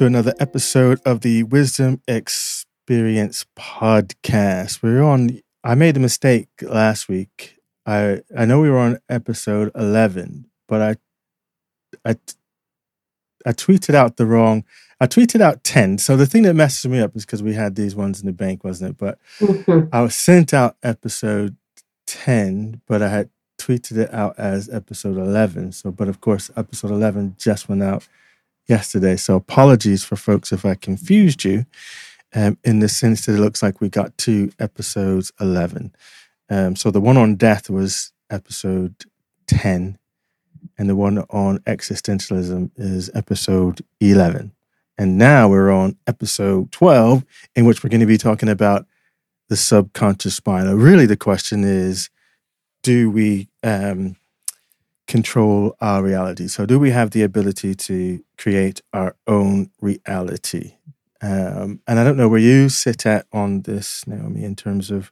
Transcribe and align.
to 0.00 0.06
another 0.06 0.32
episode 0.40 0.98
of 1.04 1.20
the 1.20 1.42
Wisdom 1.42 2.00
Experience 2.08 3.44
podcast. 3.54 4.82
We're 4.82 5.02
on. 5.02 5.42
I 5.62 5.74
made 5.74 5.94
a 5.98 6.00
mistake 6.00 6.48
last 6.62 7.06
week. 7.06 7.58
I 7.84 8.22
I 8.34 8.46
know 8.46 8.62
we 8.62 8.70
were 8.70 8.78
on 8.78 8.98
episode 9.10 9.70
eleven, 9.74 10.46
but 10.66 10.80
I 10.80 12.10
I 12.10 12.16
I 13.44 13.52
tweeted 13.52 13.94
out 13.94 14.16
the 14.16 14.24
wrong. 14.24 14.64
I 15.02 15.06
tweeted 15.06 15.42
out 15.42 15.64
ten. 15.64 15.98
So 15.98 16.16
the 16.16 16.24
thing 16.24 16.44
that 16.44 16.54
messes 16.54 16.90
me 16.90 17.00
up 17.00 17.14
is 17.14 17.26
because 17.26 17.42
we 17.42 17.52
had 17.52 17.74
these 17.74 17.94
ones 17.94 18.20
in 18.20 18.26
the 18.26 18.32
bank, 18.32 18.64
wasn't 18.64 18.92
it? 18.92 18.96
But 18.96 19.18
mm-hmm. 19.38 19.94
I 19.94 20.00
was 20.00 20.14
sent 20.14 20.54
out 20.54 20.78
episode 20.82 21.56
ten, 22.06 22.80
but 22.86 23.02
I 23.02 23.10
had 23.10 23.28
tweeted 23.58 23.98
it 23.98 24.14
out 24.14 24.38
as 24.38 24.70
episode 24.70 25.18
eleven. 25.18 25.72
So, 25.72 25.90
but 25.90 26.08
of 26.08 26.22
course, 26.22 26.50
episode 26.56 26.90
eleven 26.90 27.36
just 27.38 27.68
went 27.68 27.82
out 27.82 28.08
yesterday. 28.70 29.16
So 29.16 29.36
apologies 29.36 30.04
for 30.04 30.16
folks 30.16 30.52
if 30.52 30.64
I 30.64 30.74
confused 30.74 31.44
you. 31.44 31.66
Um, 32.32 32.58
in 32.62 32.78
the 32.78 32.88
sense 32.88 33.26
that 33.26 33.34
it 33.34 33.40
looks 33.40 33.60
like 33.60 33.80
we 33.80 33.88
got 33.88 34.16
two 34.16 34.52
episodes 34.60 35.32
11. 35.40 35.92
Um, 36.48 36.76
so 36.76 36.92
the 36.92 37.00
one 37.00 37.16
on 37.16 37.34
death 37.34 37.68
was 37.68 38.12
episode 38.30 38.94
10, 39.48 39.98
and 40.78 40.88
the 40.88 40.94
one 40.94 41.18
on 41.30 41.58
existentialism 41.60 42.70
is 42.76 43.10
episode 43.16 43.84
11. 44.00 44.52
And 44.96 45.18
now 45.18 45.48
we're 45.48 45.72
on 45.72 45.96
episode 46.06 46.70
12, 46.70 47.24
in 47.56 47.64
which 47.64 47.82
we're 47.82 47.90
going 47.90 48.00
to 48.00 48.06
be 48.06 48.18
talking 48.18 48.48
about 48.48 48.86
the 49.48 49.56
subconscious 49.56 50.40
mind. 50.46 50.72
Really, 50.80 51.06
the 51.06 51.16
question 51.16 51.64
is 51.64 52.10
do 52.82 53.10
we 53.10 53.48
um, 53.62 54.16
control 55.10 55.76
our 55.80 56.02
reality. 56.04 56.46
So, 56.46 56.64
do 56.64 56.78
we 56.78 56.92
have 56.92 57.10
the 57.10 57.22
ability 57.22 57.74
to 57.74 58.24
create 58.38 58.80
our 58.92 59.16
own 59.26 59.70
reality? 59.80 60.74
Um, 61.20 61.80
and 61.86 61.98
I 61.98 62.04
don't 62.04 62.16
know 62.16 62.28
where 62.28 62.40
you 62.40 62.68
sit 62.68 63.04
at 63.04 63.26
on 63.32 63.62
this, 63.62 64.06
Naomi, 64.06 64.44
in 64.44 64.54
terms 64.54 64.90
of 64.90 65.10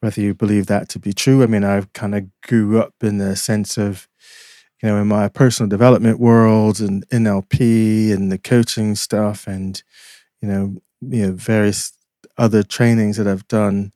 whether 0.00 0.20
you 0.20 0.34
believe 0.34 0.66
that 0.66 0.88
to 0.90 1.00
be 1.00 1.12
true. 1.12 1.42
I 1.42 1.46
mean, 1.46 1.64
I 1.64 1.82
kind 1.92 2.14
of 2.14 2.30
grew 2.42 2.80
up 2.80 2.94
in 3.02 3.18
the 3.18 3.34
sense 3.34 3.76
of, 3.76 4.08
you 4.80 4.88
know, 4.88 4.96
in 4.98 5.08
my 5.08 5.26
personal 5.28 5.68
development 5.68 6.20
world 6.20 6.80
and 6.80 7.06
NLP 7.08 8.12
and 8.12 8.30
the 8.30 8.38
coaching 8.38 8.94
stuff, 8.94 9.48
and 9.48 9.82
you 10.40 10.48
know, 10.48 10.76
you 11.00 11.26
know, 11.26 11.32
various 11.32 11.92
other 12.38 12.62
trainings 12.62 13.16
that 13.16 13.26
I've 13.26 13.48
done 13.48 13.92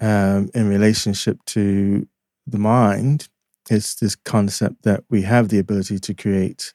um, 0.00 0.50
in 0.54 0.68
relationship 0.68 1.38
to 1.46 2.06
the 2.46 2.58
mind 2.58 3.28
it's 3.70 3.94
this 3.94 4.16
concept 4.16 4.82
that 4.82 5.04
we 5.08 5.22
have 5.22 5.48
the 5.48 5.58
ability 5.58 5.98
to 6.00 6.14
create 6.14 6.74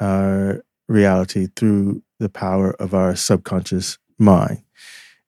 our 0.00 0.64
reality 0.88 1.48
through 1.56 2.02
the 2.18 2.28
power 2.28 2.72
of 2.80 2.94
our 2.94 3.16
subconscious 3.16 3.98
mind. 4.18 4.62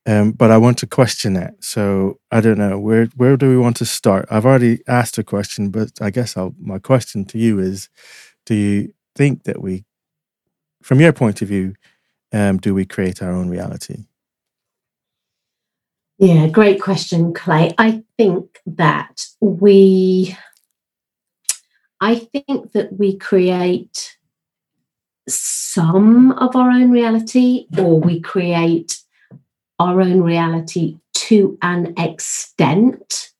Um, 0.06 0.32
but 0.32 0.50
I 0.50 0.56
want 0.56 0.78
to 0.78 0.86
question 0.86 1.34
that. 1.34 1.54
So 1.62 2.18
I 2.30 2.40
don't 2.40 2.58
know 2.58 2.78
where 2.78 3.06
where 3.16 3.36
do 3.36 3.48
we 3.48 3.58
want 3.58 3.76
to 3.76 3.84
start? 3.84 4.26
I've 4.30 4.46
already 4.46 4.80
asked 4.88 5.18
a 5.18 5.24
question, 5.24 5.70
but 5.70 5.92
I 6.00 6.10
guess 6.10 6.36
I'll, 6.36 6.54
my 6.58 6.78
question 6.78 7.24
to 7.26 7.38
you 7.38 7.58
is: 7.58 7.90
Do 8.46 8.54
you 8.54 8.94
think 9.14 9.44
that 9.44 9.60
we, 9.60 9.84
from 10.82 11.00
your 11.00 11.12
point 11.12 11.42
of 11.42 11.48
view, 11.48 11.74
um, 12.32 12.56
do 12.56 12.74
we 12.74 12.86
create 12.86 13.22
our 13.22 13.32
own 13.32 13.50
reality? 13.50 14.06
Yeah, 16.18 16.48
great 16.48 16.80
question, 16.80 17.34
Clay. 17.34 17.74
I 17.76 18.02
think 18.16 18.60
that 18.66 19.26
we 19.40 20.36
I 22.00 22.16
think 22.16 22.72
that 22.72 22.98
we 22.98 23.16
create 23.16 24.16
some 25.28 26.32
of 26.32 26.56
our 26.56 26.70
own 26.70 26.90
reality, 26.90 27.66
or 27.76 28.00
we 28.00 28.20
create 28.20 28.98
our 29.78 30.00
own 30.00 30.22
reality 30.22 30.98
to 31.14 31.58
an 31.62 31.94
extent. 31.98 33.30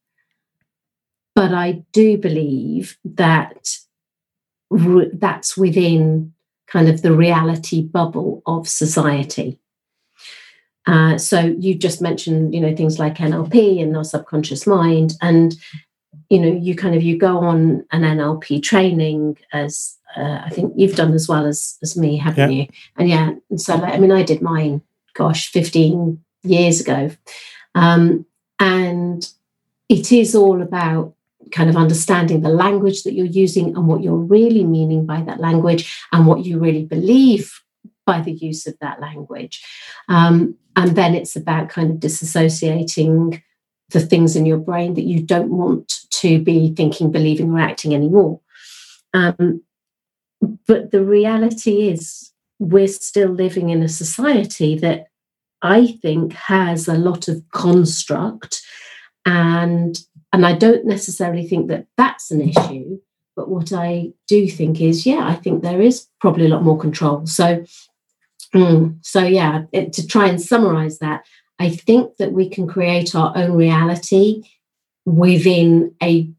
But 1.34 1.54
I 1.54 1.84
do 1.92 2.18
believe 2.18 2.98
that 3.04 3.68
re- 4.70 5.10
that's 5.12 5.56
within 5.56 6.34
kind 6.66 6.88
of 6.88 7.02
the 7.02 7.14
reality 7.14 7.82
bubble 7.82 8.42
of 8.44 8.68
society. 8.68 9.58
Uh, 10.86 11.18
so 11.18 11.54
you 11.58 11.74
just 11.74 12.00
mentioned, 12.00 12.54
you 12.54 12.60
know, 12.60 12.74
things 12.74 12.98
like 12.98 13.16
NLP 13.16 13.82
and 13.82 13.96
our 13.96 14.04
subconscious 14.04 14.66
mind, 14.66 15.14
and 15.20 15.54
you 16.30 16.38
know 16.38 16.48
you 16.48 16.74
kind 16.74 16.94
of 16.94 17.02
you 17.02 17.16
go 17.18 17.38
on 17.38 17.84
an 17.92 18.02
nlp 18.02 18.62
training 18.62 19.36
as 19.52 19.96
uh, 20.16 20.40
i 20.44 20.50
think 20.50 20.72
you've 20.76 20.96
done 20.96 21.12
as 21.12 21.28
well 21.28 21.46
as 21.46 21.78
as 21.82 21.96
me 21.96 22.16
haven't 22.16 22.52
yeah. 22.52 22.62
you? 22.62 22.66
And 22.96 23.08
yeah 23.08 23.32
and 23.50 23.60
so 23.60 23.76
like, 23.76 23.94
i 23.94 23.98
mean 23.98 24.12
i 24.12 24.22
did 24.22 24.42
mine 24.42 24.82
gosh 25.18 25.50
15 25.50 26.22
years 26.42 26.80
ago. 26.80 27.10
Um, 27.74 28.24
and 28.58 29.28
it 29.88 30.12
is 30.12 30.34
all 30.34 30.62
about 30.62 31.14
kind 31.52 31.70
of 31.70 31.76
understanding 31.76 32.42
the 32.42 32.48
language 32.48 33.02
that 33.02 33.14
you're 33.14 33.26
using 33.26 33.76
and 33.76 33.86
what 33.86 34.02
you're 34.02 34.16
really 34.16 34.64
meaning 34.64 35.06
by 35.06 35.22
that 35.22 35.40
language 35.40 35.98
and 36.12 36.26
what 36.26 36.44
you 36.44 36.58
really 36.58 36.84
believe 36.84 37.60
by 38.06 38.20
the 38.20 38.32
use 38.32 38.66
of 38.66 38.78
that 38.80 39.00
language. 39.00 39.64
Um, 40.08 40.56
and 40.76 40.96
then 40.96 41.14
it's 41.14 41.36
about 41.36 41.68
kind 41.68 41.90
of 41.90 41.96
disassociating 41.98 43.42
the 43.90 44.00
things 44.00 44.36
in 44.36 44.46
your 44.46 44.58
brain 44.58 44.94
that 44.94 45.04
you 45.04 45.22
don't 45.22 45.50
want 45.50 46.00
to 46.10 46.42
be 46.42 46.74
thinking, 46.74 47.10
believing, 47.10 47.50
or 47.50 47.58
acting 47.58 47.94
anymore. 47.94 48.40
Um, 49.14 49.62
but 50.66 50.90
the 50.90 51.04
reality 51.04 51.88
is, 51.88 52.32
we're 52.58 52.88
still 52.88 53.30
living 53.30 53.70
in 53.70 53.82
a 53.82 53.88
society 53.88 54.76
that 54.78 55.06
I 55.62 55.98
think 56.02 56.32
has 56.32 56.88
a 56.88 56.94
lot 56.94 57.28
of 57.28 57.42
construct, 57.52 58.62
and 59.24 59.98
and 60.32 60.44
I 60.44 60.54
don't 60.54 60.84
necessarily 60.84 61.46
think 61.46 61.68
that 61.68 61.86
that's 61.96 62.30
an 62.30 62.40
issue. 62.40 62.98
But 63.36 63.48
what 63.48 63.72
I 63.72 64.12
do 64.26 64.48
think 64.48 64.80
is, 64.80 65.06
yeah, 65.06 65.26
I 65.28 65.34
think 65.36 65.62
there 65.62 65.80
is 65.80 66.06
probably 66.20 66.46
a 66.46 66.48
lot 66.48 66.64
more 66.64 66.78
control. 66.78 67.24
So, 67.26 67.64
mm, 68.52 68.98
so 69.02 69.22
yeah, 69.22 69.62
it, 69.72 69.92
to 69.92 70.06
try 70.06 70.26
and 70.26 70.40
summarize 70.40 70.98
that, 70.98 71.24
I 71.58 71.70
think 71.70 72.16
that 72.18 72.32
we 72.32 72.48
can 72.48 72.66
create 72.66 73.14
our 73.14 73.32
own 73.36 73.52
reality 73.52 74.42
within 75.04 75.94
a 76.02 76.30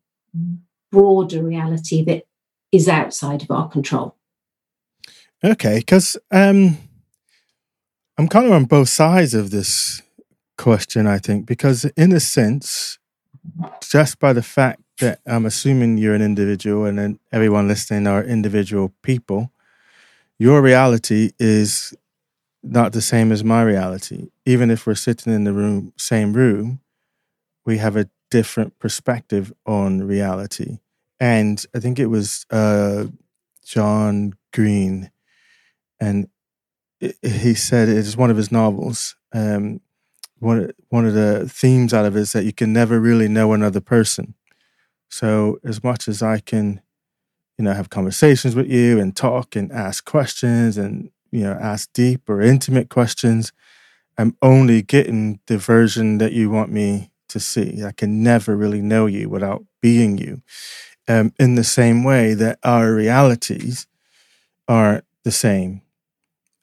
broader 0.92 1.44
reality 1.44 2.04
that 2.06 2.24
is 2.72 2.88
outside 2.88 3.42
of 3.42 3.52
our 3.52 3.68
control. 3.68 4.16
Okay, 5.44 5.80
because 5.80 6.18
um, 6.32 6.78
I'm 8.18 8.28
kind 8.28 8.46
of 8.46 8.52
on 8.52 8.66
both 8.66 8.90
sides 8.90 9.34
of 9.34 9.52
this 9.52 10.02
question, 10.58 11.08
I 11.08 11.18
think, 11.18 11.46
because 11.46 11.86
in 11.86 12.12
a 12.12 12.20
sense, 12.20 13.00
just 13.82 14.20
by 14.20 14.34
the 14.34 14.44
fact 14.44 14.82
that 15.00 15.22
I'm 15.26 15.46
assuming 15.46 15.98
you're 15.98 16.16
an 16.16 16.22
individual 16.22 16.86
and 16.86 17.00
then 17.00 17.20
everyone 17.32 17.68
listening 17.68 18.08
are 18.08 18.24
individual 18.24 18.94
people, 19.02 19.52
your 20.38 20.62
reality 20.62 21.32
is 21.40 21.94
not 22.64 22.94
the 22.94 23.02
same 23.02 23.32
as 23.32 23.44
my 23.44 23.64
reality. 23.64 24.30
Even 24.46 24.70
if 24.70 24.86
we're 24.86 24.96
sitting 24.96 25.34
in 25.34 25.44
the 25.44 25.54
room, 25.54 25.94
same 25.98 26.34
room, 26.34 26.82
we 27.66 27.78
have 27.78 27.96
a 27.96 28.10
different 28.32 28.78
perspective 28.80 29.54
on 29.66 30.04
reality. 30.04 30.80
And 31.20 31.64
I 31.76 31.80
think 31.80 32.00
it 32.00 32.08
was 32.08 32.46
uh, 32.50 33.06
John 33.66 34.34
Green, 34.54 35.12
and 36.00 36.30
he 37.00 37.54
said 37.54 37.90
it 37.90 37.98
is 37.98 38.18
one 38.18 38.32
of 38.32 38.38
his 38.38 38.52
novels. 38.52 39.16
Um, 39.34 39.82
one 40.40 40.72
one 40.90 41.06
of 41.06 41.14
the 41.14 41.48
themes 41.50 41.94
out 41.94 42.06
of 42.06 42.16
it 42.16 42.22
is 42.22 42.34
that 42.34 42.46
you 42.46 42.54
can 42.54 42.72
never 42.72 43.00
really 43.00 43.28
know 43.28 43.54
another 43.54 43.82
person. 43.82 44.36
So 45.10 45.60
as 45.64 45.84
much 45.84 46.08
as 46.08 46.22
I 46.22 46.40
can, 46.40 46.82
you 47.58 47.66
know, 47.66 47.74
have 47.74 47.90
conversations 47.90 48.56
with 48.56 48.68
you 48.68 49.00
and 49.00 49.16
talk 49.16 49.56
and 49.56 49.72
ask 49.72 50.06
questions 50.06 50.78
and 50.78 51.12
you 51.32 51.42
know 51.42 51.54
ask 51.54 51.92
deep 51.94 52.30
or 52.30 52.42
intimate 52.42 52.90
questions, 52.90 53.52
I'm 54.18 54.36
only 54.42 54.82
getting 54.82 55.40
the 55.48 55.58
version 55.58 56.18
that 56.20 56.34
you 56.34 56.50
want 56.50 56.72
me 56.72 57.12
to 57.30 57.40
see. 57.40 57.84
I 57.84 57.92
can 57.92 58.24
never 58.24 58.56
really 58.56 58.82
know 58.82 59.06
you 59.06 59.30
without 59.30 59.64
being 59.82 60.18
you. 60.18 60.42
Um, 61.08 61.34
in 61.40 61.56
the 61.56 61.64
same 61.64 62.04
way 62.04 62.36
that 62.36 62.60
our 62.64 62.94
realities 62.94 63.88
are 64.68 65.04
the 65.24 65.32
same. 65.32 65.82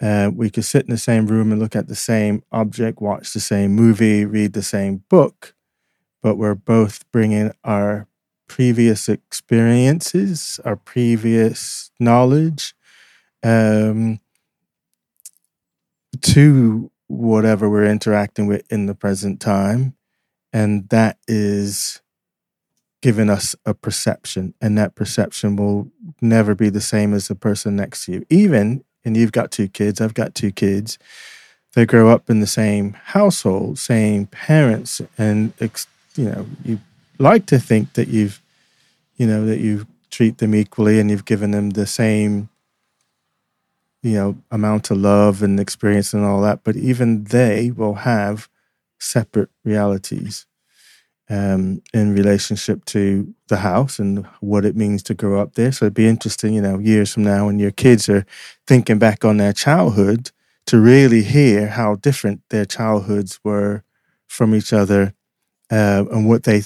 Uh, 0.00 0.30
we 0.34 0.50
could 0.50 0.64
sit 0.64 0.84
in 0.84 0.90
the 0.90 0.98
same 0.98 1.26
room 1.26 1.50
and 1.52 1.60
look 1.60 1.74
at 1.74 1.88
the 1.88 1.96
same 1.96 2.42
object, 2.52 3.00
watch 3.00 3.32
the 3.32 3.40
same 3.40 3.72
movie, 3.72 4.24
read 4.24 4.52
the 4.52 4.62
same 4.62 5.02
book, 5.08 5.54
but 6.22 6.36
we're 6.36 6.54
both 6.54 7.10
bringing 7.12 7.52
our 7.64 8.06
previous 8.48 9.08
experiences, 9.08 10.60
our 10.64 10.76
previous 10.76 11.90
knowledge 11.98 12.74
um, 13.42 14.20
to 16.22 16.90
whatever 17.08 17.68
we're 17.68 17.84
interacting 17.84 18.46
with 18.46 18.70
in 18.70 18.86
the 18.86 18.94
present 18.94 19.40
time 19.40 19.94
and 20.52 20.88
that 20.88 21.18
is 21.28 22.00
giving 23.02 23.30
us 23.30 23.54
a 23.64 23.74
perception 23.74 24.54
and 24.60 24.76
that 24.76 24.94
perception 24.94 25.54
will 25.54 25.90
never 26.20 26.54
be 26.54 26.68
the 26.68 26.80
same 26.80 27.14
as 27.14 27.28
the 27.28 27.34
person 27.34 27.76
next 27.76 28.04
to 28.04 28.12
you 28.12 28.26
even 28.28 28.82
and 29.06 29.16
you've 29.16 29.32
got 29.32 29.52
two 29.52 29.68
kids, 29.68 30.00
I've 30.00 30.14
got 30.14 30.34
two 30.34 30.50
kids. 30.50 30.98
They 31.74 31.86
grow 31.86 32.10
up 32.10 32.28
in 32.28 32.40
the 32.40 32.46
same 32.46 32.94
household, 32.94 33.78
same 33.78 34.26
parents, 34.26 35.00
and 35.16 35.52
you 36.16 36.24
know 36.24 36.46
you 36.64 36.80
like 37.18 37.46
to 37.46 37.58
think 37.58 37.92
that 37.94 38.08
you've, 38.08 38.42
you 39.16 39.26
know, 39.26 39.46
that 39.46 39.60
you 39.60 39.86
treat 40.10 40.38
them 40.38 40.54
equally 40.54 40.98
and 40.98 41.10
you've 41.10 41.24
given 41.24 41.52
them 41.52 41.70
the 41.70 41.86
same, 41.86 42.48
you 44.06 44.14
know, 44.14 44.38
amount 44.52 44.90
of 44.90 44.98
love 44.98 45.42
and 45.42 45.58
experience 45.58 46.14
and 46.14 46.24
all 46.24 46.40
that. 46.42 46.62
But 46.62 46.76
even 46.76 47.24
they 47.24 47.72
will 47.72 47.94
have 47.94 48.48
separate 49.00 49.50
realities 49.64 50.46
um, 51.28 51.82
in 51.92 52.14
relationship 52.14 52.84
to 52.86 53.34
the 53.48 53.56
house 53.56 53.98
and 53.98 54.24
what 54.40 54.64
it 54.64 54.76
means 54.76 55.02
to 55.04 55.14
grow 55.14 55.40
up 55.40 55.54
there. 55.54 55.72
So 55.72 55.86
it'd 55.86 55.94
be 55.94 56.06
interesting, 56.06 56.54
you 56.54 56.62
know, 56.62 56.78
years 56.78 57.12
from 57.12 57.24
now 57.24 57.46
when 57.46 57.58
your 57.58 57.72
kids 57.72 58.08
are 58.08 58.24
thinking 58.66 58.98
back 59.00 59.24
on 59.24 59.38
their 59.38 59.52
childhood 59.52 60.30
to 60.66 60.78
really 60.78 61.22
hear 61.22 61.66
how 61.68 61.96
different 61.96 62.42
their 62.50 62.64
childhoods 62.64 63.40
were 63.42 63.82
from 64.28 64.54
each 64.54 64.72
other 64.72 65.14
uh, 65.70 66.04
and 66.12 66.28
what 66.28 66.44
they 66.44 66.62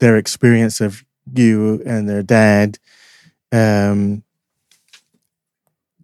their 0.00 0.16
experience 0.16 0.80
of 0.80 1.04
you 1.32 1.80
and 1.86 2.08
their 2.08 2.22
dad. 2.22 2.78
Um, 3.52 4.24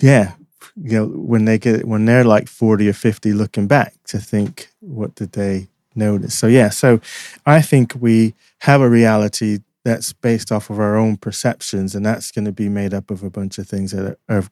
yeah, 0.00 0.34
you 0.76 0.92
know, 0.92 1.06
when 1.06 1.44
they 1.44 1.58
get 1.58 1.86
when 1.86 2.04
they're 2.04 2.24
like 2.24 2.48
forty 2.48 2.88
or 2.88 2.92
fifty, 2.92 3.32
looking 3.32 3.66
back 3.66 3.94
to 4.06 4.18
think, 4.18 4.70
what 4.80 5.14
did 5.14 5.32
they 5.32 5.68
notice. 5.94 6.34
So, 6.34 6.46
yeah, 6.46 6.70
so 6.70 7.00
I 7.46 7.60
think 7.62 7.94
we 8.00 8.34
have 8.60 8.80
a 8.80 8.88
reality 8.88 9.58
that's 9.84 10.12
based 10.12 10.52
off 10.52 10.70
of 10.70 10.78
our 10.78 10.96
own 10.96 11.16
perceptions, 11.16 11.94
and 11.94 12.06
that's 12.06 12.30
going 12.30 12.44
to 12.44 12.52
be 12.52 12.68
made 12.68 12.94
up 12.94 13.10
of 13.10 13.22
a 13.22 13.30
bunch 13.30 13.58
of 13.58 13.68
things 13.68 13.90
that 13.92 14.16
have 14.28 14.50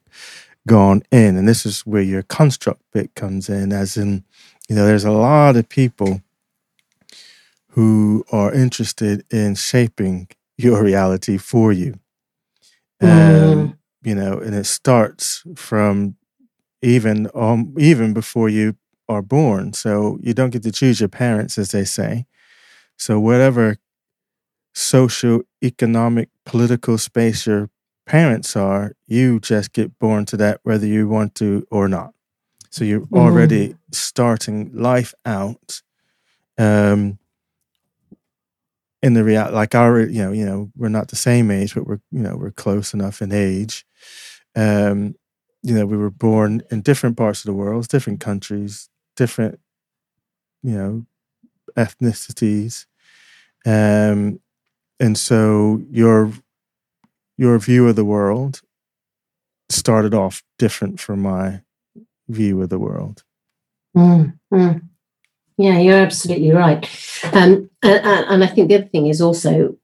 gone 0.67 1.01
in. 1.11 1.37
And 1.37 1.47
this 1.47 1.65
is 1.65 1.81
where 1.81 2.01
your 2.01 2.23
construct 2.23 2.81
bit 2.91 3.15
comes 3.15 3.49
in, 3.49 3.71
as 3.71 3.97
in, 3.97 4.23
you 4.67 4.75
know, 4.75 4.85
there's 4.85 5.05
a 5.05 5.11
lot 5.11 5.55
of 5.55 5.69
people 5.69 6.21
who 7.69 8.25
are 8.31 8.53
interested 8.53 9.23
in 9.31 9.55
shaping 9.55 10.27
your 10.57 10.83
reality 10.83 11.37
for 11.37 11.71
you. 11.71 11.97
Um. 13.01 13.77
You 14.03 14.15
know, 14.15 14.39
and 14.39 14.55
it 14.55 14.65
starts 14.65 15.43
from 15.55 16.15
even 16.81 17.29
um, 17.35 17.75
even 17.77 18.13
before 18.13 18.49
you 18.49 18.75
are 19.07 19.21
born. 19.21 19.73
So 19.73 20.17
you 20.21 20.33
don't 20.33 20.49
get 20.49 20.63
to 20.63 20.71
choose 20.71 20.99
your 20.99 21.09
parents, 21.09 21.57
as 21.57 21.71
they 21.71 21.85
say. 21.85 22.25
So 22.97 23.19
whatever 23.19 23.77
social, 24.73 25.41
economic, 25.63 26.29
political 26.45 26.97
space 26.97 27.45
your 27.45 27.69
parents 28.05 28.55
are, 28.55 28.93
you 29.07 29.39
just 29.39 29.73
get 29.73 29.97
born 29.99 30.25
to 30.25 30.37
that 30.37 30.59
whether 30.63 30.87
you 30.87 31.07
want 31.07 31.35
to 31.35 31.65
or 31.69 31.87
not. 31.87 32.13
So 32.69 32.85
you're 32.85 33.01
mm-hmm. 33.01 33.17
already 33.17 33.75
starting 33.91 34.71
life 34.73 35.13
out 35.25 35.81
um, 36.57 37.19
in 39.01 39.13
the 39.13 39.23
real 39.23 39.49
like 39.51 39.75
our 39.75 40.01
you 40.01 40.21
know 40.21 40.31
you 40.31 40.45
know 40.45 40.71
we're 40.75 40.89
not 40.89 41.07
the 41.07 41.15
same 41.15 41.49
age 41.49 41.73
but 41.73 41.87
we're 41.87 41.99
you 42.11 42.21
know 42.21 42.35
we're 42.37 42.51
close 42.51 42.93
enough 42.93 43.21
in 43.21 43.31
age 43.31 43.85
um 44.55 45.15
you 45.63 45.73
know 45.73 45.85
we 45.85 45.97
were 45.97 46.09
born 46.09 46.61
in 46.71 46.81
different 46.81 47.15
parts 47.15 47.39
of 47.39 47.45
the 47.45 47.53
world 47.53 47.87
different 47.87 48.19
countries 48.19 48.89
different, 49.15 49.59
you 50.63 50.75
know, 50.75 51.05
ethnicities, 51.77 52.85
um, 53.65 54.39
and 54.99 55.17
so 55.17 55.81
your 55.89 56.31
your 57.37 57.57
view 57.59 57.87
of 57.87 57.95
the 57.95 58.05
world 58.05 58.61
started 59.69 60.13
off 60.13 60.43
different 60.57 60.99
from 60.99 61.21
my 61.21 61.61
view 62.27 62.61
of 62.61 62.69
the 62.69 62.79
world. 62.79 63.23
Mm, 63.95 64.37
mm. 64.53 64.81
Yeah, 65.57 65.77
you're 65.79 65.97
absolutely 65.97 66.51
right. 66.51 66.83
Um, 67.33 67.69
and, 67.83 68.27
and 68.31 68.43
I 68.43 68.47
think 68.47 68.69
the 68.69 68.75
other 68.75 68.85
thing 68.85 69.07
is 69.07 69.21
also, 69.21 69.75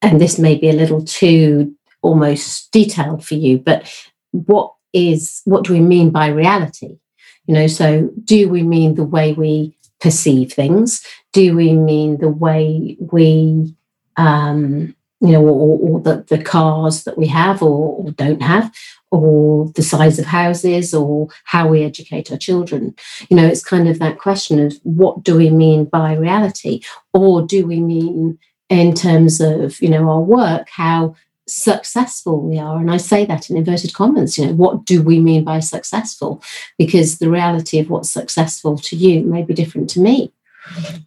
and 0.00 0.20
this 0.20 0.38
may 0.38 0.56
be 0.56 0.70
a 0.70 0.72
little 0.74 1.04
too 1.04 1.74
almost 2.02 2.70
detailed 2.72 3.24
for 3.24 3.34
you, 3.34 3.58
but 3.58 3.90
what 4.32 4.74
is 4.92 5.40
what 5.44 5.64
do 5.64 5.72
we 5.72 5.80
mean 5.80 6.10
by 6.10 6.26
reality? 6.28 6.98
You 7.46 7.54
know, 7.54 7.66
so 7.66 8.10
do 8.24 8.48
we 8.48 8.62
mean 8.62 8.94
the 8.94 9.04
way 9.04 9.32
we 9.32 9.76
perceive 10.00 10.52
things? 10.52 11.04
Do 11.32 11.56
we 11.56 11.72
mean 11.72 12.18
the 12.18 12.28
way 12.28 12.96
we, 13.00 13.74
um, 14.16 14.94
you 15.20 15.32
know, 15.32 15.42
or, 15.42 15.78
or 15.78 16.00
the, 16.00 16.24
the 16.28 16.42
cars 16.42 17.04
that 17.04 17.16
we 17.16 17.26
have 17.28 17.62
or, 17.62 17.96
or 17.96 18.10
don't 18.12 18.42
have, 18.42 18.72
or 19.10 19.70
the 19.74 19.82
size 19.82 20.18
of 20.18 20.24
houses, 20.24 20.92
or 20.94 21.28
how 21.44 21.68
we 21.68 21.84
educate 21.84 22.30
our 22.30 22.38
children? 22.38 22.94
You 23.28 23.36
know, 23.36 23.46
it's 23.46 23.64
kind 23.64 23.88
of 23.88 23.98
that 23.98 24.18
question 24.18 24.58
of 24.64 24.74
what 24.82 25.22
do 25.22 25.36
we 25.36 25.50
mean 25.50 25.84
by 25.84 26.14
reality? 26.14 26.82
Or 27.12 27.42
do 27.42 27.66
we 27.66 27.80
mean 27.80 28.38
in 28.68 28.94
terms 28.94 29.40
of, 29.40 29.80
you 29.80 29.88
know, 29.88 30.08
our 30.08 30.20
work, 30.20 30.68
how 30.70 31.14
successful 31.46 32.40
we 32.40 32.58
are. 32.58 32.78
And 32.78 32.90
I 32.90 32.96
say 32.96 33.24
that 33.26 33.50
in 33.50 33.56
inverted 33.56 33.94
commas, 33.94 34.38
you 34.38 34.46
know, 34.46 34.52
what 34.52 34.84
do 34.84 35.02
we 35.02 35.20
mean 35.20 35.44
by 35.44 35.60
successful? 35.60 36.42
Because 36.78 37.18
the 37.18 37.30
reality 37.30 37.78
of 37.78 37.90
what's 37.90 38.10
successful 38.10 38.78
to 38.78 38.96
you 38.96 39.22
may 39.22 39.42
be 39.42 39.54
different 39.54 39.90
to 39.90 40.00
me. 40.00 40.32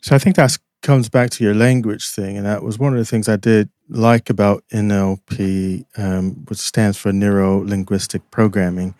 So 0.02 0.16
I 0.16 0.20
think 0.20 0.36
that 0.36 0.58
comes 0.82 1.10
back 1.10 1.32
to 1.32 1.44
your 1.44 1.56
language 1.56 2.08
thing. 2.10 2.38
And 2.38 2.46
that 2.46 2.64
was 2.64 2.78
one 2.78 2.94
of 2.94 3.00
the 3.00 3.06
things 3.06 3.28
I 3.28 3.38
did 3.38 3.70
like 3.90 4.30
about 4.30 4.64
NLP, 4.72 5.86
um, 5.98 6.46
which 6.48 6.60
stands 6.60 6.98
for 6.98 7.12
Neuro 7.12 7.64
Linguistic 7.64 8.30
Programming, 8.30 8.94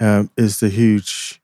um, 0.00 0.30
is 0.36 0.60
the 0.60 0.68
huge, 0.68 1.40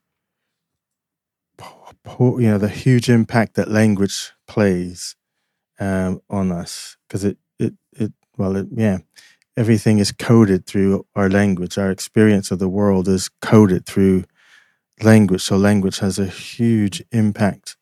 you 2.19 2.37
know, 2.39 2.57
the 2.57 2.69
huge 2.69 3.09
impact 3.09 3.55
that 3.55 3.69
language 3.69 4.31
plays 4.47 5.15
um, 5.79 6.21
on 6.29 6.51
us. 6.51 6.97
Because 7.07 7.23
it, 7.23 7.37
well, 8.37 8.55
it, 8.55 8.67
yeah, 8.71 8.99
everything 9.55 9.99
is 9.99 10.11
coded 10.11 10.65
through 10.65 11.05
our 11.15 11.29
language. 11.29 11.77
Our 11.77 11.91
experience 11.91 12.51
of 12.51 12.59
the 12.59 12.69
world 12.69 13.07
is 13.07 13.29
coded 13.41 13.85
through 13.85 14.23
language. 15.01 15.41
So 15.41 15.57
language 15.57 15.99
has 15.99 16.19
a 16.19 16.25
huge 16.25 17.03
impact 17.11 17.75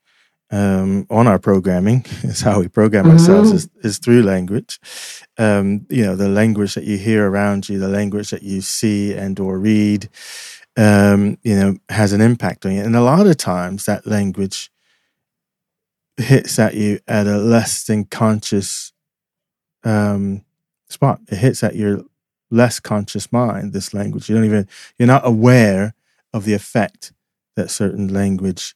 um, 0.52 1.06
on 1.10 1.28
our 1.28 1.40
programming. 1.40 2.06
It's 2.24 2.42
how 2.42 2.60
we 2.60 2.68
program 2.68 3.06
mm-hmm. 3.06 3.14
ourselves 3.14 3.52
is, 3.52 3.70
is, 3.84 3.98
through 4.00 4.24
language. 4.24 4.80
Um, 5.38 5.86
you 5.90 6.04
know, 6.06 6.16
the 6.16 6.30
language 6.30 6.76
that 6.76 6.84
you 6.86 6.98
hear 6.98 7.30
around 7.30 7.70
you, 7.70 7.80
the 7.80 7.90
language 7.90 8.30
that 8.32 8.44
you 8.44 8.62
see 8.62 9.14
and 9.14 9.40
or 9.40 9.60
read, 9.60 10.10
um, 10.78 11.38
you 11.44 11.56
know, 11.56 11.78
has 11.90 12.14
an 12.14 12.22
impact 12.22 12.66
on 12.66 12.74
you. 12.74 12.82
And 12.82 12.96
a 12.96 13.02
lot 13.02 13.28
of 13.28 13.38
times 13.38 13.86
that 13.86 14.06
language 14.06 14.72
hits 16.18 16.58
at 16.60 16.76
you 16.76 17.00
at 17.08 17.28
a 17.28 17.38
less 17.38 17.84
than 17.84 18.06
conscious 18.06 18.94
um, 19.86 20.44
spot. 20.90 21.22
It 21.32 21.38
hits 21.38 21.64
at 21.64 21.76
your 21.76 22.04
less 22.52 22.80
conscious 22.80 23.32
mind, 23.32 23.74
this 23.74 23.94
language. 23.94 24.30
You 24.30 24.36
don't 24.36 24.46
even, 24.46 24.68
you're 24.98 25.08
not 25.08 25.26
aware 25.26 25.94
of 26.34 26.46
the 26.46 26.54
effect 26.54 27.14
that 27.56 27.72
certain 27.72 28.14
language 28.14 28.76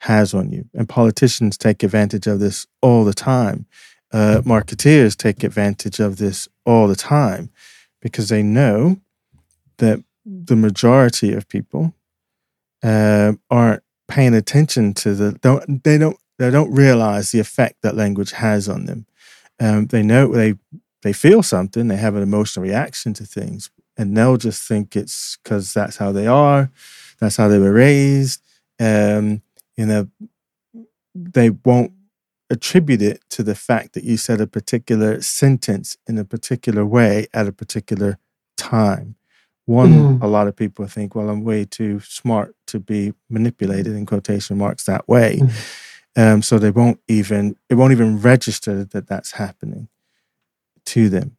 has 0.00 0.34
on 0.34 0.50
you. 0.50 0.66
And 0.74 0.88
politicians 0.88 1.56
take 1.56 1.82
advantage 1.82 2.26
of 2.26 2.40
this 2.40 2.66
all 2.80 3.04
the 3.04 3.14
time. 3.14 3.66
Uh, 4.12 4.42
marketeers 4.44 5.16
take 5.16 5.42
advantage 5.42 5.98
of 5.98 6.18
this 6.18 6.48
all 6.64 6.86
the 6.86 6.96
time 6.96 7.50
because 8.00 8.28
they 8.28 8.42
know 8.42 8.98
that 9.78 10.02
the 10.24 10.56
majority 10.56 11.32
of 11.32 11.48
people 11.48 11.94
uh, 12.82 13.32
aren't 13.50 13.82
paying 14.06 14.34
attention 14.34 14.92
to 14.92 15.14
the 15.14 15.32
don't 15.40 15.82
they 15.82 15.98
don't 15.98 16.18
they 16.38 16.50
don't 16.50 16.72
realize 16.72 17.30
the 17.30 17.40
effect 17.40 17.76
that 17.82 17.96
language 17.96 18.32
has 18.32 18.68
on 18.68 18.84
them. 18.84 19.06
Um, 19.60 19.86
they 19.86 20.02
know 20.02 20.28
they 20.28 20.54
they 21.02 21.12
feel 21.12 21.42
something, 21.42 21.88
they 21.88 21.96
have 21.96 22.16
an 22.16 22.22
emotional 22.22 22.64
reaction 22.64 23.12
to 23.14 23.24
things, 23.24 23.70
and 23.96 24.16
they'll 24.16 24.36
just 24.36 24.66
think 24.66 24.96
it's 24.96 25.38
because 25.42 25.72
that's 25.72 25.96
how 25.96 26.12
they 26.12 26.26
are, 26.26 26.70
that's 27.20 27.36
how 27.36 27.48
they 27.48 27.58
were 27.58 27.72
raised. 27.72 28.42
Um, 28.80 29.42
you 29.76 29.86
know, 29.86 30.08
they 31.14 31.50
won't 31.50 31.92
attribute 32.50 33.02
it 33.02 33.22
to 33.30 33.42
the 33.42 33.54
fact 33.54 33.94
that 33.94 34.04
you 34.04 34.16
said 34.16 34.40
a 34.40 34.46
particular 34.46 35.20
sentence 35.20 35.96
in 36.06 36.18
a 36.18 36.24
particular 36.24 36.84
way 36.84 37.26
at 37.32 37.46
a 37.46 37.52
particular 37.52 38.18
time. 38.56 39.16
One, 39.66 40.18
mm. 40.18 40.22
a 40.22 40.26
lot 40.26 40.46
of 40.46 40.56
people 40.56 40.86
think, 40.86 41.14
well, 41.14 41.30
I'm 41.30 41.42
way 41.42 41.64
too 41.64 42.00
smart 42.00 42.54
to 42.66 42.78
be 42.78 43.14
manipulated 43.30 43.94
in 43.94 44.04
quotation 44.04 44.58
marks 44.58 44.84
that 44.84 45.08
way. 45.08 45.38
Mm. 45.38 45.80
Um, 46.16 46.42
so 46.42 46.58
they 46.58 46.70
won't 46.70 47.00
even, 47.08 47.56
it 47.68 47.74
won't 47.74 47.92
even 47.92 48.20
register 48.20 48.84
that 48.84 49.08
that's 49.08 49.32
happening 49.32 49.88
to 50.86 51.08
them. 51.08 51.36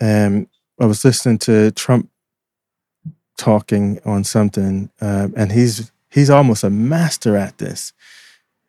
Um, 0.00 0.48
I 0.80 0.86
was 0.86 1.04
listening 1.04 1.38
to 1.38 1.70
Trump 1.72 2.08
talking 3.36 4.00
on 4.04 4.24
something, 4.24 4.90
um, 5.00 5.34
and 5.36 5.52
he's 5.52 5.92
he's 6.10 6.30
almost 6.30 6.64
a 6.64 6.70
master 6.70 7.36
at 7.36 7.58
this. 7.58 7.92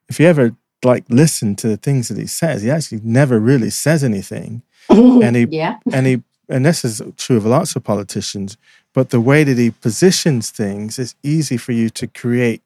If 0.09 0.19
you 0.19 0.27
ever 0.27 0.55
like 0.83 1.05
listen 1.09 1.55
to 1.57 1.67
the 1.67 1.77
things 1.77 2.09
that 2.09 2.17
he 2.17 2.27
says, 2.27 2.61
he 2.61 2.69
actually 2.69 3.01
never 3.03 3.39
really 3.39 3.69
says 3.69 4.03
anything, 4.03 4.61
and 4.89 5.35
he 5.35 5.47
yeah. 5.49 5.77
and 5.91 6.05
he 6.05 6.23
and 6.47 6.65
this 6.65 6.85
is 6.85 7.01
true 7.17 7.37
of 7.37 7.45
lots 7.45 7.75
of 7.75 7.83
politicians. 7.83 8.57
but 8.93 9.09
the 9.09 9.19
way 9.19 9.43
that 9.43 9.57
he 9.57 9.71
positions 9.71 10.51
things 10.51 10.99
is 10.99 11.15
easy 11.23 11.57
for 11.57 11.73
you 11.73 11.89
to 11.89 12.07
create 12.07 12.61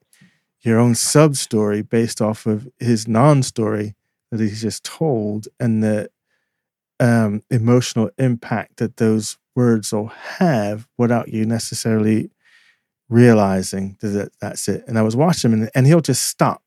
your 0.62 0.78
own 0.78 0.94
sub 0.94 1.36
story 1.36 1.82
based 1.82 2.20
off 2.20 2.46
of 2.46 2.68
his 2.78 3.08
non 3.08 3.42
story 3.42 3.94
that 4.30 4.40
he's 4.40 4.62
just 4.62 4.84
told 4.84 5.48
and 5.58 5.82
the 5.82 6.10
um, 7.00 7.42
emotional 7.50 8.10
impact 8.18 8.76
that 8.76 8.98
those 8.98 9.38
words 9.56 9.92
will 9.92 10.08
have 10.08 10.86
without 10.96 11.28
you 11.28 11.44
necessarily 11.44 12.30
realizing 13.08 13.96
that 14.00 14.30
that's 14.40 14.68
it. 14.68 14.84
And 14.86 14.98
I 14.98 15.02
was 15.02 15.16
watching 15.16 15.52
him 15.52 15.62
and, 15.62 15.70
and 15.74 15.86
he'll 15.86 16.00
just 16.00 16.24
stop. 16.26 16.62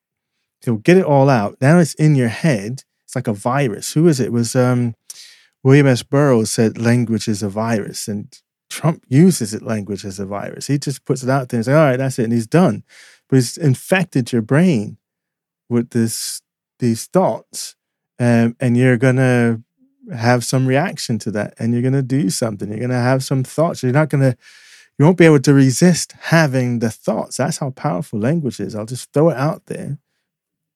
He'll 0.62 0.76
get 0.76 0.96
it 0.96 1.04
all 1.04 1.30
out. 1.30 1.56
Now 1.60 1.78
it's 1.78 1.94
in 1.94 2.14
your 2.14 2.28
head. 2.28 2.82
It's 3.04 3.14
like 3.14 3.28
a 3.28 3.32
virus. 3.32 3.92
Who 3.92 4.08
is 4.08 4.20
it? 4.20 4.26
it 4.26 4.32
was 4.32 4.54
um, 4.56 4.94
William 5.62 5.86
S. 5.86 6.02
Burroughs 6.02 6.50
said 6.50 6.78
language 6.78 7.28
is 7.28 7.42
a 7.42 7.48
virus. 7.48 8.08
And 8.08 8.36
Trump 8.68 9.04
uses 9.08 9.54
it 9.54 9.62
language 9.62 10.04
as 10.04 10.18
a 10.18 10.26
virus. 10.26 10.66
He 10.66 10.78
just 10.78 11.04
puts 11.04 11.22
it 11.22 11.30
out 11.30 11.48
there 11.48 11.58
and 11.58 11.64
says, 11.64 11.74
all 11.74 11.84
right, 11.84 11.96
that's 11.96 12.18
it. 12.18 12.24
And 12.24 12.32
he's 12.32 12.46
done. 12.46 12.82
But 13.34 13.38
it's 13.38 13.56
infected 13.56 14.30
your 14.30 14.42
brain 14.42 14.96
with 15.68 15.90
this 15.90 16.40
these 16.78 17.06
thoughts. 17.06 17.74
Um, 18.20 18.54
and 18.60 18.76
you're 18.76 18.96
gonna 18.96 19.60
have 20.14 20.44
some 20.44 20.68
reaction 20.68 21.18
to 21.18 21.32
that 21.32 21.54
and 21.58 21.72
you're 21.72 21.82
gonna 21.82 22.00
do 22.00 22.30
something. 22.30 22.68
You're 22.68 22.78
gonna 22.78 22.94
have 22.94 23.24
some 23.24 23.42
thoughts. 23.42 23.82
You're 23.82 23.90
not 23.90 24.08
gonna 24.08 24.36
you 24.96 25.04
won't 25.04 25.18
be 25.18 25.24
able 25.24 25.40
to 25.40 25.52
resist 25.52 26.12
having 26.12 26.78
the 26.78 26.90
thoughts. 26.90 27.38
That's 27.38 27.58
how 27.58 27.70
powerful 27.70 28.20
language 28.20 28.60
is. 28.60 28.76
I'll 28.76 28.86
just 28.86 29.12
throw 29.12 29.30
it 29.30 29.36
out 29.36 29.66
there, 29.66 29.98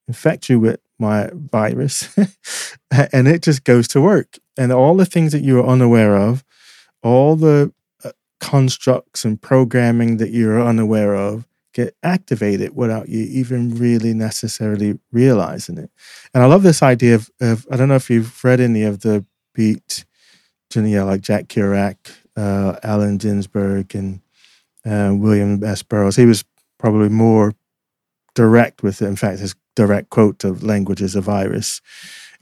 infect 0.09 0.49
you 0.49 0.59
with 0.59 0.81
my 0.99 1.31
virus, 1.33 2.12
and 2.91 3.29
it 3.29 3.43
just 3.43 3.62
goes 3.62 3.87
to 3.87 4.00
work. 4.00 4.37
And 4.57 4.73
all 4.73 4.97
the 4.97 5.07
things 5.07 5.31
that 5.31 5.45
you 5.45 5.61
are 5.61 5.69
unaware 5.69 6.17
of, 6.17 6.45
all 7.05 7.37
the 7.37 7.73
uh, 8.03 8.11
constructs 8.41 9.25
and 9.25 9.41
programming 9.41 10.17
that 10.17 10.31
you're 10.31 10.61
unaware 10.61 11.15
of, 11.15 11.48
get 11.79 11.95
activated 12.03 12.75
without 12.75 13.09
you 13.09 13.21
even 13.21 13.77
really 13.77 14.13
necessarily 14.13 14.99
realizing 15.13 15.79
it. 15.79 15.91
And 16.35 16.43
I 16.43 16.47
love 16.47 16.65
this 16.65 16.83
idea 16.83 17.15
of, 17.15 17.31
of 17.41 17.67
I 17.71 17.77
don't 17.77 17.89
know 17.89 17.95
if 17.95 18.11
you've 18.11 18.43
read 18.43 18.61
any 18.61 18.83
of 18.83 19.03
the 19.03 19.25
beat, 19.55 20.05
you 20.75 20.83
know, 20.83 21.07
like 21.07 21.21
Jack 21.21 21.47
Kerouac 21.47 21.97
uh, 22.37 22.81
Allen 22.83 23.17
Ginsberg 23.17 23.95
and 23.95 24.21
uh, 24.85 25.15
William 25.15 25.63
S. 25.63 25.85
Burroughs. 25.85 26.17
He 26.17 26.27
was 26.27 26.45
probably 26.79 27.09
more 27.09 27.55
direct 28.35 28.83
with 28.83 29.01
it. 29.01 29.07
In 29.07 29.17
fact, 29.17 29.39
his 29.39 29.55
direct 29.77 30.11
quote 30.11 30.43
of 30.43 30.65
language 30.65 31.01
is 31.01 31.15
a 31.15 31.21
virus. 31.21 31.81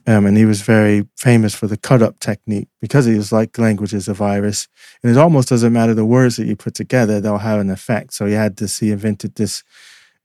Um, 0.08 0.24
and 0.24 0.36
he 0.36 0.44
was 0.44 0.62
very 0.62 1.08
famous 1.16 1.54
for 1.54 1.66
the 1.66 1.76
cut 1.76 2.00
up 2.00 2.20
technique 2.20 2.68
because 2.80 3.06
he 3.06 3.16
was 3.16 3.32
like 3.32 3.58
language 3.58 3.92
is 3.92 4.06
a 4.06 4.14
virus. 4.14 4.68
And 5.02 5.10
it 5.10 5.18
almost 5.18 5.48
doesn't 5.48 5.72
matter 5.72 5.94
the 5.94 6.04
words 6.04 6.36
that 6.36 6.46
you 6.46 6.54
put 6.54 6.74
together, 6.74 7.20
they'll 7.20 7.38
have 7.38 7.60
an 7.60 7.70
effect. 7.70 8.14
So 8.14 8.26
he 8.26 8.34
had 8.34 8.56
this, 8.56 8.78
he 8.78 8.92
invented 8.92 9.34
this 9.34 9.64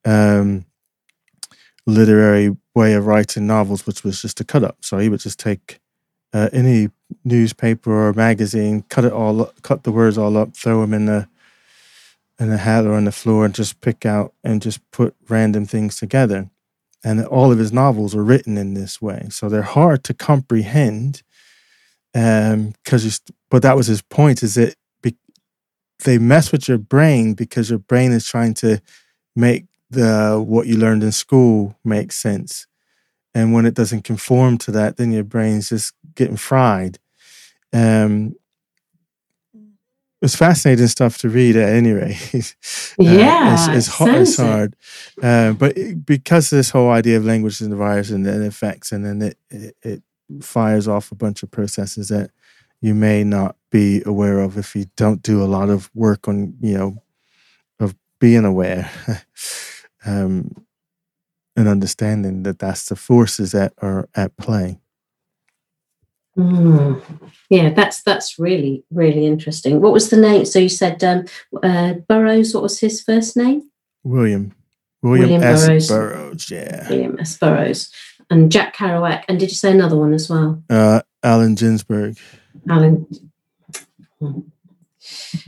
um, 0.06 0.66
literary 1.88 2.56
way 2.76 2.94
of 2.94 3.08
writing 3.08 3.48
novels, 3.48 3.88
which 3.88 4.04
was 4.04 4.22
just 4.22 4.40
a 4.40 4.44
cut 4.44 4.64
up. 4.64 4.78
So 4.82 5.00
he 5.00 5.10
would 5.10 5.20
just 5.20 5.40
take 5.40 5.80
uh, 6.34 6.50
any 6.54 6.90
newspaper 7.26 7.92
or 7.92 8.14
magazine, 8.14 8.84
cut 8.90 9.06
it 9.06 9.12
all, 9.12 9.42
up, 9.42 9.62
cut 9.64 9.84
the 9.84 9.92
words 9.92 10.18
all 10.18 10.38
up, 10.38 10.56
throw 10.56 10.82
them 10.82 10.94
in 10.94 11.06
the 11.06 11.28
in 12.40 12.50
the 12.50 12.58
hat 12.58 12.86
or 12.86 12.94
on 12.94 13.06
the 13.06 13.12
floor, 13.12 13.46
and 13.46 13.54
just 13.54 13.82
pick 13.82 14.04
out 14.04 14.34
and 14.44 14.64
just 14.64 14.80
put 14.90 15.16
random 15.30 15.66
things 15.66 15.98
together. 15.98 16.50
And 17.04 17.26
all 17.26 17.52
of 17.52 17.58
his 17.58 17.74
novels 17.74 18.16
are 18.16 18.24
written 18.24 18.58
in 18.58 18.76
this 18.76 19.02
way, 19.02 19.28
so 19.32 19.50
they're 19.50 19.64
hard 19.64 20.04
to 20.06 20.14
comprehend. 20.14 21.24
Um, 22.14 22.74
because 22.84 23.22
but 23.50 23.64
that 23.64 23.76
was 23.76 23.88
his 23.88 24.02
point: 24.04 24.44
is 24.44 24.56
that 24.56 24.76
be, 25.02 25.16
they 26.04 26.20
mess 26.20 26.52
with 26.52 26.68
your 26.68 26.78
brain 26.78 27.34
because 27.34 27.70
your 27.70 27.80
brain 27.80 28.12
is 28.12 28.28
trying 28.28 28.54
to 28.56 28.82
make 29.36 29.66
the 29.90 30.44
what 30.46 30.68
you 30.68 30.78
learned 30.78 31.04
in 31.04 31.12
school 31.12 31.76
make 31.84 32.12
sense 32.12 32.68
and 33.34 33.54
when 33.54 33.66
it 33.66 33.74
doesn't 33.74 34.04
conform 34.04 34.58
to 34.60 34.72
that, 34.72 34.98
then 34.98 35.12
your 35.12 35.24
brain's 35.24 35.70
just 35.70 35.94
getting 36.16 36.38
fried. 36.38 37.00
Um, 37.72 38.36
it's 40.22 40.36
fascinating 40.36 40.88
stuff 40.88 41.18
to 41.20 41.30
read 41.30 41.56
at 41.56 41.70
any 41.70 41.92
rate. 41.92 42.16
uh, 43.00 43.04
yeah, 43.04 43.54
it's, 43.54 43.88
it's, 43.88 43.96
hard, 43.98 44.16
it's 44.16 44.38
hard. 44.38 44.76
Uh, 45.22 45.54
but 45.54 45.78
it, 45.78 46.06
because 46.06 46.50
this 46.50 46.70
whole 46.70 46.92
idea 46.92 47.18
of 47.18 47.26
language 47.26 47.60
and 47.60 47.72
the 47.72 47.76
virus 47.76 48.12
and 48.12 48.26
then 48.26 48.44
effects, 48.44 48.92
and 48.92 49.06
then 49.06 49.22
it, 49.22 49.38
it, 49.50 49.76
it 49.82 50.04
fires 50.42 50.88
off 50.88 51.12
a 51.12 51.16
bunch 51.16 51.42
of 51.42 51.50
processes 51.50 52.10
that 52.10 52.32
you 52.82 52.94
may 52.94 53.24
not 53.24 53.56
be 53.72 54.04
aware 54.06 54.40
of 54.40 54.58
if 54.58 54.76
you 54.76 54.86
don't 54.96 55.24
do 55.24 55.44
a 55.44 55.46
lot 55.46 55.70
of 55.70 55.90
work 55.96 56.28
on, 56.28 56.56
you 56.62 56.78
know, 56.78 57.04
of 57.80 57.96
being 58.20 58.46
aware. 58.46 58.92
um, 60.06 60.66
and 61.56 61.68
understanding 61.68 62.44
that 62.44 62.60
that's 62.60 62.90
the 62.90 62.96
forces 62.96 63.52
that 63.52 63.74
are 63.82 64.08
at 64.16 64.36
play. 64.38 64.81
Mm. 66.42 67.02
Yeah, 67.50 67.70
that's 67.70 68.02
that's 68.04 68.40
really 68.40 68.84
really 68.92 69.26
interesting. 69.26 69.82
What 69.82 69.94
was 69.94 70.10
the 70.10 70.18
name? 70.18 70.46
So 70.46 70.60
you 70.60 70.70
said 70.70 71.04
um, 71.04 71.26
uh, 71.62 71.94
Burroughs. 72.08 72.54
What 72.54 72.64
was 72.64 72.80
his 72.80 73.02
first 73.02 73.36
name? 73.36 73.70
William. 74.04 74.54
William, 75.02 75.30
William 75.30 75.44
S. 75.44 75.66
Burroughs. 75.66 75.88
Burroughs. 75.90 76.52
Yeah. 76.52 76.90
William 76.90 77.20
S. 77.20 77.38
Burroughs 77.38 77.92
and 78.32 78.52
Jack 78.52 78.76
Kerouac. 78.76 79.26
And 79.28 79.40
did 79.40 79.50
you 79.50 79.56
say 79.56 79.72
another 79.72 79.98
one 79.98 80.14
as 80.14 80.30
well? 80.30 80.64
Uh, 80.70 81.02
Allen 81.22 81.54
Ginsberg. 81.54 82.18
Allen. 82.68 83.06
Hmm. 84.20 84.40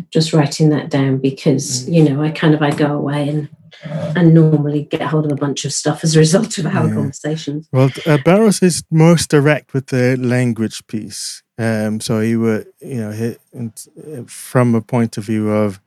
Just 0.09 0.33
writing 0.33 0.69
that 0.69 0.89
down 0.89 1.17
because 1.17 1.87
you 1.87 2.03
know 2.03 2.21
I 2.21 2.31
kind 2.31 2.53
of 2.53 2.61
I 2.61 2.71
go 2.71 2.93
away 2.93 3.29
and 3.29 3.49
and 3.85 4.33
normally 4.33 4.83
get 4.83 5.01
hold 5.01 5.25
of 5.25 5.31
a 5.31 5.35
bunch 5.35 5.65
of 5.65 5.73
stuff 5.73 6.03
as 6.03 6.15
a 6.15 6.19
result 6.19 6.57
of 6.57 6.65
our 6.65 6.87
yeah. 6.87 6.93
conversations. 6.93 7.67
Well, 7.71 7.89
uh, 8.05 8.17
Burroughs 8.23 8.61
is 8.61 8.83
most 8.89 9.29
direct 9.29 9.73
with 9.73 9.87
the 9.87 10.17
language 10.17 10.85
piece. 10.87 11.43
Um, 11.57 11.99
so 11.99 12.19
he 12.19 12.35
would, 12.35 12.67
you 12.79 13.01
know, 13.01 13.11
hit, 13.11 13.41
uh, 13.55 14.23
from 14.25 14.75
a 14.75 14.81
point 14.81 15.17
of 15.17 15.25
view 15.25 15.49
of 15.49 15.79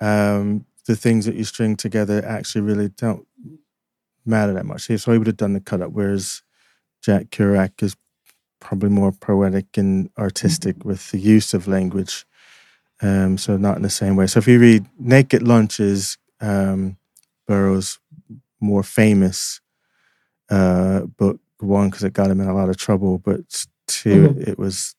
um, 0.00 0.64
the 0.86 0.96
things 0.96 1.26
that 1.26 1.34
you 1.34 1.44
string 1.44 1.76
together 1.76 2.24
actually 2.26 2.62
really 2.62 2.88
don't 2.88 3.26
matter 4.24 4.52
that 4.54 4.66
much. 4.66 4.82
So 4.82 5.12
he 5.12 5.18
would 5.18 5.26
have 5.26 5.36
done 5.36 5.52
the 5.52 5.60
cut 5.60 5.82
up, 5.82 5.92
whereas 5.92 6.42
Jack 7.02 7.30
Kerouac 7.30 7.82
is 7.82 7.96
probably 8.60 8.88
more 8.88 9.12
poetic 9.12 9.76
and 9.76 10.08
artistic 10.18 10.76
mm-hmm. 10.76 10.88
with 10.88 11.10
the 11.10 11.18
use 11.18 11.52
of 11.52 11.68
language. 11.68 12.24
Um, 13.02 13.36
so 13.36 13.56
not 13.56 13.76
in 13.76 13.82
the 13.82 13.90
same 13.90 14.16
way. 14.16 14.26
So 14.26 14.38
if 14.38 14.48
you 14.48 14.58
read 14.58 14.86
Naked 14.98 15.42
Lunches, 15.42 16.16
um, 16.40 16.96
Burroughs' 17.46 17.98
more 18.60 18.82
famous 18.82 19.60
uh, 20.50 21.00
book. 21.00 21.40
One, 21.60 21.88
because 21.88 22.04
it 22.04 22.12
got 22.12 22.30
him 22.30 22.40
in 22.40 22.48
a 22.48 22.54
lot 22.54 22.68
of 22.68 22.76
trouble, 22.76 23.18
but 23.18 23.66
2 23.86 24.28
mm-hmm. 24.28 24.50
it 24.50 24.58
was 24.58 24.94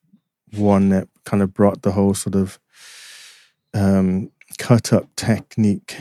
one 0.54 0.90
that 0.90 1.08
kind 1.26 1.44
of 1.44 1.54
brought 1.54 1.82
the 1.82 1.92
whole 1.92 2.14
sort 2.14 2.36
of 2.36 2.60
um, 3.74 4.32
cut 4.58 4.94
up 4.94 5.08
technique 5.16 5.98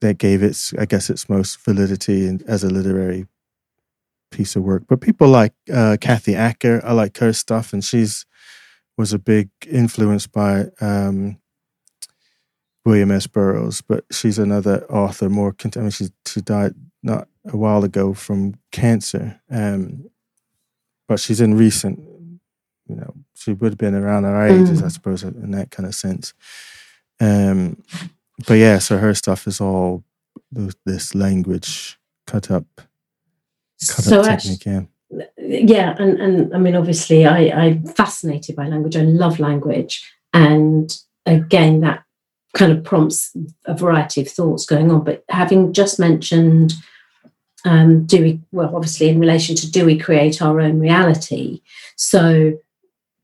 that 0.00 0.18
gave 0.18 0.42
its, 0.42 0.74
I 0.74 0.84
guess, 0.86 1.10
its 1.10 1.28
most 1.28 1.60
validity 1.64 2.26
in, 2.26 2.42
as 2.46 2.64
a 2.64 2.70
literary 2.70 3.26
piece 4.30 4.56
of 4.56 4.62
work. 4.62 4.84
But 4.88 5.00
people 5.00 5.28
like 5.28 5.54
uh, 5.72 5.96
Kathy 6.00 6.34
Acker, 6.34 6.80
I 6.84 6.92
like 6.92 7.16
her 7.18 7.32
stuff, 7.32 7.72
and 7.72 7.84
she's 7.84 8.26
was 8.96 9.12
a 9.12 9.18
big 9.18 9.48
influence 9.66 10.26
by 10.26 10.66
um, 10.80 11.38
William 12.84 13.10
S. 13.10 13.26
Burroughs, 13.26 13.80
but 13.80 14.04
she's 14.10 14.38
another 14.38 14.84
author. 14.86 15.28
More, 15.28 15.54
I 15.76 15.78
mean, 15.78 15.90
she 15.90 16.08
she 16.26 16.40
died 16.40 16.74
not 17.02 17.28
a 17.46 17.56
while 17.56 17.84
ago 17.84 18.14
from 18.14 18.54
cancer, 18.72 19.40
um, 19.50 20.10
but 21.08 21.20
she's 21.20 21.40
in 21.40 21.56
recent. 21.56 21.98
You 22.86 22.96
know, 22.96 23.14
she 23.34 23.52
would 23.52 23.72
have 23.72 23.78
been 23.78 23.94
around 23.94 24.26
our 24.26 24.46
ages, 24.46 24.82
mm. 24.82 24.84
I 24.84 24.88
suppose, 24.88 25.22
in 25.22 25.52
that 25.52 25.70
kind 25.70 25.86
of 25.86 25.94
sense. 25.94 26.34
Um, 27.18 27.82
but 28.46 28.54
yeah, 28.54 28.78
so 28.78 28.98
her 28.98 29.14
stuff 29.14 29.46
is 29.46 29.60
all 29.60 30.04
this 30.84 31.14
language 31.14 31.98
cut 32.26 32.50
up, 32.50 32.66
cut 32.76 34.04
so 34.04 34.20
up 34.20 34.38
technique. 34.38 34.66
Yeah 34.66 34.82
yeah 35.38 35.94
and 35.98 36.20
and 36.20 36.54
i 36.54 36.58
mean 36.58 36.74
obviously 36.74 37.26
i 37.26 37.50
i'm 37.50 37.84
fascinated 37.86 38.56
by 38.56 38.66
language 38.66 38.96
i 38.96 39.02
love 39.02 39.38
language 39.38 40.10
and 40.32 40.98
again 41.26 41.80
that 41.80 42.04
kind 42.54 42.72
of 42.72 42.84
prompts 42.84 43.36
a 43.66 43.74
variety 43.74 44.22
of 44.22 44.28
thoughts 44.28 44.64
going 44.64 44.90
on. 44.90 45.04
But 45.04 45.24
having 45.28 45.72
just 45.72 45.98
mentioned, 45.98 46.72
um, 47.64 48.06
do 48.06 48.22
we, 48.22 48.40
well, 48.52 48.74
obviously 48.74 49.08
in 49.08 49.18
relation 49.18 49.56
to 49.56 49.70
do 49.70 49.84
we 49.84 49.98
create 49.98 50.40
our 50.40 50.60
own 50.60 50.78
reality? 50.78 51.62
So 51.96 52.58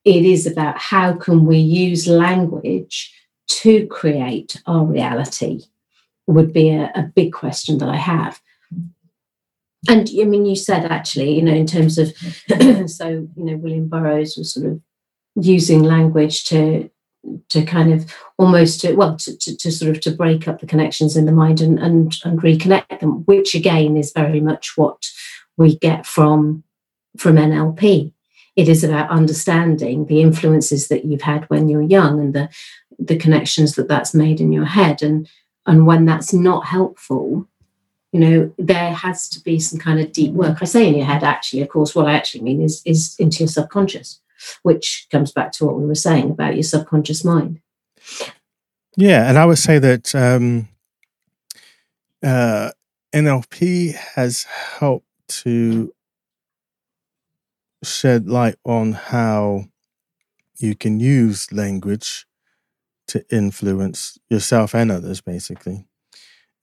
it 0.05 0.25
is 0.25 0.47
about 0.47 0.79
how 0.79 1.15
can 1.15 1.45
we 1.45 1.59
use 1.59 2.07
language 2.07 3.15
to 3.51 3.87
create 3.89 4.61
our 4.67 4.85
reality, 4.85 5.65
would 6.27 6.53
be 6.53 6.71
a, 6.71 6.91
a 6.95 7.03
big 7.03 7.33
question 7.33 7.79
that 7.79 7.89
I 7.89 7.97
have. 7.97 8.41
And 9.89 10.09
I 10.21 10.25
mean, 10.25 10.47
you 10.47 10.57
said 10.57 10.85
actually, 10.85 11.35
you 11.35 11.43
know, 11.43 11.53
in 11.53 11.67
terms 11.67 11.99
of, 11.99 12.15
so, 12.89 13.09
you 13.09 13.45
know, 13.45 13.57
William 13.57 13.89
Burroughs 13.89 14.37
was 14.37 14.55
sort 14.55 14.67
of 14.67 14.81
using 15.35 15.83
language 15.83 16.45
to 16.45 16.91
to 17.51 17.65
kind 17.65 17.93
of 17.93 18.13
almost 18.39 18.81
to 18.81 18.95
well 18.95 19.17
to, 19.17 19.37
to, 19.37 19.57
to, 19.57 19.71
sort 19.71 19.91
of 19.91 20.01
to 20.01 20.11
break 20.11 20.49
up 20.49 20.61
the 20.61 20.67
connections 20.67 21.17
in 21.17 21.27
the 21.27 21.33
mind 21.33 21.61
and, 21.61 21.79
and 21.79 22.17
and 22.25 22.41
reconnect 22.41 23.01
them 23.01 23.25
which 23.27 23.55
again 23.55 23.97
is 23.97 24.13
very 24.13 24.41
much 24.41 24.73
what 24.77 25.07
we 25.57 25.77
get 25.77 26.07
from 26.07 26.65
from 27.19 27.37
nlp 27.37 28.13
it 28.57 28.69
is 28.69 28.83
about 28.83 29.11
understanding 29.11 30.07
the 30.07 30.23
influences 30.23 30.89
that 30.89 31.05
you've 31.05 31.23
had 31.23 31.45
when 31.51 31.69
you're 31.69 31.83
young 31.83 32.21
and 32.21 32.35
the 32.35 32.49
the 32.99 33.17
connections 33.17 33.75
that 33.77 33.89
that's 33.89 34.13
made 34.13 34.41
in 34.41 34.53
your 34.53 34.67
head. 34.67 35.03
And 35.03 35.27
and 35.67 35.87
when 35.87 36.05
that's 36.05 36.33
not 36.33 36.67
helpful 36.67 37.47
you 38.13 38.21
know 38.21 38.53
there 38.59 38.93
has 38.93 39.29
to 39.29 39.41
be 39.41 39.61
some 39.61 39.79
kind 39.79 40.01
of 40.01 40.11
deep 40.13 40.33
work 40.33 40.59
i 40.61 40.65
say 40.65 40.89
in 40.89 40.97
your 40.97 41.07
head 41.07 41.23
actually 41.23 41.61
of 41.63 41.69
course 41.69 41.95
what 41.95 42.07
i 42.07 42.15
actually 42.15 42.41
mean 42.41 42.61
is 42.61 42.83
is 42.85 43.15
into 43.19 43.41
your 43.41 43.49
subconscious 43.49 44.21
which 44.63 45.07
comes 45.11 45.33
back 45.33 45.53
to 45.53 45.65
what 45.65 45.77
we 45.77 45.87
were 45.87 45.95
saying 45.95 46.31
about 46.31 46.55
your 46.55 46.63
subconscious 46.63 47.25
mind. 47.25 47.61
Yeah, 48.97 49.29
and 49.29 49.39
I 49.39 49.47
would 49.47 49.59
say 49.59 49.79
that 49.79 50.15
um, 50.15 50.69
uh, 52.23 52.71
NLP 53.15 53.95
has 53.95 54.45
helped 54.45 55.07
to 55.29 55.93
shed 57.83 58.29
light 58.29 58.57
on 58.65 58.93
how 58.93 59.65
you 60.59 60.75
can 60.75 61.01
use 61.01 61.51
language 61.53 62.27
to 63.09 63.25
influence 63.35 64.19
yourself 64.29 64.75
and 64.75 64.93
others, 64.93 65.21
basically. 65.21 65.87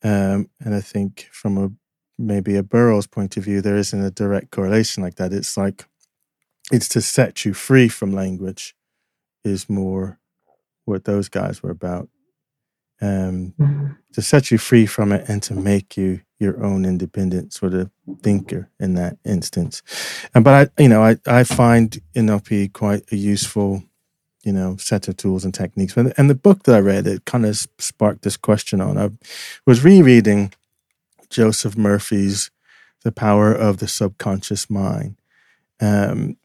Um, 0.04 0.50
and 0.62 0.76
I 0.76 0.82
think 0.82 1.28
from 1.32 1.58
a 1.58 1.72
maybe 2.18 2.56
a 2.56 2.64
Burroughs 2.64 3.08
point 3.08 3.38
of 3.38 3.44
view, 3.44 3.62
there 3.62 3.78
isn't 3.78 4.04
a 4.04 4.12
direct 4.12 4.52
correlation 4.52 5.04
like 5.04 5.16
that. 5.16 5.34
It's 5.34 5.58
like 5.58 5.86
it's 6.72 6.90
to 6.90 7.02
set 7.02 7.46
you 7.46 7.54
free 7.54 7.88
from 7.88 8.12
language 8.12 8.76
is 9.44 9.70
more 9.70 10.20
what 10.86 11.06
those 11.06 11.30
guys 11.30 11.62
were 11.62 11.72
about. 11.72 12.10
Um, 13.00 13.54
mm-hmm. 13.60 13.88
to 14.14 14.22
set 14.24 14.50
you 14.50 14.58
free 14.58 14.88
from 14.88 15.12
it 15.12 15.30
and 15.30 15.44
to 15.44 15.54
make 15.54 15.98
you 15.98 16.22
your 16.40 16.64
own 16.64 16.84
independent 16.84 17.54
sort 17.54 17.76
of 17.76 17.92
thinker 18.24 18.72
in 18.80 18.96
that 18.96 19.18
instance. 19.24 19.84
And 20.34 20.44
but 20.44 20.72
i 20.78 20.82
you 20.82 20.90
know 20.90 21.04
i 21.04 21.18
i 21.28 21.44
find 21.44 22.02
nlp 22.16 22.74
quite 22.74 23.04
a 23.12 23.16
useful 23.16 23.84
you 24.44 24.52
know 24.52 24.78
set 24.78 25.08
of 25.08 25.16
tools 25.16 25.46
and 25.46 25.54
techniques. 25.54 25.96
And, 25.96 26.12
and 26.18 26.28
the 26.28 26.34
book 26.36 26.64
that 26.64 26.76
i 26.76 26.80
read 26.80 27.06
it 27.06 27.26
kind 27.26 27.46
of 27.46 27.68
sparked 27.78 28.24
this 28.24 28.36
question 28.36 28.82
on. 28.82 28.98
I 28.98 29.12
was 29.68 29.84
rereading 29.84 30.54
joseph 31.30 31.78
murphy's 31.78 32.50
the 33.04 33.12
power 33.12 33.54
of 33.54 33.78
the 33.78 33.88
subconscious 33.88 34.72
mind. 34.72 35.18
Um, 35.80 36.38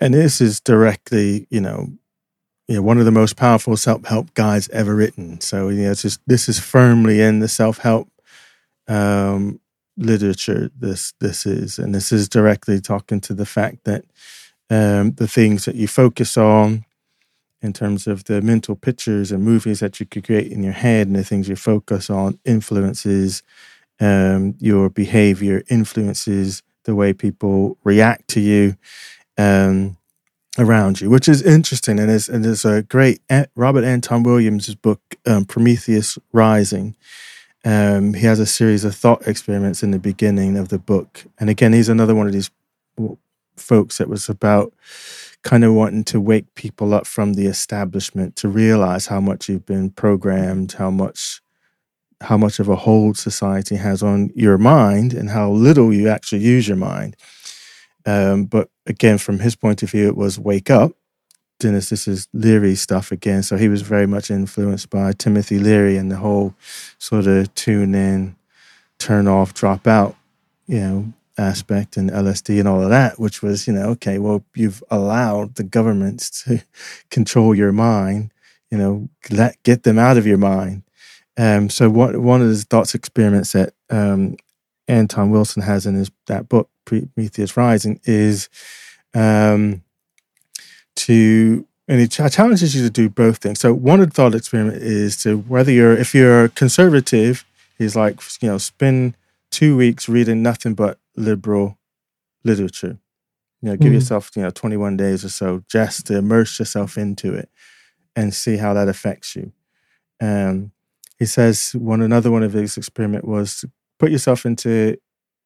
and 0.00 0.14
this 0.14 0.40
is 0.40 0.60
directly, 0.60 1.46
you 1.50 1.60
know, 1.60 1.88
you 2.68 2.76
know, 2.76 2.82
one 2.82 2.98
of 2.98 3.04
the 3.04 3.10
most 3.10 3.36
powerful 3.36 3.76
self-help 3.76 4.32
guides 4.34 4.68
ever 4.70 4.94
written. 4.94 5.40
So, 5.40 5.68
you 5.68 5.82
know, 5.82 5.90
it's 5.90 6.02
just, 6.02 6.20
this 6.26 6.48
is 6.48 6.58
firmly 6.58 7.20
in 7.20 7.40
the 7.40 7.48
self-help 7.48 8.08
um, 8.88 9.60
literature. 9.96 10.70
This 10.78 11.12
this 11.20 11.46
is, 11.46 11.78
and 11.78 11.94
this 11.94 12.10
is 12.10 12.28
directly 12.28 12.80
talking 12.80 13.20
to 13.20 13.34
the 13.34 13.46
fact 13.46 13.84
that 13.84 14.04
um, 14.70 15.12
the 15.12 15.28
things 15.28 15.66
that 15.66 15.74
you 15.74 15.86
focus 15.86 16.36
on, 16.36 16.84
in 17.60 17.72
terms 17.72 18.06
of 18.06 18.24
the 18.24 18.42
mental 18.42 18.76
pictures 18.76 19.32
and 19.32 19.42
movies 19.42 19.80
that 19.80 20.00
you 20.00 20.06
could 20.06 20.24
create 20.24 20.52
in 20.52 20.62
your 20.62 20.72
head, 20.72 21.06
and 21.06 21.16
the 21.16 21.24
things 21.24 21.48
you 21.48 21.56
focus 21.56 22.10
on, 22.10 22.38
influences 22.44 23.42
um, 24.00 24.54
your 24.58 24.90
behavior, 24.90 25.62
influences 25.68 26.62
the 26.84 26.94
way 26.94 27.12
people 27.12 27.76
react 27.84 28.28
to 28.28 28.40
you 28.40 28.76
um, 29.38 29.96
around 30.58 31.00
you, 31.00 31.10
which 31.10 31.28
is 31.28 31.42
interesting. 31.42 31.98
And 31.98 32.08
there's, 32.08 32.28
and 32.28 32.44
a 32.64 32.82
great 32.82 33.20
Robert 33.56 33.84
Anton 33.84 34.22
Williams' 34.22 34.74
book, 34.74 35.00
um, 35.26 35.44
Prometheus 35.44 36.18
Rising. 36.32 36.96
Um, 37.64 38.14
he 38.14 38.26
has 38.26 38.40
a 38.40 38.46
series 38.46 38.84
of 38.84 38.94
thought 38.94 39.26
experiments 39.26 39.82
in 39.82 39.90
the 39.90 39.98
beginning 39.98 40.56
of 40.58 40.68
the 40.68 40.78
book. 40.78 41.24
And 41.38 41.48
again, 41.48 41.72
he's 41.72 41.88
another 41.88 42.14
one 42.14 42.26
of 42.26 42.32
these 42.32 42.50
folks 43.56 43.98
that 43.98 44.08
was 44.08 44.28
about 44.28 44.72
kind 45.42 45.64
of 45.64 45.72
wanting 45.74 46.04
to 46.04 46.20
wake 46.20 46.54
people 46.54 46.92
up 46.94 47.06
from 47.06 47.34
the 47.34 47.46
establishment 47.46 48.36
to 48.36 48.48
realize 48.48 49.06
how 49.06 49.20
much 49.20 49.48
you've 49.48 49.66
been 49.66 49.90
programmed, 49.90 50.72
how 50.72 50.90
much 50.90 51.40
how 52.20 52.36
much 52.38 52.58
of 52.58 52.68
a 52.68 52.76
hold 52.76 53.18
society 53.18 53.76
has 53.76 54.02
on 54.02 54.30
your 54.34 54.56
mind 54.56 55.12
and 55.12 55.28
how 55.30 55.50
little 55.50 55.92
you 55.92 56.08
actually 56.08 56.40
use 56.40 56.66
your 56.66 56.76
mind. 56.76 57.16
Um, 58.06 58.44
but 58.46 58.70
again, 58.86 59.18
from 59.18 59.40
his 59.40 59.56
point 59.56 59.82
of 59.82 59.90
view, 59.90 60.08
it 60.08 60.16
was 60.16 60.38
wake 60.38 60.70
up. 60.70 60.92
Dennis, 61.60 61.88
this 61.88 62.08
is 62.08 62.28
Leary 62.32 62.74
stuff 62.74 63.12
again. 63.12 63.42
So 63.42 63.56
he 63.56 63.68
was 63.68 63.82
very 63.82 64.06
much 64.06 64.30
influenced 64.30 64.90
by 64.90 65.12
Timothy 65.12 65.58
Leary 65.58 65.96
and 65.96 66.10
the 66.10 66.16
whole 66.16 66.54
sort 66.98 67.26
of 67.26 67.54
tune 67.54 67.94
in, 67.94 68.36
turn 68.98 69.28
off, 69.28 69.54
drop 69.54 69.86
out, 69.86 70.16
you 70.66 70.80
know, 70.80 71.12
aspect 71.38 71.96
and 71.96 72.10
LSD 72.10 72.58
and 72.58 72.68
all 72.68 72.82
of 72.82 72.90
that, 72.90 73.18
which 73.18 73.42
was, 73.42 73.66
you 73.66 73.72
know, 73.72 73.90
okay, 73.90 74.18
well, 74.18 74.44
you've 74.54 74.82
allowed 74.90 75.54
the 75.54 75.64
governments 75.64 76.30
to 76.44 76.62
control 77.10 77.54
your 77.54 77.72
mind, 77.72 78.32
you 78.70 78.78
know, 78.78 79.08
let 79.30 79.62
get 79.62 79.84
them 79.84 79.98
out 79.98 80.18
of 80.18 80.26
your 80.26 80.38
mind. 80.38 80.82
Um, 81.36 81.68
so 81.68 81.90
what, 81.90 82.16
one 82.16 82.42
of 82.42 82.48
the 82.48 82.56
thoughts 82.56 82.94
experiments 82.94 83.52
that 83.52 83.74
um, 83.90 84.36
Anton 84.86 85.30
Wilson 85.30 85.62
has 85.62 85.86
in 85.86 85.94
his 85.94 86.10
that 86.26 86.48
book 86.48 86.68
Prometheus 86.84 87.56
Rising 87.56 88.00
is 88.04 88.48
um, 89.14 89.82
to 90.96 91.66
and 91.86 92.00
it 92.00 92.10
challenges 92.10 92.74
you 92.74 92.82
to 92.82 92.90
do 92.90 93.10
both 93.10 93.38
things. 93.38 93.60
So 93.60 93.74
one 93.74 94.00
of 94.00 94.08
the 94.08 94.14
thought 94.14 94.34
experiment 94.34 94.78
is 94.78 95.18
to 95.22 95.38
whether 95.38 95.70
you're 95.70 95.96
if 95.96 96.14
you're 96.14 96.48
conservative, 96.48 97.44
is 97.78 97.94
like 97.94 98.20
you 98.40 98.48
know 98.48 98.58
spend 98.58 99.14
two 99.50 99.76
weeks 99.76 100.08
reading 100.08 100.42
nothing 100.42 100.74
but 100.74 100.98
liberal 101.16 101.78
literature. 102.42 102.98
You 103.60 103.70
know, 103.70 103.76
give 103.76 103.92
mm 103.92 103.94
yourself 103.94 104.30
you 104.36 104.42
know 104.42 104.50
21 104.50 104.96
days 104.96 105.24
or 105.24 105.30
so 105.30 105.64
just 105.70 106.06
to 106.06 106.18
immerse 106.18 106.58
yourself 106.58 106.98
into 106.98 107.34
it 107.34 107.48
and 108.16 108.34
see 108.34 108.56
how 108.56 108.74
that 108.74 108.88
affects 108.88 109.34
you. 109.34 109.52
Um, 110.20 110.72
he 111.18 111.26
says 111.26 111.74
one 111.74 112.02
another 112.02 112.30
one 112.30 112.42
of 112.42 112.52
his 112.52 112.76
experiment 112.76 113.24
was 113.24 113.64
put 113.98 114.10
yourself 114.10 114.44
into 114.44 114.98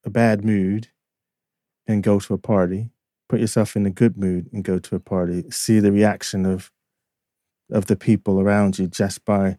a 0.05 0.11
bad 0.11 0.45
mood 0.45 0.89
and 1.89 2.03
go 2.03 2.21
to 2.21 2.35
a 2.35 2.39
party. 2.39 2.91
Put 3.29 3.41
yourself 3.41 3.75
in 3.75 3.87
a 3.87 3.91
good 3.91 4.17
mood 4.17 4.49
and 4.53 4.63
go 4.63 4.79
to 4.79 4.95
a 4.97 5.01
party. 5.01 5.51
See 5.51 5.81
the 5.81 5.93
reaction 5.93 6.47
of 6.47 6.71
of 7.71 7.87
the 7.87 7.97
people 7.97 8.41
around 8.41 8.79
you 8.79 8.87
just 8.87 9.25
by 9.25 9.59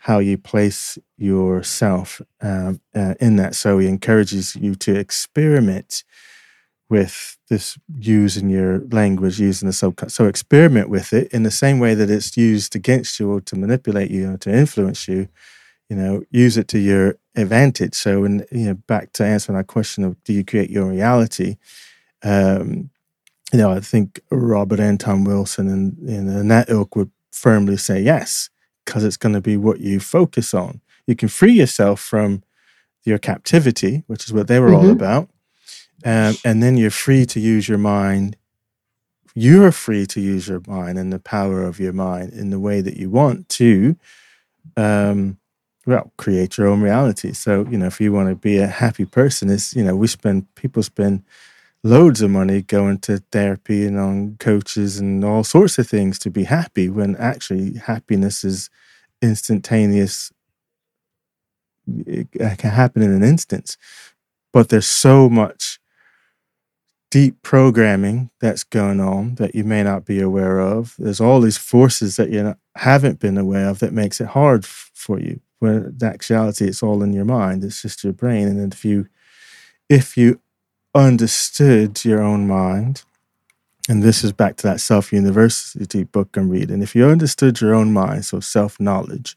how 0.00 0.18
you 0.18 0.38
place 0.38 0.98
yourself 1.16 2.20
um, 2.40 2.80
uh, 2.94 3.14
in 3.20 3.36
that. 3.36 3.54
So 3.54 3.78
he 3.78 3.88
encourages 3.88 4.56
you 4.56 4.74
to 4.76 4.96
experiment 4.98 6.02
with 6.88 7.36
this 7.48 7.76
using 7.98 8.48
your 8.48 8.80
language, 8.90 9.40
using 9.40 9.66
the 9.66 9.72
sub. 9.72 9.98
So 10.08 10.26
experiment 10.26 10.88
with 10.88 11.12
it 11.12 11.32
in 11.32 11.42
the 11.42 11.50
same 11.50 11.78
way 11.78 11.94
that 11.94 12.10
it's 12.10 12.36
used 12.36 12.76
against 12.76 13.18
you 13.18 13.32
or 13.32 13.40
to 13.42 13.56
manipulate 13.56 14.10
you 14.10 14.32
or 14.32 14.36
to 14.38 14.52
influence 14.52 15.08
you. 15.08 15.28
You 15.88 15.96
know, 15.96 16.22
use 16.30 16.56
it 16.56 16.68
to 16.68 16.78
your 16.78 17.16
advantage. 17.36 17.94
So, 17.94 18.22
when 18.22 18.44
you 18.50 18.66
know, 18.66 18.74
back 18.74 19.12
to 19.14 19.24
answering 19.24 19.56
that 19.58 19.66
question 19.66 20.04
of 20.04 20.22
do 20.24 20.32
you 20.32 20.44
create 20.44 20.70
your 20.70 20.86
reality? 20.86 21.56
Um, 22.22 22.90
you 23.52 23.58
know, 23.58 23.70
I 23.70 23.80
think 23.80 24.20
Robert 24.30 24.80
Anton 24.80 25.24
Wilson 25.24 25.68
and, 25.68 25.96
and 26.08 26.50
that 26.50 26.68
ilk 26.68 26.96
would 26.96 27.10
firmly 27.30 27.76
say 27.76 28.00
yes, 28.00 28.50
because 28.84 29.04
it's 29.04 29.16
going 29.16 29.34
to 29.34 29.40
be 29.40 29.56
what 29.56 29.80
you 29.80 30.00
focus 30.00 30.52
on. 30.54 30.80
You 31.06 31.14
can 31.14 31.28
free 31.28 31.52
yourself 31.52 32.00
from 32.00 32.42
your 33.04 33.18
captivity, 33.18 34.02
which 34.08 34.24
is 34.24 34.32
what 34.32 34.48
they 34.48 34.58
were 34.58 34.68
mm-hmm. 34.68 34.86
all 34.86 34.90
about. 34.90 35.30
Um, 36.04 36.36
and 36.44 36.62
then 36.62 36.76
you're 36.76 36.90
free 36.90 37.24
to 37.26 37.40
use 37.40 37.68
your 37.68 37.78
mind. 37.78 38.36
You're 39.34 39.72
free 39.72 40.06
to 40.06 40.20
use 40.20 40.48
your 40.48 40.62
mind 40.66 40.98
and 40.98 41.12
the 41.12 41.18
power 41.18 41.62
of 41.62 41.78
your 41.78 41.92
mind 41.92 42.32
in 42.32 42.50
the 42.50 42.60
way 42.60 42.80
that 42.80 42.96
you 42.96 43.10
want 43.10 43.48
to. 43.50 43.96
Um, 44.76 45.38
well, 45.86 46.12
create 46.18 46.58
your 46.58 46.66
own 46.66 46.82
reality. 46.82 47.32
So, 47.32 47.64
you 47.70 47.78
know, 47.78 47.86
if 47.86 48.00
you 48.00 48.12
want 48.12 48.28
to 48.28 48.34
be 48.34 48.58
a 48.58 48.66
happy 48.66 49.04
person, 49.04 49.48
it's, 49.48 49.74
you 49.74 49.84
know, 49.84 49.94
we 49.96 50.08
spend, 50.08 50.52
people 50.56 50.82
spend 50.82 51.22
loads 51.84 52.20
of 52.20 52.30
money 52.30 52.62
going 52.62 52.98
to 52.98 53.18
therapy 53.30 53.86
and 53.86 53.98
on 53.98 54.36
coaches 54.38 54.98
and 54.98 55.24
all 55.24 55.44
sorts 55.44 55.78
of 55.78 55.88
things 55.88 56.18
to 56.18 56.30
be 56.30 56.44
happy 56.44 56.88
when 56.88 57.14
actually 57.16 57.74
happiness 57.74 58.44
is 58.44 58.68
instantaneous. 59.22 60.32
It 61.86 62.28
can 62.32 62.70
happen 62.70 63.02
in 63.02 63.12
an 63.12 63.22
instance. 63.22 63.78
But 64.52 64.70
there's 64.70 64.86
so 64.86 65.28
much 65.28 65.78
deep 67.10 67.40
programming 67.42 68.30
that's 68.40 68.64
going 68.64 69.00
on 69.00 69.36
that 69.36 69.54
you 69.54 69.64
may 69.64 69.82
not 69.82 70.04
be 70.04 70.20
aware 70.20 70.58
of. 70.60 70.94
There's 70.98 71.20
all 71.20 71.40
these 71.40 71.58
forces 71.58 72.16
that 72.16 72.30
you 72.30 72.54
haven't 72.76 73.20
been 73.20 73.38
aware 73.38 73.68
of 73.68 73.78
that 73.78 73.92
makes 73.92 74.20
it 74.20 74.28
hard 74.28 74.64
f- 74.64 74.90
for 74.94 75.18
you 75.20 75.40
when 75.58 75.96
in 76.00 76.06
actuality 76.06 76.66
it's 76.66 76.82
all 76.82 77.02
in 77.02 77.14
your 77.14 77.24
mind 77.24 77.64
it's 77.64 77.80
just 77.80 78.04
your 78.04 78.12
brain 78.12 78.46
and 78.46 78.74
if 78.74 78.84
you 78.84 79.08
if 79.88 80.14
you 80.14 80.38
understood 80.94 82.04
your 82.04 82.22
own 82.22 82.46
mind 82.46 83.04
and 83.88 84.02
this 84.02 84.24
is 84.24 84.32
back 84.32 84.56
to 84.56 84.66
that 84.66 84.80
self 84.80 85.12
university 85.12 86.04
book 86.04 86.36
I'm 86.36 86.48
reading. 86.48 86.82
If 86.82 86.94
you 86.94 87.06
understood 87.06 87.60
your 87.60 87.74
own 87.74 87.92
mind, 87.92 88.24
so 88.24 88.40
self 88.40 88.80
knowledge, 88.80 89.36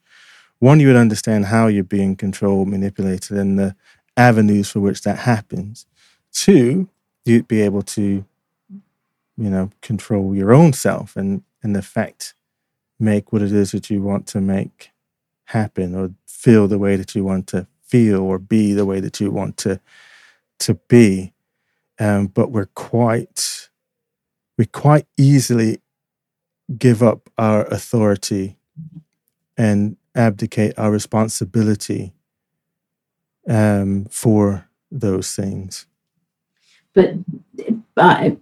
one, 0.60 0.80
you 0.80 0.88
would 0.88 0.96
understand 0.96 1.46
how 1.46 1.68
you're 1.68 1.84
being 1.84 2.16
controlled, 2.16 2.68
manipulated, 2.68 3.38
and 3.38 3.60
the 3.60 3.76
avenues 4.18 4.72
for 4.72 4.80
which 4.80 5.02
that 5.04 5.20
happens. 5.20 5.86
Two, 6.32 6.90
you'd 7.26 7.48
be 7.48 7.62
able 7.62 7.82
to, 7.82 8.26
you 8.72 9.50
know, 9.50 9.70
control 9.82 10.36
your 10.36 10.54
own 10.54 10.74
self 10.74 11.16
and, 11.16 11.44
in 11.64 11.76
effect, 11.76 12.34
make 13.00 13.32
what 13.32 13.42
it 13.42 13.52
is 13.52 13.72
that 13.72 13.90
you 13.90 14.02
want 14.02 14.28
to 14.28 14.42
make 14.42 14.92
happen 15.46 15.96
or 15.96 16.12
feel 16.26 16.68
the 16.68 16.78
way 16.78 16.96
that 16.96 17.16
you 17.16 17.24
want 17.24 17.48
to 17.48 17.68
feel 17.82 18.22
or 18.22 18.38
be 18.38 18.74
the 18.74 18.86
way 18.86 19.00
that 19.00 19.20
you 19.20 19.32
want 19.32 19.58
to 19.58 19.80
to 20.60 20.76
be. 20.88 21.34
Um, 22.00 22.28
but 22.28 22.52
we're 22.52 22.68
quite 22.68 23.70
we 24.58 24.66
quite 24.66 25.08
easily 25.18 25.82
give 26.78 27.02
up 27.02 27.30
our 27.38 27.66
authority 27.66 28.58
and 29.58 29.98
abdicate 30.16 30.78
our 30.78 30.92
responsibility 30.92 32.14
um, 33.48 34.06
for 34.12 34.70
those 34.92 35.36
things. 35.36 35.88
But, 36.96 37.14
but 37.96 38.38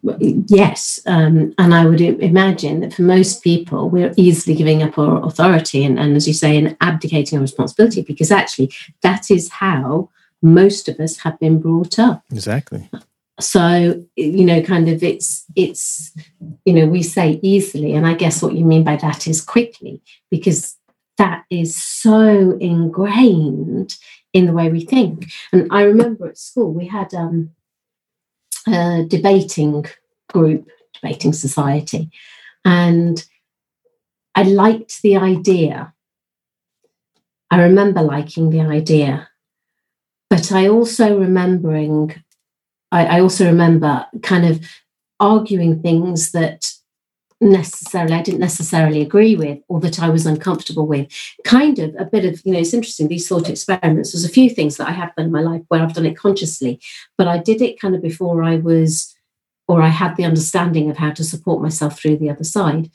yes, 0.47 0.99
um, 1.05 1.53
and 1.57 1.75
I 1.75 1.85
would 1.85 2.01
imagine 2.01 2.79
that 2.79 2.93
for 2.93 3.01
most 3.01 3.43
people, 3.43 3.89
we're 3.89 4.13
easily 4.15 4.55
giving 4.55 4.81
up 4.83 4.97
our 4.97 5.25
authority 5.25 5.83
and, 5.83 5.99
and, 5.99 6.15
as 6.15 6.27
you 6.27 6.33
say, 6.33 6.57
and 6.57 6.77
abdicating 6.81 7.37
our 7.37 7.41
responsibility 7.41 8.01
because 8.01 8.31
actually 8.31 8.71
that 9.01 9.29
is 9.29 9.49
how 9.49 10.09
most 10.41 10.87
of 10.87 10.99
us 10.99 11.17
have 11.17 11.39
been 11.39 11.59
brought 11.59 11.99
up. 11.99 12.23
Exactly 12.31 12.89
so 13.39 14.03
you 14.15 14.45
know 14.45 14.61
kind 14.61 14.89
of 14.89 15.03
it's 15.03 15.45
it's 15.55 16.11
you 16.65 16.73
know 16.73 16.85
we 16.85 17.03
say 17.03 17.39
easily 17.43 17.93
and 17.93 18.07
i 18.07 18.13
guess 18.13 18.41
what 18.41 18.55
you 18.55 18.65
mean 18.65 18.83
by 18.83 18.95
that 18.95 19.27
is 19.27 19.41
quickly 19.41 20.01
because 20.31 20.75
that 21.17 21.43
is 21.49 21.81
so 21.81 22.57
ingrained 22.59 23.95
in 24.33 24.45
the 24.47 24.53
way 24.53 24.69
we 24.69 24.83
think 24.83 25.27
and 25.51 25.67
i 25.71 25.83
remember 25.83 26.27
at 26.27 26.37
school 26.37 26.73
we 26.73 26.87
had 26.87 27.13
um, 27.13 27.51
a 28.67 29.05
debating 29.07 29.85
group 30.29 30.67
debating 30.93 31.33
society. 31.33 32.09
And 32.65 33.23
i 34.35 34.43
liked 34.43 35.01
the 35.01 35.17
idea. 35.17 35.93
I 37.49 37.61
remember 37.61 38.01
liking 38.01 38.49
the 38.49 38.61
idea 38.61 39.29
but 40.29 40.51
i 40.51 40.67
also 40.67 41.17
remembering 41.17 42.23
I, 42.91 43.05
I 43.05 43.19
also 43.19 43.45
remember 43.45 44.05
kind 44.21 44.45
of 44.45 44.65
arguing 45.19 45.81
things 45.81 46.31
that 46.31 46.71
necessarily 47.39 48.13
I 48.13 48.21
didn't 48.21 48.39
necessarily 48.39 49.01
agree 49.01 49.35
with 49.35 49.59
or 49.67 49.79
that 49.81 50.01
I 50.01 50.09
was 50.09 50.25
uncomfortable 50.25 50.87
with. 50.87 51.07
Kind 51.43 51.79
of 51.79 51.95
a 51.97 52.05
bit 52.05 52.25
of, 52.25 52.41
you 52.43 52.53
know, 52.53 52.59
it's 52.59 52.73
interesting, 52.73 53.07
these 53.07 53.27
thought 53.27 53.49
experiments. 53.49 54.11
There's 54.11 54.25
a 54.25 54.29
few 54.29 54.49
things 54.49 54.77
that 54.77 54.87
I 54.87 54.91
have 54.91 55.13
done 55.15 55.27
in 55.27 55.31
my 55.31 55.41
life 55.41 55.61
where 55.67 55.81
I've 55.81 55.93
done 55.93 56.05
it 56.05 56.17
consciously, 56.17 56.79
but 57.17 57.27
I 57.27 57.37
did 57.37 57.61
it 57.61 57.79
kind 57.79 57.95
of 57.95 58.01
before 58.01 58.43
I 58.43 58.57
was 58.57 59.13
or 59.67 59.81
I 59.81 59.89
had 59.89 60.15
the 60.15 60.25
understanding 60.25 60.89
of 60.89 60.97
how 60.97 61.11
to 61.11 61.23
support 61.23 61.61
myself 61.61 61.99
through 61.99 62.17
the 62.17 62.29
other 62.29 62.45
side. 62.45 62.89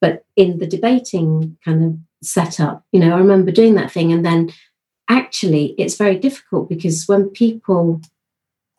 But 0.00 0.24
in 0.36 0.58
the 0.58 0.66
debating 0.66 1.56
kind 1.64 1.84
of 1.84 1.98
setup, 2.22 2.84
you 2.92 3.00
know, 3.00 3.14
I 3.14 3.18
remember 3.18 3.52
doing 3.52 3.74
that 3.76 3.92
thing 3.92 4.12
and 4.12 4.26
then 4.26 4.52
actually 5.08 5.74
it's 5.78 5.96
very 5.96 6.18
difficult 6.18 6.68
because 6.68 7.06
when 7.06 7.30
people 7.30 8.02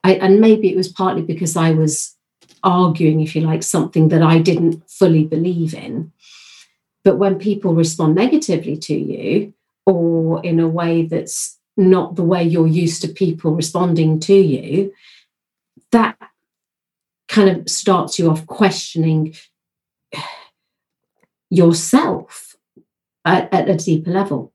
I, 0.04 0.14
and 0.14 0.40
maybe 0.40 0.70
it 0.70 0.78
was 0.78 0.88
partly 0.88 1.22
because 1.22 1.58
I 1.58 1.72
was 1.72 2.16
arguing, 2.64 3.22
if 3.22 3.36
you 3.36 3.42
like, 3.42 3.64
something 3.64 4.10
that 4.10 4.22
I 4.22 4.40
didn't 4.40 4.90
fully 4.90 5.24
believe 5.24 5.74
in. 5.74 6.12
But 7.04 7.18
when 7.18 7.40
people 7.40 7.74
respond 7.74 8.16
negatively 8.16 8.78
to 8.78 8.96
you, 8.96 9.54
or 9.86 10.44
in 10.44 10.60
a 10.60 10.68
way 10.68 11.04
that's 11.04 11.58
not 11.78 12.16
the 12.16 12.24
way 12.24 12.44
you're 12.44 12.68
used 12.68 13.02
to 13.02 13.08
people 13.08 13.56
responding 13.56 14.20
to 14.22 14.36
you, 14.36 14.94
that 15.92 16.18
kind 17.28 17.50
of 17.50 17.70
starts 17.70 18.20
you 18.20 18.30
off 18.30 18.46
questioning 18.46 19.36
yourself 21.50 22.56
at, 23.26 23.54
at 23.54 23.70
a 23.70 23.76
deeper 23.76 24.12
level 24.12 24.54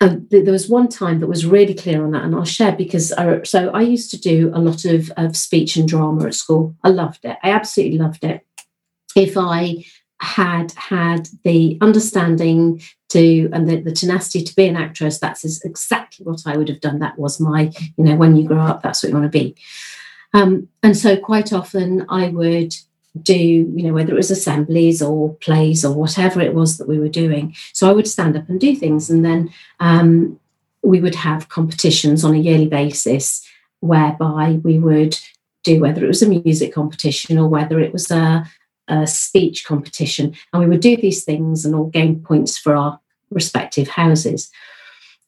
and 0.00 0.30
there 0.30 0.52
was 0.52 0.68
one 0.68 0.88
time 0.88 1.18
that 1.18 1.26
was 1.26 1.44
really 1.44 1.74
clear 1.74 2.04
on 2.04 2.12
that, 2.12 2.22
and 2.24 2.34
I'll 2.34 2.44
share 2.44 2.72
because 2.72 3.12
I, 3.12 3.42
so 3.42 3.70
I 3.70 3.80
used 3.80 4.10
to 4.12 4.20
do 4.20 4.50
a 4.54 4.60
lot 4.60 4.84
of, 4.84 5.10
of 5.16 5.36
speech 5.36 5.76
and 5.76 5.88
drama 5.88 6.26
at 6.26 6.34
school. 6.34 6.76
I 6.84 6.90
loved 6.90 7.24
it. 7.24 7.36
I 7.42 7.50
absolutely 7.50 7.98
loved 7.98 8.22
it. 8.22 8.46
If 9.16 9.36
I 9.36 9.84
had 10.20 10.72
had 10.72 11.28
the 11.42 11.78
understanding 11.80 12.80
to 13.08 13.48
and 13.52 13.68
the, 13.68 13.80
the 13.80 13.92
tenacity 13.92 14.44
to 14.44 14.54
be 14.54 14.68
an 14.68 14.76
actress, 14.76 15.18
that's 15.18 15.64
exactly 15.64 16.24
what 16.24 16.42
I 16.46 16.56
would 16.56 16.68
have 16.68 16.80
done. 16.80 17.00
That 17.00 17.18
was 17.18 17.40
my, 17.40 17.72
you 17.96 18.04
know, 18.04 18.16
when 18.16 18.36
you 18.36 18.46
grow 18.46 18.60
up, 18.60 18.82
that's 18.82 19.02
what 19.02 19.10
you 19.10 19.18
want 19.18 19.32
to 19.32 19.38
be. 19.38 19.56
Um, 20.34 20.68
and 20.82 20.96
so 20.96 21.16
quite 21.16 21.52
often 21.52 22.04
I 22.08 22.28
would 22.28 22.74
do, 23.22 23.34
you 23.36 23.82
know, 23.82 23.92
whether 23.92 24.12
it 24.12 24.16
was 24.16 24.30
assemblies 24.30 25.02
or 25.02 25.34
plays 25.36 25.84
or 25.84 25.94
whatever 25.94 26.40
it 26.40 26.54
was 26.54 26.78
that 26.78 26.88
we 26.88 26.98
were 26.98 27.08
doing. 27.08 27.54
So 27.72 27.88
I 27.88 27.92
would 27.92 28.06
stand 28.06 28.36
up 28.36 28.48
and 28.48 28.60
do 28.60 28.76
things. 28.76 29.10
And 29.10 29.24
then 29.24 29.52
um, 29.80 30.38
we 30.82 31.00
would 31.00 31.14
have 31.14 31.48
competitions 31.48 32.24
on 32.24 32.34
a 32.34 32.38
yearly 32.38 32.68
basis 32.68 33.46
whereby 33.80 34.60
we 34.62 34.78
would 34.78 35.18
do 35.64 35.80
whether 35.80 36.04
it 36.04 36.08
was 36.08 36.22
a 36.22 36.28
music 36.28 36.72
competition 36.72 37.38
or 37.38 37.48
whether 37.48 37.80
it 37.80 37.92
was 37.92 38.10
a, 38.10 38.44
a 38.88 39.06
speech 39.06 39.64
competition. 39.64 40.34
And 40.52 40.62
we 40.62 40.68
would 40.68 40.80
do 40.80 40.96
these 40.96 41.24
things 41.24 41.64
and 41.64 41.74
all 41.74 41.86
gain 41.86 42.20
points 42.20 42.56
for 42.56 42.76
our 42.76 43.00
respective 43.30 43.88
houses. 43.88 44.50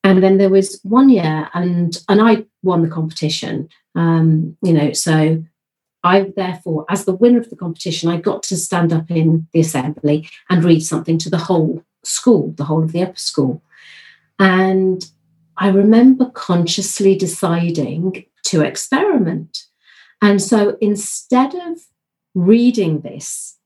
And 0.03 0.23
then 0.23 0.38
there 0.38 0.49
was 0.49 0.81
one 0.83 1.11
year, 1.11 1.51
and 1.53 2.03
and 2.09 2.23
I 2.23 2.47
won 2.62 2.81
the 2.81 2.88
competition. 2.88 3.69
Um, 3.95 4.57
you 4.62 4.73
know, 4.73 4.93
so 4.93 5.45
I 6.02 6.32
therefore, 6.34 6.86
as 6.88 7.04
the 7.04 7.14
winner 7.14 7.38
of 7.38 7.50
the 7.50 7.56
competition, 7.56 8.08
I 8.08 8.16
got 8.16 8.42
to 8.44 8.56
stand 8.56 8.92
up 8.92 9.10
in 9.10 9.46
the 9.52 9.60
assembly 9.60 10.28
and 10.48 10.64
read 10.64 10.80
something 10.80 11.18
to 11.18 11.30
the 11.30 11.38
whole 11.38 11.84
school, 12.02 12.52
the 12.56 12.64
whole 12.64 12.82
of 12.82 12.92
the 12.92 13.02
upper 13.02 13.18
school. 13.18 13.62
And 14.38 15.04
I 15.56 15.68
remember 15.68 16.30
consciously 16.30 17.14
deciding 17.16 18.24
to 18.44 18.62
experiment. 18.62 19.66
And 20.22 20.40
so 20.40 20.78
instead 20.80 21.54
of 21.54 21.80
reading 22.34 23.00
this 23.00 23.56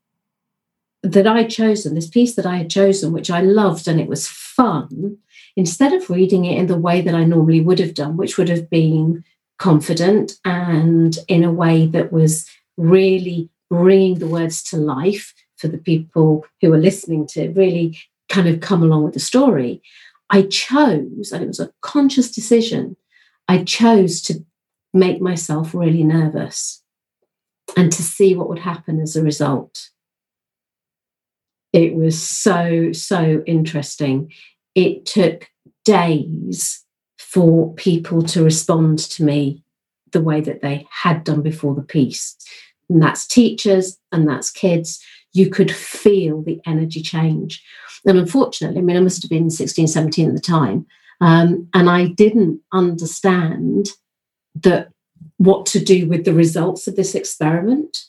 that 1.03 1.27
I'd 1.27 1.51
chosen, 1.51 1.95
this 1.95 2.09
piece 2.09 2.35
that 2.35 2.47
I 2.47 2.57
had 2.57 2.71
chosen, 2.71 3.13
which 3.13 3.31
I 3.31 3.43
loved 3.43 3.87
and 3.87 4.01
it 4.01 4.09
was 4.09 4.27
fun, 4.27 5.19
instead 5.55 5.93
of 5.93 6.09
reading 6.11 6.47
it 6.47 6.59
in 6.59 6.67
the 6.67 6.79
way 6.79 7.03
that 7.03 7.15
I 7.15 7.25
normally 7.25 7.61
would 7.61 7.79
have 7.79 7.95
done, 7.95 8.17
which 8.17 8.39
would 8.39 8.49
have 8.49 8.71
been 8.71 9.23
confident 9.59 10.33
and 10.45 11.19
in 11.29 11.45
a 11.45 11.53
way 11.53 11.87
that 11.87 12.13
was 12.13 12.49
really 12.77 13.51
bringing 13.71 14.19
the 14.19 14.27
words 14.27 14.63
to 14.63 14.77
life 14.77 15.33
for 15.57 15.69
the 15.69 15.79
people 15.79 16.45
who 16.61 16.71
were 16.71 16.79
listening 16.79 17.27
to 17.27 17.51
really 17.51 17.99
kind 18.29 18.49
of 18.49 18.61
come 18.61 18.83
along 18.83 19.05
with 19.05 19.15
the 19.15 19.21
story. 19.21 19.83
I 20.31 20.43
chose, 20.43 21.31
and 21.33 21.43
it 21.43 21.47
was 21.47 21.61
a 21.61 21.73
conscious 21.81 22.31
decision, 22.31 22.97
I 23.49 23.63
chose 23.63 24.23
to 24.23 24.45
make 24.93 25.21
myself 25.21 25.75
really 25.75 26.03
nervous 26.03 26.83
and 27.77 27.93
to 27.93 28.03
see 28.03 28.35
what 28.35 28.49
would 28.49 28.61
happen 28.61 29.01
as 29.01 29.17
a 29.17 29.23
result. 29.23 29.91
It 31.73 31.95
was 31.95 32.21
so, 32.21 32.93
so 32.93 33.43
interesting. 33.47 34.33
It 34.75 35.07
took 35.07 35.49
days 35.85 36.84
for 37.35 37.75
people 37.75 38.23
to 38.23 38.45
respond 38.45 38.97
to 38.97 39.25
me 39.25 39.61
the 40.13 40.23
way 40.23 40.41
that 40.41 40.63
they 40.63 40.87
had 40.89 41.25
done 41.25 41.43
before 41.43 41.75
the 41.75 41.83
piece. 41.83 42.37
And 42.89 43.03
that's 43.03 43.27
teachers 43.27 43.99
and 44.13 44.29
that's 44.29 44.53
kids. 44.53 45.03
You 45.33 45.51
could 45.51 45.73
feel 45.73 46.43
the 46.43 46.61
energy 46.65 47.03
change. 47.03 47.61
And 48.07 48.19
unfortunately, 48.19 48.79
I 48.79 48.83
mean, 48.83 48.97
I 48.97 49.01
must 49.01 49.21
have 49.23 49.31
been 49.31 49.51
16, 49.51 49.89
17 49.89 50.29
at 50.29 50.35
the 50.37 50.41
time. 50.41 50.87
Um, 51.21 51.69
and 51.75 51.91
I 51.91 52.07
didn't 52.07 52.61
understand 52.73 53.89
that 54.63 54.93
what 55.39 55.67
to 55.67 55.85
do 55.85 56.07
with 56.07 56.25
the 56.25 56.35
results 56.35 56.87
of 56.87 56.95
this 56.95 57.17
experiment. 57.17 58.05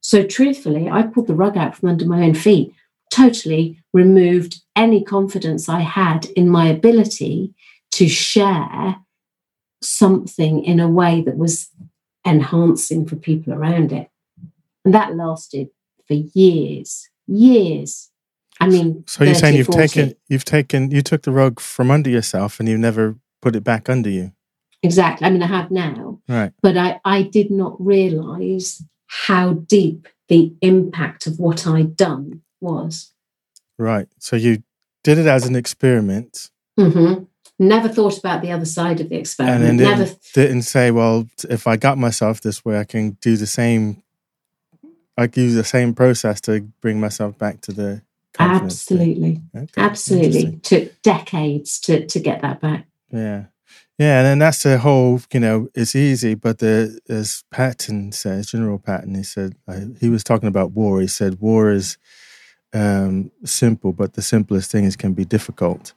So, 0.00 0.24
truthfully, 0.24 0.88
I 0.88 1.02
pulled 1.02 1.26
the 1.26 1.34
rug 1.34 1.58
out 1.58 1.76
from 1.76 1.90
under 1.90 2.06
my 2.06 2.22
own 2.22 2.34
feet, 2.34 2.72
totally 3.10 3.78
removed 3.92 4.62
any 4.76 5.04
confidence 5.04 5.68
I 5.68 5.80
had 5.80 6.24
in 6.36 6.48
my 6.48 6.68
ability 6.68 7.54
to 8.02 8.08
share 8.08 8.96
something 9.80 10.64
in 10.64 10.80
a 10.80 10.88
way 10.88 11.20
that 11.20 11.36
was 11.36 11.68
enhancing 12.26 13.06
for 13.06 13.14
people 13.14 13.52
around 13.52 13.92
it. 13.92 14.10
And 14.84 14.92
that 14.92 15.14
lasted 15.14 15.68
for 16.08 16.14
years, 16.14 17.08
years. 17.28 18.10
I 18.58 18.68
mean, 18.68 19.04
so 19.06 19.22
you're 19.22 19.34
30, 19.34 19.40
saying 19.40 19.56
you've 19.56 19.66
40. 19.66 19.88
taken, 19.88 20.16
you've 20.28 20.44
taken, 20.44 20.90
you 20.90 21.00
took 21.00 21.22
the 21.22 21.30
rug 21.30 21.60
from 21.60 21.92
under 21.92 22.10
yourself 22.10 22.58
and 22.58 22.68
you 22.68 22.76
never 22.76 23.14
put 23.40 23.54
it 23.54 23.62
back 23.62 23.88
under 23.88 24.10
you. 24.10 24.32
Exactly. 24.82 25.24
I 25.24 25.30
mean, 25.30 25.44
I 25.44 25.46
have 25.46 25.70
now. 25.70 26.20
Right. 26.28 26.52
But 26.60 26.76
I, 26.76 27.00
I 27.04 27.22
did 27.22 27.52
not 27.52 27.76
realize 27.78 28.82
how 29.06 29.52
deep 29.52 30.08
the 30.26 30.52
impact 30.60 31.28
of 31.28 31.38
what 31.38 31.68
I'd 31.68 31.96
done 31.96 32.42
was. 32.60 33.12
Right. 33.78 34.08
So 34.18 34.34
you 34.34 34.64
did 35.04 35.18
it 35.18 35.26
as 35.26 35.46
an 35.46 35.54
experiment. 35.54 36.50
Mm-hmm. 36.76 37.26
Never 37.62 37.88
thought 37.88 38.18
about 38.18 38.42
the 38.42 38.50
other 38.50 38.64
side 38.64 39.00
of 39.00 39.08
the 39.08 39.16
experiment. 39.16 39.64
And 39.64 39.78
Never. 39.78 40.04
didn't, 40.04 40.32
didn't 40.34 40.62
say, 40.62 40.90
well, 40.90 41.28
if 41.48 41.66
I 41.66 41.76
got 41.76 41.96
myself 41.96 42.40
this 42.40 42.64
way, 42.64 42.78
I 42.78 42.84
can 42.84 43.10
do 43.20 43.36
the 43.36 43.46
same. 43.46 44.02
I 45.16 45.28
can 45.28 45.44
use 45.44 45.54
the 45.54 45.62
same 45.64 45.94
process 45.94 46.40
to 46.42 46.62
bring 46.80 47.00
myself 47.00 47.38
back 47.38 47.60
to 47.62 47.72
the. 47.72 48.02
Absolutely. 48.38 49.40
Okay, 49.54 49.80
Absolutely. 49.80 50.58
Took 50.62 51.02
decades 51.02 51.78
to, 51.80 52.06
to 52.06 52.18
get 52.18 52.42
that 52.42 52.60
back. 52.60 52.86
Yeah. 53.10 53.44
Yeah, 53.98 54.18
and 54.18 54.26
then 54.26 54.38
that's 54.40 54.64
the 54.64 54.78
whole, 54.78 55.20
you 55.32 55.38
know, 55.38 55.68
it's 55.74 55.94
easy, 55.94 56.34
but 56.34 56.58
the 56.58 56.98
as 57.08 57.44
Patton 57.52 58.10
says, 58.12 58.50
General 58.50 58.78
Patton, 58.78 59.14
he 59.14 59.22
said 59.22 59.54
uh, 59.68 59.80
he 60.00 60.08
was 60.08 60.24
talking 60.24 60.48
about 60.48 60.72
war. 60.72 61.00
He 61.00 61.06
said 61.06 61.40
war 61.40 61.70
is 61.70 61.98
um, 62.72 63.30
simple, 63.44 63.92
but 63.92 64.14
the 64.14 64.22
simplest 64.22 64.72
things 64.72 64.96
can 64.96 65.12
be 65.12 65.24
difficult. 65.24 65.92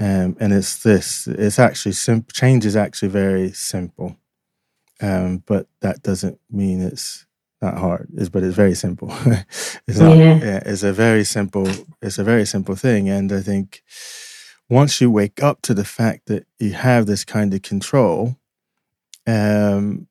Um, 0.00 0.36
and 0.38 0.52
it's 0.52 0.82
this. 0.82 1.26
It's 1.26 1.58
actually 1.58 1.92
simple. 1.92 2.32
Change 2.32 2.64
is 2.64 2.76
actually 2.76 3.08
very 3.08 3.52
simple, 3.52 4.16
um, 5.00 5.42
but 5.46 5.66
that 5.80 6.02
doesn't 6.02 6.38
mean 6.50 6.80
it's 6.80 7.26
not 7.60 7.78
hard. 7.78 8.08
It's, 8.16 8.28
but 8.28 8.44
it's 8.44 8.54
very 8.54 8.74
simple. 8.74 9.08
it's 9.88 9.98
not. 9.98 10.16
Yeah. 10.16 10.38
yeah. 10.38 10.62
It's 10.64 10.84
a 10.84 10.92
very 10.92 11.24
simple. 11.24 11.68
It's 12.00 12.18
a 12.18 12.24
very 12.24 12.46
simple 12.46 12.76
thing, 12.76 13.08
and 13.08 13.32
I 13.32 13.40
think 13.40 13.82
once 14.68 15.00
you 15.00 15.10
wake 15.10 15.42
up 15.42 15.62
to 15.62 15.74
the 15.74 15.84
fact 15.84 16.26
that 16.26 16.46
you 16.60 16.72
have 16.72 17.06
this 17.06 17.24
kind 17.24 17.52
of 17.52 17.62
control, 17.62 18.36
um, 19.26 20.06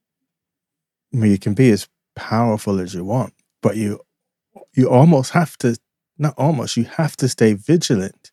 I 1.13 1.17
mean, 1.17 1.31
you 1.31 1.39
can 1.39 1.53
be 1.53 1.71
as 1.71 1.87
powerful 2.15 2.79
as 2.79 2.93
you 2.93 3.05
want, 3.05 3.33
but 3.61 3.77
you 3.77 4.01
you 4.73 4.89
almost 4.89 5.31
have 5.31 5.57
to 5.59 5.77
not 6.17 6.33
almost 6.37 6.75
you 6.75 6.85
have 6.85 7.15
to 7.17 7.29
stay 7.29 7.53
vigilant 7.53 8.26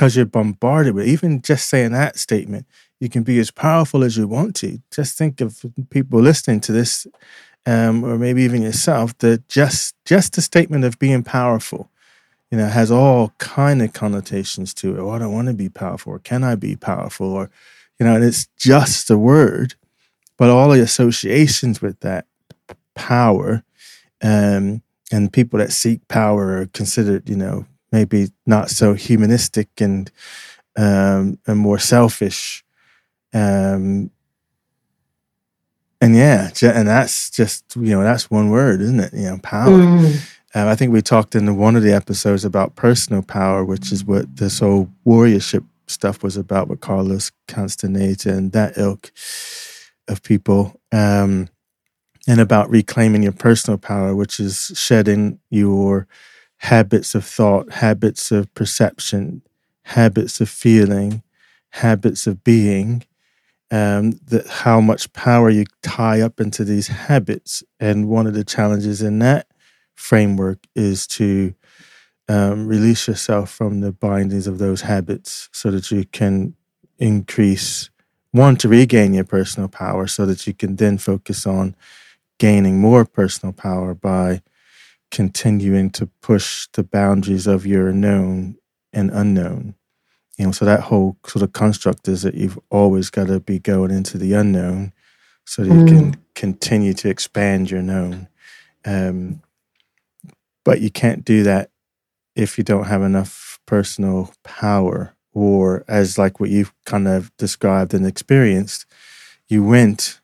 because 0.00 0.16
you're 0.16 0.24
bombarded 0.24 0.94
with 0.94 1.06
even 1.06 1.42
just 1.42 1.68
saying 1.68 1.92
that 1.92 2.18
statement. 2.18 2.64
You 3.00 3.10
can 3.10 3.22
be 3.22 3.38
as 3.38 3.50
powerful 3.50 4.02
as 4.02 4.16
you 4.16 4.26
want 4.26 4.56
to. 4.56 4.80
Just 4.90 5.18
think 5.18 5.42
of 5.42 5.62
people 5.90 6.20
listening 6.22 6.60
to 6.60 6.72
this, 6.72 7.06
um, 7.66 8.02
or 8.02 8.16
maybe 8.16 8.40
even 8.42 8.62
yourself. 8.62 9.18
That 9.18 9.46
just 9.48 9.94
just 10.06 10.36
the 10.36 10.40
statement 10.40 10.86
of 10.86 10.98
being 10.98 11.22
powerful 11.22 11.90
you 12.50 12.56
know, 12.56 12.66
has 12.66 12.90
all 12.90 13.34
kind 13.38 13.82
of 13.82 13.92
connotations 13.92 14.72
to 14.74 14.96
it. 14.96 15.00
Oh, 15.00 15.10
I 15.10 15.18
don't 15.18 15.34
want 15.34 15.48
to 15.48 15.54
be 15.54 15.68
powerful, 15.68 16.14
or 16.14 16.18
can 16.18 16.44
I 16.44 16.54
be 16.54 16.76
powerful? 16.76 17.32
Or, 17.32 17.50
you 17.98 18.06
know, 18.06 18.14
and 18.14 18.24
it's 18.24 18.48
just 18.58 19.10
a 19.10 19.18
word, 19.18 19.74
but 20.38 20.48
all 20.50 20.70
the 20.70 20.80
associations 20.80 21.82
with 21.82 22.00
that 22.00 22.26
power, 22.94 23.64
um, 24.22 24.82
and 25.12 25.32
people 25.32 25.58
that 25.58 25.72
seek 25.72 26.08
power 26.08 26.58
are 26.58 26.66
considered, 26.66 27.28
you 27.28 27.36
know, 27.36 27.66
maybe 27.92 28.28
not 28.46 28.70
so 28.70 28.94
humanistic 28.94 29.68
and 29.80 30.10
um, 30.76 31.38
and 31.46 31.58
more 31.58 31.78
selfish. 31.78 32.64
Um, 33.32 34.10
and 36.00 36.16
yeah, 36.16 36.50
and 36.62 36.88
that's 36.88 37.30
just 37.30 37.64
you 37.76 37.90
know 37.90 38.02
that's 38.02 38.30
one 38.30 38.50
word, 38.50 38.80
isn't 38.80 39.00
it? 39.00 39.12
You 39.12 39.30
know, 39.30 39.38
power. 39.42 39.70
Mm. 39.70 40.36
Um, 40.54 40.68
I 40.68 40.74
think 40.74 40.92
we 40.92 41.02
talked 41.02 41.34
in 41.34 41.56
one 41.56 41.76
of 41.76 41.82
the 41.82 41.92
episodes 41.92 42.44
about 42.44 42.74
personal 42.74 43.22
power, 43.22 43.64
which 43.64 43.92
is 43.92 44.04
what 44.04 44.36
this 44.36 44.58
whole 44.58 44.88
warriorship 45.06 45.64
stuff 45.86 46.22
was 46.22 46.36
about 46.36 46.68
with 46.68 46.80
Carlos 46.80 47.30
Castaneda 47.46 48.30
and 48.30 48.52
that 48.52 48.78
ilk 48.78 49.12
of 50.08 50.22
people, 50.22 50.80
um, 50.90 51.48
and 52.26 52.40
about 52.40 52.70
reclaiming 52.70 53.22
your 53.22 53.32
personal 53.32 53.78
power, 53.78 54.16
which 54.16 54.40
is 54.40 54.72
shedding 54.74 55.38
your 55.50 56.08
habits 56.60 57.14
of 57.14 57.24
thought, 57.24 57.72
habits 57.72 58.30
of 58.30 58.52
perception, 58.54 59.42
habits 59.84 60.40
of 60.40 60.48
feeling, 60.48 61.22
habits 61.70 62.26
of 62.26 62.44
being. 62.44 63.04
Um, 63.72 64.12
that 64.26 64.48
how 64.48 64.80
much 64.80 65.12
power 65.12 65.48
you 65.48 65.64
tie 65.82 66.20
up 66.20 66.40
into 66.40 66.64
these 66.64 66.88
habits, 66.88 67.62
and 67.78 68.08
one 68.08 68.26
of 68.26 68.34
the 68.34 68.42
challenges 68.44 69.00
in 69.00 69.20
that 69.20 69.46
framework 69.94 70.58
is 70.74 71.06
to 71.06 71.54
um, 72.28 72.66
release 72.66 73.08
yourself 73.08 73.50
from 73.50 73.80
the 73.80 73.92
bindings 73.92 74.46
of 74.48 74.58
those 74.58 74.82
habits 74.82 75.48
so 75.52 75.70
that 75.70 75.90
you 75.90 76.04
can 76.04 76.54
increase 76.98 77.90
one 78.32 78.56
to 78.56 78.68
regain 78.68 79.14
your 79.14 79.24
personal 79.24 79.68
power 79.68 80.06
so 80.06 80.26
that 80.26 80.46
you 80.46 80.54
can 80.54 80.76
then 80.76 80.98
focus 80.98 81.46
on 81.46 81.74
gaining 82.38 82.80
more 82.80 83.04
personal 83.04 83.52
power 83.52 83.94
by 83.94 84.42
continuing 85.10 85.90
to 85.90 86.06
push 86.22 86.68
the 86.74 86.82
boundaries 86.82 87.46
of 87.46 87.66
your 87.66 87.92
known 87.92 88.56
and 88.92 89.10
unknown. 89.10 89.74
You 90.38 90.46
know 90.46 90.52
so 90.52 90.64
that 90.64 90.80
whole 90.80 91.16
sort 91.26 91.42
of 91.42 91.52
construct 91.52 92.08
is 92.08 92.22
that 92.22 92.34
you've 92.34 92.58
always 92.70 93.10
got 93.10 93.26
to 93.26 93.40
be 93.40 93.58
going 93.58 93.90
into 93.90 94.16
the 94.16 94.32
unknown 94.32 94.92
so 95.44 95.64
that 95.64 95.74
you 95.74 95.84
can 95.84 96.16
continue 96.34 96.94
to 96.94 97.08
expand 97.08 97.70
your 97.70 97.82
known. 97.82 98.28
Um, 98.84 99.42
but 100.64 100.80
you 100.80 100.90
can't 100.90 101.24
do 101.24 101.42
that 101.42 101.70
if 102.34 102.56
you 102.56 102.64
don't 102.64 102.86
have 102.86 103.02
enough 103.02 103.58
personal 103.66 104.32
power 104.42 105.14
or 105.32 105.84
as 105.88 106.18
like 106.18 106.40
what 106.40 106.50
you've 106.50 106.72
kind 106.84 107.06
of 107.06 107.36
described 107.36 107.94
and 107.94 108.06
experienced 108.06 108.86
you 109.48 109.62
went 109.62 110.20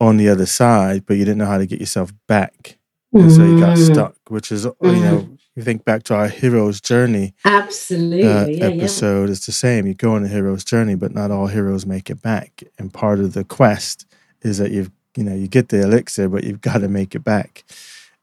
on 0.00 0.16
the 0.16 0.28
other 0.28 0.46
side 0.46 1.04
but 1.06 1.16
you 1.16 1.24
didn't 1.24 1.38
know 1.38 1.46
how 1.46 1.58
to 1.58 1.66
get 1.66 1.80
yourself 1.80 2.12
back 2.26 2.78
and 3.12 3.32
so 3.32 3.44
you 3.44 3.58
got 3.60 3.76
Mm. 3.78 3.92
stuck 3.92 4.16
which 4.28 4.50
is 4.52 4.64
you 4.64 4.72
know 5.00 5.28
you 5.54 5.62
think 5.62 5.84
back 5.84 6.02
to 6.04 6.14
our 6.14 6.28
hero's 6.28 6.80
journey 6.80 7.34
Absolutely. 7.44 8.22
uh, 8.24 8.46
yeah, 8.46 8.56
yeah. 8.68 8.74
episode 8.74 9.30
it's 9.30 9.46
the 9.46 9.52
same 9.52 9.86
you 9.86 9.94
go 9.94 10.14
on 10.14 10.24
a 10.24 10.28
hero's 10.28 10.64
journey 10.64 10.94
but 10.96 11.14
not 11.14 11.30
all 11.30 11.46
heroes 11.46 11.86
make 11.86 12.10
it 12.10 12.20
back 12.22 12.62
and 12.78 12.92
part 12.92 13.20
of 13.20 13.32
the 13.32 13.44
quest 13.44 14.06
is 14.42 14.58
that 14.58 14.70
you've 14.70 14.90
you 15.16 15.24
know 15.24 15.34
you 15.34 15.48
get 15.48 15.68
the 15.70 15.80
elixir 15.82 16.28
but 16.28 16.44
you've 16.44 16.60
got 16.70 16.78
to 16.78 16.88
make 16.88 17.14
it 17.14 17.24
back 17.24 17.64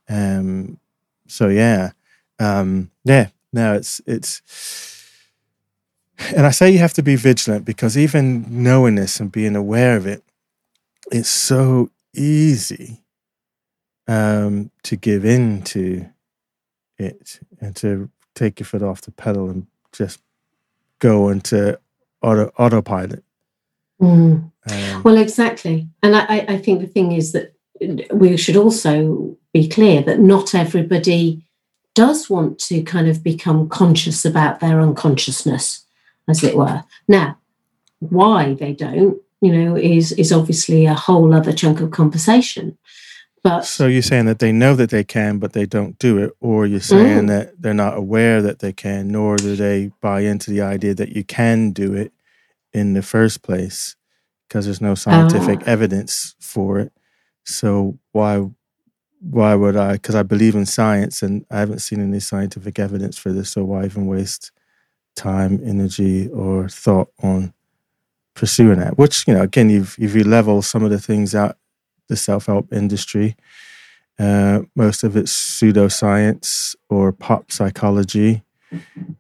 um 0.10 0.78
so 1.28 1.48
yeah 1.48 1.92
um 2.40 2.92
yeah 3.04 3.28
no 3.52 3.74
it's 3.74 4.02
it's 4.06 4.42
and 6.36 6.46
i 6.46 6.52
say 6.52 6.70
you 6.70 6.78
have 6.80 6.94
to 6.94 7.02
be 7.04 7.16
vigilant 7.16 7.66
because 7.66 7.98
even 7.98 8.46
knowing 8.64 8.96
this 8.96 9.20
and 9.20 9.32
being 9.32 9.56
aware 9.56 9.96
of 9.98 10.06
it 10.06 10.24
it's 11.12 11.30
so 11.30 11.90
easy 12.14 13.03
um 14.08 14.70
to 14.84 14.96
give 14.96 15.24
in 15.26 15.62
to 15.64 16.06
it 16.98 17.40
and 17.62 17.76
to 17.76 18.10
take 18.36 18.60
your 18.60 18.66
foot 18.66 18.82
off 18.84 19.02
the 19.02 19.12
pedal 19.12 19.50
and 19.50 19.66
just 19.92 20.20
go 21.00 21.30
into 21.30 21.80
auto 22.22 22.52
autopilot 22.58 23.24
Mm. 24.02 24.52
um, 24.70 25.04
Well, 25.04 25.18
exactly. 25.18 25.88
And 26.02 26.16
I, 26.16 26.26
I- 26.28 26.46
I 26.56 26.58
think 26.58 26.82
the 26.82 26.88
thing 26.88 27.14
is 27.14 27.32
that 27.32 27.54
we 28.12 28.36
should 28.38 28.58
also 28.58 29.38
be 29.54 29.68
clear 29.70 30.02
that 30.02 30.20
not 30.20 30.54
everybody 30.56 31.46
does 31.96 32.30
want 32.30 32.60
to 32.60 32.82
kind 32.84 33.08
of 33.08 33.24
become 33.24 33.70
conscious 33.70 34.26
about 34.26 34.60
their 34.60 34.82
unconsciousness, 34.82 35.86
as 36.28 36.44
it 36.44 36.58
were. 36.58 36.84
Now, 37.08 37.38
why 38.00 38.56
they 38.56 38.74
don't, 38.74 39.22
you 39.42 39.54
know, 39.56 39.76
is 39.78 40.12
is 40.14 40.34
obviously 40.34 40.86
a 40.86 40.96
whole 40.96 41.34
other 41.34 41.54
chunk 41.54 41.80
of 41.80 41.92
conversation. 41.92 42.78
But 43.44 43.66
So 43.66 43.88
you're 43.88 44.02
saying 44.02 44.26
that 44.28 44.40
they 44.40 44.54
know 44.54 44.74
that 44.76 44.90
they 44.90 45.04
can, 45.04 45.38
but 45.38 45.52
they 45.54 45.66
don't 45.66 46.00
do 46.00 46.18
it, 46.18 46.32
or 46.40 46.66
you're 46.66 46.80
saying 46.80 47.26
that 47.28 47.62
they're 47.62 47.74
not 47.74 47.98
aware 47.98 48.42
that 48.42 48.60
they 48.60 48.72
can, 48.72 49.10
nor 49.10 49.36
do 49.36 49.56
they 49.58 49.92
buy 50.02 50.22
into 50.22 50.50
the 50.50 50.62
idea 50.62 50.96
that 50.96 51.10
you 51.10 51.24
can 51.26 51.72
do 51.72 51.94
it 51.94 52.14
in 52.72 52.94
the 52.94 53.02
first 53.02 53.42
place, 53.42 53.96
because 54.48 54.66
there's 54.66 54.82
no 54.82 54.96
scientific 54.96 55.60
Ah. 55.62 55.72
evidence 55.72 56.36
for 56.40 56.80
it. 56.80 56.94
So 57.44 58.00
why, 58.14 58.50
why 59.20 59.56
would 59.56 59.76
I? 59.76 59.94
Because 59.94 60.16
I 60.16 60.24
believe 60.24 60.56
in 60.56 60.66
science, 60.66 61.22
and 61.22 61.46
I 61.52 61.60
haven't 61.60 61.80
seen 61.80 62.02
any 62.02 62.22
scientific 62.22 62.80
evidence 62.80 63.18
for 63.18 63.34
this. 63.34 63.50
So 63.50 63.66
why 63.66 63.84
even 63.84 64.06
waste 64.08 64.52
time, 65.18 65.60
energy, 65.66 66.30
or 66.30 66.70
thought 66.70 67.10
on 67.22 67.54
pursuing 68.36 68.80
that? 68.80 68.98
Which 68.98 69.28
you 69.28 69.34
know, 69.34 69.42
again, 69.42 69.70
you've 69.70 69.98
if 70.00 70.16
you 70.16 70.24
level 70.24 70.62
some 70.62 70.84
of 70.86 70.92
the 70.92 71.00
things 71.00 71.36
out 71.36 71.58
the 72.10 72.16
self 72.16 72.46
help 72.48 72.72
industry. 72.74 73.36
Uh, 74.20 74.62
most 74.76 75.04
of 75.04 75.18
it's 75.18 75.34
pseudoscience 75.34 76.76
or 76.90 77.12
pop 77.12 77.52
psychology. 77.52 78.44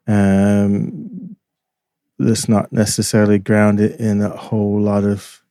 Um, 0.08 1.36
that's 2.20 2.48
not 2.48 2.72
necessarily 2.72 3.40
grounded 3.40 4.00
in 4.00 4.22
a 4.22 4.30
whole 4.30 4.80
lot 4.80 5.04
of 5.04 5.44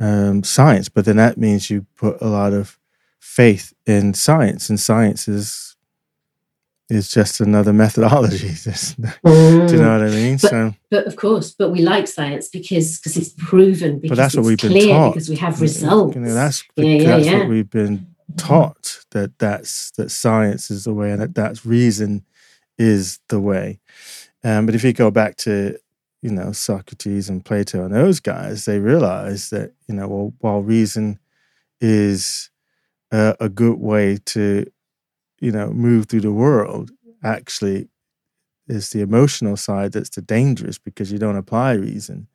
um, 0.00 0.42
science, 0.42 0.88
but 0.88 1.04
then 1.04 1.16
that 1.16 1.38
means 1.38 1.70
you 1.70 1.86
put 1.96 2.20
a 2.20 2.28
lot 2.28 2.52
of 2.52 2.78
faith 3.18 3.72
in 3.86 4.14
science, 4.14 4.68
and 4.68 4.78
science 4.78 5.28
is 5.28 5.67
is 6.88 7.10
just 7.10 7.40
another 7.40 7.72
methodology. 7.72 8.48
Do 8.64 9.02
you 9.24 9.78
know 9.78 9.98
what 9.98 10.08
I 10.08 10.10
mean? 10.10 10.38
But- 10.40 10.50
so, 10.50 10.74
But 10.90 11.06
of 11.06 11.16
course, 11.16 11.50
but 11.52 11.70
we 11.70 11.82
like 11.82 12.06
science 12.08 12.48
because 12.48 12.98
because 12.98 13.16
it's 13.16 13.30
proven, 13.36 13.98
because 13.98 14.16
that's 14.16 14.34
what 14.36 14.44
we've 14.46 14.58
been 14.58 14.70
clear, 14.70 14.94
taught. 14.94 15.14
because 15.14 15.28
we 15.28 15.36
have 15.36 15.60
results. 15.60 16.14
You 16.14 16.22
know, 16.22 16.34
that's 16.34 16.64
Yeah, 16.76 16.84
yeah, 16.84 17.02
that's 17.08 17.26
yeah. 17.26 17.38
what 17.40 17.48
we've 17.48 17.70
been 17.70 18.14
taught 18.36 19.00
that 19.10 19.38
that's 19.38 19.90
that 19.92 20.10
science 20.10 20.70
is 20.70 20.84
the 20.84 20.92
way 20.94 21.10
and 21.10 21.20
that 21.22 21.34
that's 21.34 21.64
reason 21.66 22.24
is 22.78 23.18
the 23.28 23.40
way. 23.40 23.80
Um, 24.44 24.66
but 24.66 24.74
if 24.74 24.84
you 24.84 24.92
go 24.92 25.10
back 25.10 25.36
to 25.38 25.78
you 26.22 26.30
know 26.30 26.52
Socrates 26.52 27.28
and 27.28 27.44
Plato 27.44 27.84
and 27.84 27.94
those 27.94 28.20
guys, 28.20 28.64
they 28.64 28.78
realize 28.78 29.50
that 29.50 29.72
you 29.88 29.94
know 29.94 30.08
well, 30.08 30.32
while 30.40 30.62
reason 30.62 31.18
is 31.80 32.50
a, 33.12 33.36
a 33.40 33.48
good 33.48 33.78
way 33.78 34.18
to 34.26 34.66
you 35.40 35.52
know 35.52 35.70
move 35.70 36.06
through 36.06 36.22
the 36.22 36.32
world, 36.32 36.90
actually 37.22 37.88
is 38.66 38.90
the 38.90 39.00
emotional 39.00 39.56
side 39.56 39.92
that's 39.92 40.10
the 40.10 40.20
dangerous 40.20 40.78
because 40.78 41.10
you 41.10 41.18
don't 41.18 41.36
apply 41.36 41.72
reason, 41.72 42.28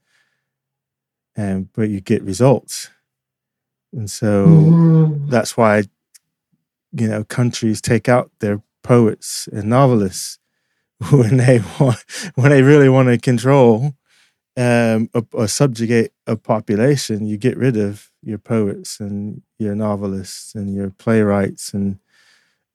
and 1.36 1.72
but 1.74 1.90
you 1.90 2.02
get 2.02 2.24
results, 2.24 2.90
and 3.92 4.10
so 4.10 4.48
mm. 4.48 5.30
that's 5.30 5.56
why 5.58 5.84
you 6.92 7.08
know 7.08 7.24
countries 7.24 7.82
take 7.82 8.08
out 8.08 8.32
their 8.40 8.62
poets 8.84 9.48
and 9.52 9.70
novelists 9.70 10.40
when 11.12 11.38
they 11.38 11.62
want 11.80 12.04
when 12.36 12.52
they 12.52 12.62
really 12.62 12.90
want 12.90 13.08
to 13.08 13.18
control 13.18 13.94
um, 14.58 15.10
or, 15.14 15.26
or 15.34 15.48
subjugate 15.48 16.12
a 16.28 16.36
population, 16.36 17.26
you 17.26 17.38
get 17.38 17.58
rid 17.58 17.78
of 17.78 18.12
your 18.22 18.38
poets 18.38 19.00
and 19.00 19.42
your 19.58 19.76
novelists 19.76 20.56
and 20.56 20.74
your 20.74 20.92
playwrights 20.92 21.74
and 21.74 22.00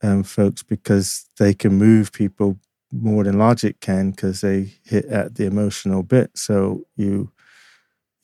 um, 0.03 0.23
folks 0.23 0.63
because 0.63 1.29
they 1.39 1.55
can 1.55 1.75
move 1.75 2.13
people 2.13 2.59
more 2.93 3.25
than 3.25 3.39
logic 3.39 3.81
can 3.81 4.11
because 4.11 4.41
they 4.41 4.75
hit 4.85 5.05
at 5.07 5.35
the 5.35 5.45
emotional 5.45 6.03
bit. 6.03 6.31
So 6.35 6.85
you 6.97 7.31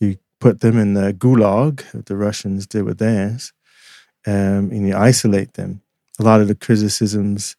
you 0.00 0.18
put 0.40 0.60
them 0.60 0.78
in 0.78 0.94
the 0.94 1.12
gulag, 1.12 2.04
the 2.06 2.16
Russians 2.16 2.66
did 2.66 2.84
with 2.84 2.98
theirs, 2.98 3.52
um, 4.26 4.70
and 4.70 4.86
you 4.88 4.96
isolate 4.96 5.54
them. 5.54 5.82
A 6.18 6.22
lot 6.22 6.40
of 6.40 6.48
the 6.48 6.54
criticisms 6.54 7.56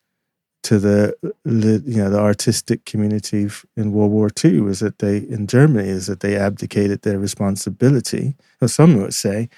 to 0.64 0.80
the 0.80 1.16
you 1.46 1.98
know 1.98 2.10
the 2.10 2.20
artistic 2.20 2.86
community 2.86 3.48
in 3.78 3.92
World 3.92 4.12
War 4.12 4.30
II 4.44 4.62
was 4.62 4.80
that 4.80 4.98
they 4.98 5.18
in 5.18 5.46
Germany 5.46 5.88
is 5.88 6.08
that 6.08 6.22
they 6.22 6.36
abdicated 6.36 7.04
their 7.04 7.20
responsibility. 7.20 8.36
Well, 8.60 8.68
some 8.68 9.00
would 9.00 9.14
say, 9.14 9.50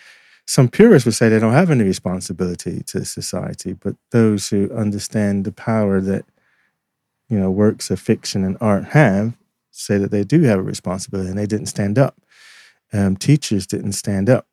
some 0.48 0.70
purists 0.70 1.06
would 1.06 1.14
say 1.14 1.28
they 1.28 1.40
don't 1.40 1.52
have 1.52 1.70
any 1.70 1.84
responsibility 1.84 2.82
to 2.88 3.04
society, 3.04 3.74
but 3.74 3.96
those 4.12 4.50
who 4.50 4.72
understand 4.74 5.44
the 5.44 5.52
power 5.52 6.00
that 6.02 6.26
you 7.30 7.38
know 7.38 7.52
works 7.52 7.92
of 7.92 8.00
fiction 8.00 8.44
and 8.44 8.58
art 8.62 8.86
have 8.86 9.34
say 9.72 9.98
that 9.98 10.10
they 10.10 10.24
do 10.24 10.42
have 10.44 10.58
a 10.58 10.64
responsibility, 10.64 11.30
and 11.30 11.38
they 11.38 11.46
didn't 11.46 11.68
stand 11.68 12.00
up. 12.00 12.20
Um, 12.94 13.18
teachers 13.18 13.68
didn't 13.68 13.92
stand 13.92 14.30
up, 14.30 14.48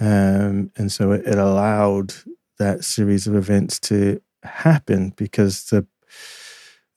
um, 0.00 0.72
and 0.76 0.90
so 0.90 1.12
it, 1.12 1.26
it 1.26 1.38
allowed 1.38 2.14
that 2.58 2.82
series 2.82 3.26
of 3.26 3.36
events 3.36 3.78
to 3.80 4.22
happen 4.42 5.12
because 5.16 5.64
the 5.64 5.86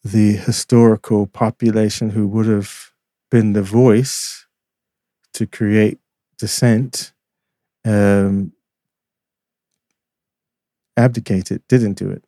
the 0.01 0.33
historical 0.33 1.27
population 1.27 2.11
who 2.11 2.25
would 2.27 2.45
have 2.45 2.91
been 3.29 3.51
the 3.51 3.63
voice 3.63 4.47
to 5.33 5.45
create 5.45 5.99
dissent 6.37 7.13
um, 7.85 8.53
abdicated, 10.97 11.61
didn't 11.67 11.93
do 11.93 12.09
it. 12.09 12.23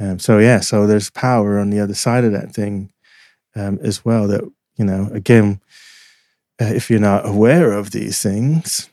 Um, 0.00 0.18
so 0.18 0.38
yeah, 0.38 0.60
so 0.60 0.86
there's 0.86 1.10
power 1.10 1.58
on 1.58 1.70
the 1.70 1.80
other 1.80 1.94
side 1.94 2.24
of 2.24 2.32
that 2.32 2.52
thing 2.52 2.92
um, 3.54 3.78
as 3.82 4.04
well. 4.04 4.26
That 4.26 4.42
you 4.76 4.84
know, 4.84 5.08
again, 5.12 5.60
uh, 6.60 6.72
if 6.74 6.90
you're 6.90 6.98
not 6.98 7.26
aware 7.28 7.72
of 7.72 7.90
these 7.90 8.22
things, 8.22 8.88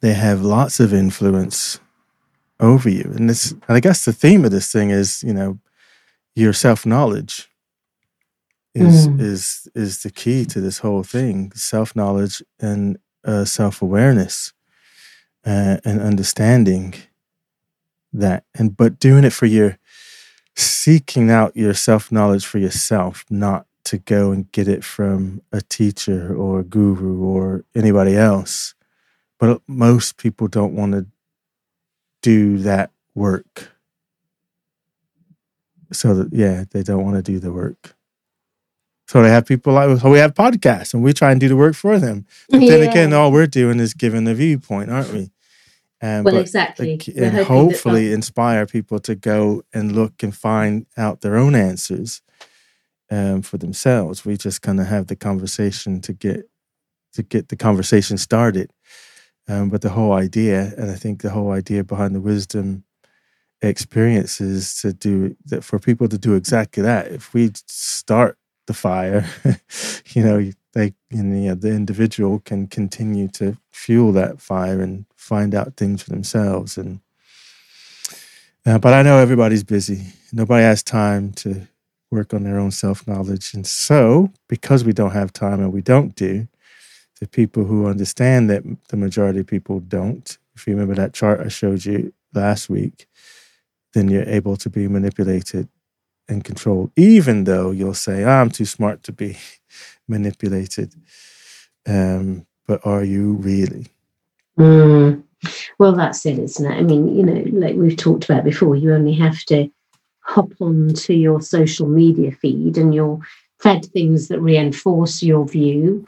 they 0.00 0.14
have 0.14 0.42
lots 0.42 0.80
of 0.80 0.92
influence 0.92 1.78
over 2.58 2.88
you. 2.88 3.12
And 3.14 3.28
this, 3.28 3.52
and 3.52 3.62
I 3.68 3.80
guess 3.80 4.04
the 4.04 4.12
theme 4.12 4.44
of 4.44 4.50
this 4.50 4.72
thing 4.72 4.90
is, 4.90 5.22
you 5.22 5.34
know, 5.34 5.58
your 6.34 6.52
self 6.52 6.84
knowledge 6.86 7.48
is 8.74 9.08
mm. 9.08 9.20
is 9.20 9.68
is 9.74 10.02
the 10.02 10.10
key 10.10 10.44
to 10.46 10.60
this 10.60 10.78
whole 10.78 11.02
thing. 11.02 11.52
Self 11.52 11.96
knowledge 11.96 12.42
and 12.60 12.98
uh, 13.26 13.44
self 13.44 13.82
awareness 13.82 14.52
uh, 15.44 15.78
and 15.84 16.00
understanding 16.00 16.94
that, 18.12 18.44
and 18.54 18.76
but 18.76 18.98
doing 18.98 19.24
it 19.24 19.32
for 19.32 19.46
your 19.46 19.78
seeking 20.54 21.30
out 21.30 21.56
your 21.56 21.74
self 21.74 22.10
knowledge 22.10 22.46
for 22.46 22.58
yourself, 22.58 23.24
not 23.28 23.66
to 23.84 23.98
go 23.98 24.32
and 24.32 24.50
get 24.52 24.68
it 24.68 24.82
from 24.82 25.42
a 25.52 25.60
teacher 25.60 26.34
or 26.34 26.60
a 26.60 26.64
guru 26.64 27.22
or 27.22 27.64
anybody 27.74 28.16
else. 28.16 28.74
But 29.38 29.60
most 29.66 30.16
people 30.16 30.48
don't 30.48 30.74
want 30.74 30.92
to 30.92 31.06
do 32.22 32.58
that 32.58 32.90
work. 33.14 33.72
So 35.92 36.14
that 36.14 36.32
yeah, 36.32 36.64
they 36.70 36.82
don't 36.82 37.04
want 37.04 37.16
to 37.16 37.22
do 37.22 37.38
the 37.38 37.52
work. 37.52 37.95
So 39.06 39.22
they 39.22 39.30
have 39.30 39.46
people 39.46 39.72
like 39.72 40.00
so 40.00 40.10
we 40.10 40.18
have 40.18 40.34
podcasts 40.34 40.92
and 40.92 41.02
we 41.02 41.12
try 41.12 41.30
and 41.30 41.40
do 41.40 41.48
the 41.48 41.56
work 41.56 41.74
for 41.74 41.98
them. 41.98 42.26
But 42.50 42.62
yeah. 42.62 42.70
then 42.70 42.88
again, 42.88 43.12
all 43.12 43.30
we're 43.30 43.46
doing 43.46 43.78
is 43.78 43.94
giving 43.94 44.24
the 44.24 44.34
viewpoint, 44.34 44.90
aren't 44.90 45.12
we? 45.12 45.30
Um, 46.02 46.24
well, 46.24 46.36
exactly. 46.36 47.00
and 47.16 47.38
hopefully 47.38 48.12
inspire 48.12 48.66
people 48.66 48.98
to 49.00 49.14
go 49.14 49.62
and 49.72 49.92
look 49.92 50.22
and 50.22 50.36
find 50.36 50.86
out 50.96 51.22
their 51.22 51.36
own 51.36 51.54
answers 51.54 52.20
um, 53.10 53.42
for 53.42 53.56
themselves. 53.56 54.24
We 54.24 54.36
just 54.36 54.60
kind 54.60 54.80
of 54.80 54.86
have 54.88 55.06
the 55.06 55.16
conversation 55.16 56.00
to 56.02 56.12
get 56.12 56.48
to 57.14 57.22
get 57.22 57.48
the 57.48 57.56
conversation 57.56 58.18
started. 58.18 58.72
Um, 59.48 59.70
but 59.70 59.80
the 59.80 59.90
whole 59.90 60.12
idea, 60.12 60.74
and 60.76 60.90
I 60.90 60.94
think 60.94 61.22
the 61.22 61.30
whole 61.30 61.52
idea 61.52 61.84
behind 61.84 62.14
the 62.14 62.20
wisdom 62.20 62.84
experience 63.62 64.40
is 64.40 64.80
to 64.80 64.92
do 64.92 65.36
that 65.46 65.64
for 65.64 65.78
people 65.78 66.08
to 66.08 66.18
do 66.18 66.34
exactly 66.34 66.82
that. 66.82 67.06
If 67.08 67.32
we 67.32 67.52
start 67.54 68.36
the 68.66 68.74
fire, 68.74 69.26
you 70.14 70.22
know, 70.22 70.50
they 70.72 70.94
and, 71.10 71.42
you 71.42 71.48
know, 71.48 71.54
the 71.54 71.70
individual 71.70 72.40
can 72.40 72.66
continue 72.66 73.28
to 73.28 73.56
fuel 73.70 74.12
that 74.12 74.40
fire 74.40 74.80
and 74.80 75.06
find 75.16 75.54
out 75.54 75.76
things 75.76 76.02
for 76.02 76.10
themselves. 76.10 76.76
And 76.76 77.00
uh, 78.66 78.78
but 78.78 78.92
I 78.92 79.02
know 79.02 79.18
everybody's 79.18 79.64
busy. 79.64 80.12
Nobody 80.32 80.64
has 80.64 80.82
time 80.82 81.32
to 81.34 81.66
work 82.10 82.34
on 82.34 82.44
their 82.44 82.58
own 82.58 82.70
self 82.70 83.06
knowledge, 83.06 83.54
and 83.54 83.66
so 83.66 84.30
because 84.48 84.84
we 84.84 84.92
don't 84.92 85.12
have 85.12 85.32
time 85.32 85.60
and 85.60 85.72
we 85.72 85.82
don't 85.82 86.14
do, 86.14 86.48
the 87.20 87.28
people 87.28 87.64
who 87.64 87.86
understand 87.86 88.50
that 88.50 88.62
the 88.88 88.96
majority 88.96 89.40
of 89.40 89.46
people 89.46 89.80
don't, 89.80 90.38
if 90.54 90.66
you 90.66 90.74
remember 90.74 90.94
that 90.94 91.14
chart 91.14 91.40
I 91.40 91.48
showed 91.48 91.84
you 91.84 92.12
last 92.34 92.68
week, 92.68 93.06
then 93.94 94.08
you're 94.08 94.28
able 94.28 94.56
to 94.56 94.68
be 94.68 94.88
manipulated 94.88 95.68
and 96.28 96.44
controlled, 96.44 96.90
even 96.96 97.44
though 97.44 97.70
you'll 97.70 97.94
say, 97.94 98.24
oh, 98.24 98.28
I'm 98.28 98.50
too 98.50 98.64
smart 98.64 99.02
to 99.04 99.12
be 99.12 99.36
manipulated. 100.08 100.94
Um, 101.86 102.46
but 102.66 102.84
are 102.84 103.04
you 103.04 103.34
really? 103.34 103.86
Mm. 104.58 105.22
Well, 105.78 105.92
that's 105.92 106.26
it, 106.26 106.38
isn't 106.38 106.70
it? 106.70 106.74
I 106.74 106.82
mean, 106.82 107.14
you 107.14 107.22
know, 107.22 107.44
like 107.52 107.76
we've 107.76 107.96
talked 107.96 108.24
about 108.24 108.44
before, 108.44 108.74
you 108.74 108.92
only 108.92 109.14
have 109.14 109.42
to 109.44 109.70
hop 110.20 110.50
on 110.60 110.92
to 110.94 111.14
your 111.14 111.40
social 111.40 111.86
media 111.86 112.32
feed 112.32 112.76
and 112.76 112.94
you're 112.94 113.20
fed 113.60 113.84
things 113.86 114.28
that 114.28 114.40
reinforce 114.40 115.22
your 115.22 115.46
view 115.46 116.04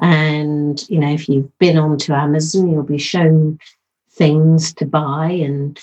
and, 0.00 0.88
you 0.88 0.98
know, 1.00 1.12
if 1.12 1.28
you've 1.28 1.56
been 1.58 1.76
onto 1.76 2.12
Amazon, 2.12 2.70
you'll 2.70 2.82
be 2.84 2.98
shown 2.98 3.58
things 4.10 4.72
to 4.74 4.86
buy. 4.86 5.30
And 5.30 5.78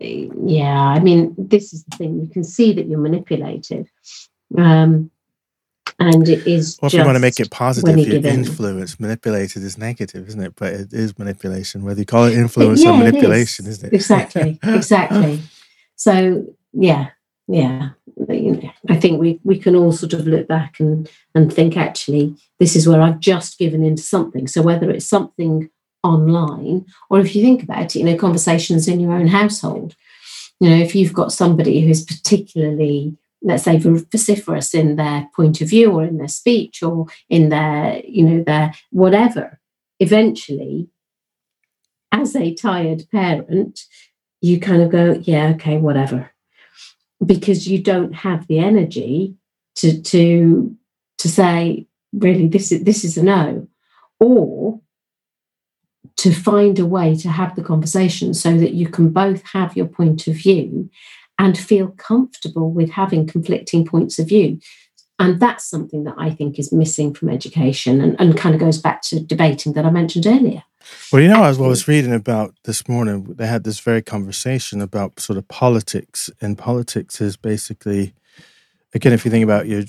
yeah, 0.00 0.78
I 0.78 1.00
mean, 1.00 1.34
this 1.36 1.72
is 1.72 1.84
the 1.84 1.96
thing 1.96 2.20
you 2.20 2.28
can 2.28 2.44
see 2.44 2.72
that 2.72 2.86
you're 2.86 2.98
manipulated. 2.98 3.88
Um, 4.56 5.10
and 5.98 6.26
it 6.28 6.46
is. 6.46 6.78
Well, 6.80 6.86
if 6.88 6.94
you 6.94 7.04
want 7.04 7.16
to 7.16 7.20
make 7.20 7.38
it 7.38 7.50
positive, 7.50 7.98
you're 7.98 8.26
influence. 8.26 8.98
Manipulated 8.98 9.62
is 9.62 9.76
negative, 9.76 10.28
isn't 10.28 10.42
it? 10.42 10.54
But 10.56 10.72
it 10.72 10.92
is 10.92 11.18
manipulation, 11.18 11.84
whether 11.84 12.00
you 12.00 12.06
call 12.06 12.24
it 12.24 12.32
influence 12.32 12.82
yeah, 12.82 12.92
or 12.92 12.96
manipulation, 12.96 13.66
is. 13.66 13.78
isn't 13.78 13.92
it? 13.92 13.96
Exactly, 13.96 14.58
exactly. 14.62 15.40
So, 15.96 16.46
yeah, 16.72 17.08
yeah. 17.46 17.90
I 18.88 18.96
think 18.96 19.20
we, 19.20 19.40
we 19.44 19.58
can 19.58 19.76
all 19.76 19.92
sort 19.92 20.14
of 20.14 20.26
look 20.26 20.48
back 20.48 20.80
and, 20.80 21.10
and 21.34 21.52
think, 21.52 21.76
actually, 21.76 22.34
this 22.58 22.76
is 22.76 22.88
where 22.88 23.02
I've 23.02 23.20
just 23.20 23.58
given 23.58 23.84
into 23.84 24.02
something. 24.02 24.46
So 24.46 24.62
whether 24.62 24.90
it's 24.90 25.06
something 25.06 25.70
online 26.02 26.86
or 27.08 27.20
if 27.20 27.34
you 27.34 27.42
think 27.42 27.62
about 27.62 27.94
it, 27.94 27.98
you 27.98 28.04
know, 28.04 28.16
conversations 28.16 28.88
in 28.88 29.00
your 29.00 29.12
own 29.12 29.26
household, 29.26 29.94
you 30.60 30.68
know, 30.68 30.76
if 30.76 30.94
you've 30.94 31.12
got 31.12 31.32
somebody 31.32 31.80
who's 31.80 32.04
particularly, 32.04 33.16
let's 33.42 33.64
say, 33.64 33.78
vociferous 33.78 34.74
in 34.74 34.96
their 34.96 35.28
point 35.34 35.60
of 35.60 35.68
view 35.68 35.92
or 35.92 36.04
in 36.04 36.18
their 36.18 36.28
speech 36.28 36.82
or 36.82 37.06
in 37.28 37.48
their, 37.48 38.00
you 38.06 38.24
know, 38.24 38.44
their 38.44 38.74
whatever, 38.90 39.58
eventually, 39.98 40.88
as 42.12 42.36
a 42.36 42.54
tired 42.54 43.04
parent, 43.10 43.84
you 44.40 44.58
kind 44.60 44.82
of 44.82 44.90
go, 44.90 45.20
yeah, 45.22 45.52
okay, 45.54 45.78
whatever. 45.78 46.30
Because 47.24 47.68
you 47.68 47.82
don't 47.82 48.12
have 48.12 48.46
the 48.46 48.58
energy 48.58 49.36
to 49.76 50.00
to 50.02 50.76
to 51.18 51.28
say 51.28 51.86
really 52.12 52.48
this 52.48 52.72
is 52.72 52.84
this 52.84 53.04
is 53.04 53.16
a 53.16 53.22
no. 53.22 53.68
Or 54.18 54.80
to 56.16 56.32
find 56.32 56.78
a 56.78 56.86
way 56.86 57.14
to 57.16 57.28
have 57.28 57.56
the 57.56 57.62
conversation 57.62 58.34
so 58.34 58.56
that 58.56 58.74
you 58.74 58.88
can 58.88 59.10
both 59.10 59.42
have 59.52 59.76
your 59.76 59.86
point 59.86 60.26
of 60.26 60.34
view 60.34 60.90
and 61.38 61.56
feel 61.56 61.88
comfortable 61.88 62.70
with 62.70 62.90
having 62.90 63.26
conflicting 63.26 63.86
points 63.86 64.18
of 64.18 64.28
view. 64.28 64.60
And 65.18 65.38
that's 65.38 65.68
something 65.68 66.04
that 66.04 66.14
I 66.16 66.30
think 66.30 66.58
is 66.58 66.72
missing 66.72 67.12
from 67.12 67.28
education 67.28 68.00
and, 68.00 68.18
and 68.18 68.36
kind 68.36 68.54
of 68.54 68.60
goes 68.60 68.78
back 68.78 69.02
to 69.02 69.20
debating 69.20 69.74
that 69.74 69.84
I 69.84 69.90
mentioned 69.90 70.26
earlier. 70.26 70.62
Well, 71.12 71.20
you 71.20 71.28
know, 71.28 71.44
as 71.44 71.60
I 71.60 71.66
was 71.66 71.86
reading 71.86 72.14
about 72.14 72.54
this 72.64 72.88
morning, 72.88 73.24
they 73.24 73.46
had 73.46 73.64
this 73.64 73.80
very 73.80 74.00
conversation 74.00 74.80
about 74.80 75.20
sort 75.20 75.36
of 75.36 75.46
politics, 75.48 76.30
and 76.40 76.56
politics 76.56 77.20
is 77.20 77.36
basically, 77.36 78.14
again, 78.94 79.12
if 79.12 79.24
you 79.24 79.30
think 79.30 79.44
about 79.44 79.66
your, 79.66 79.82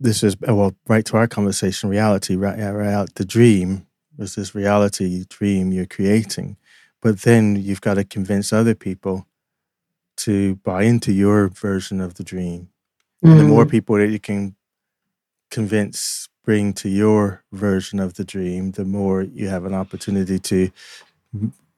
this 0.00 0.24
is 0.24 0.36
well, 0.40 0.74
right 0.88 1.04
to 1.06 1.16
our 1.16 1.28
conversation, 1.28 1.88
reality, 1.88 2.34
right, 2.34 2.58
right, 2.58 3.14
the 3.14 3.24
dream 3.24 3.85
is 4.18 4.34
this 4.34 4.54
reality 4.54 5.24
dream 5.28 5.72
you're 5.72 5.86
creating, 5.86 6.56
but 7.00 7.22
then 7.22 7.56
you've 7.56 7.80
got 7.80 7.94
to 7.94 8.04
convince 8.04 8.52
other 8.52 8.74
people 8.74 9.26
to 10.18 10.56
buy 10.56 10.82
into 10.82 11.12
your 11.12 11.48
version 11.48 12.00
of 12.00 12.14
the 12.14 12.24
dream, 12.24 12.68
mm. 13.24 13.30
and 13.30 13.40
the 13.40 13.44
more 13.44 13.66
mm. 13.66 13.70
people 13.70 13.96
that 13.96 14.08
you 14.08 14.18
can 14.18 14.54
convince 15.50 16.28
bring 16.46 16.72
to 16.72 16.88
your 16.88 17.42
version 17.52 17.98
of 17.98 18.14
the 18.14 18.24
dream, 18.24 18.70
the 18.70 18.84
more 18.84 19.22
you 19.22 19.48
have 19.48 19.64
an 19.64 19.74
opportunity 19.74 20.38
to 20.38 20.70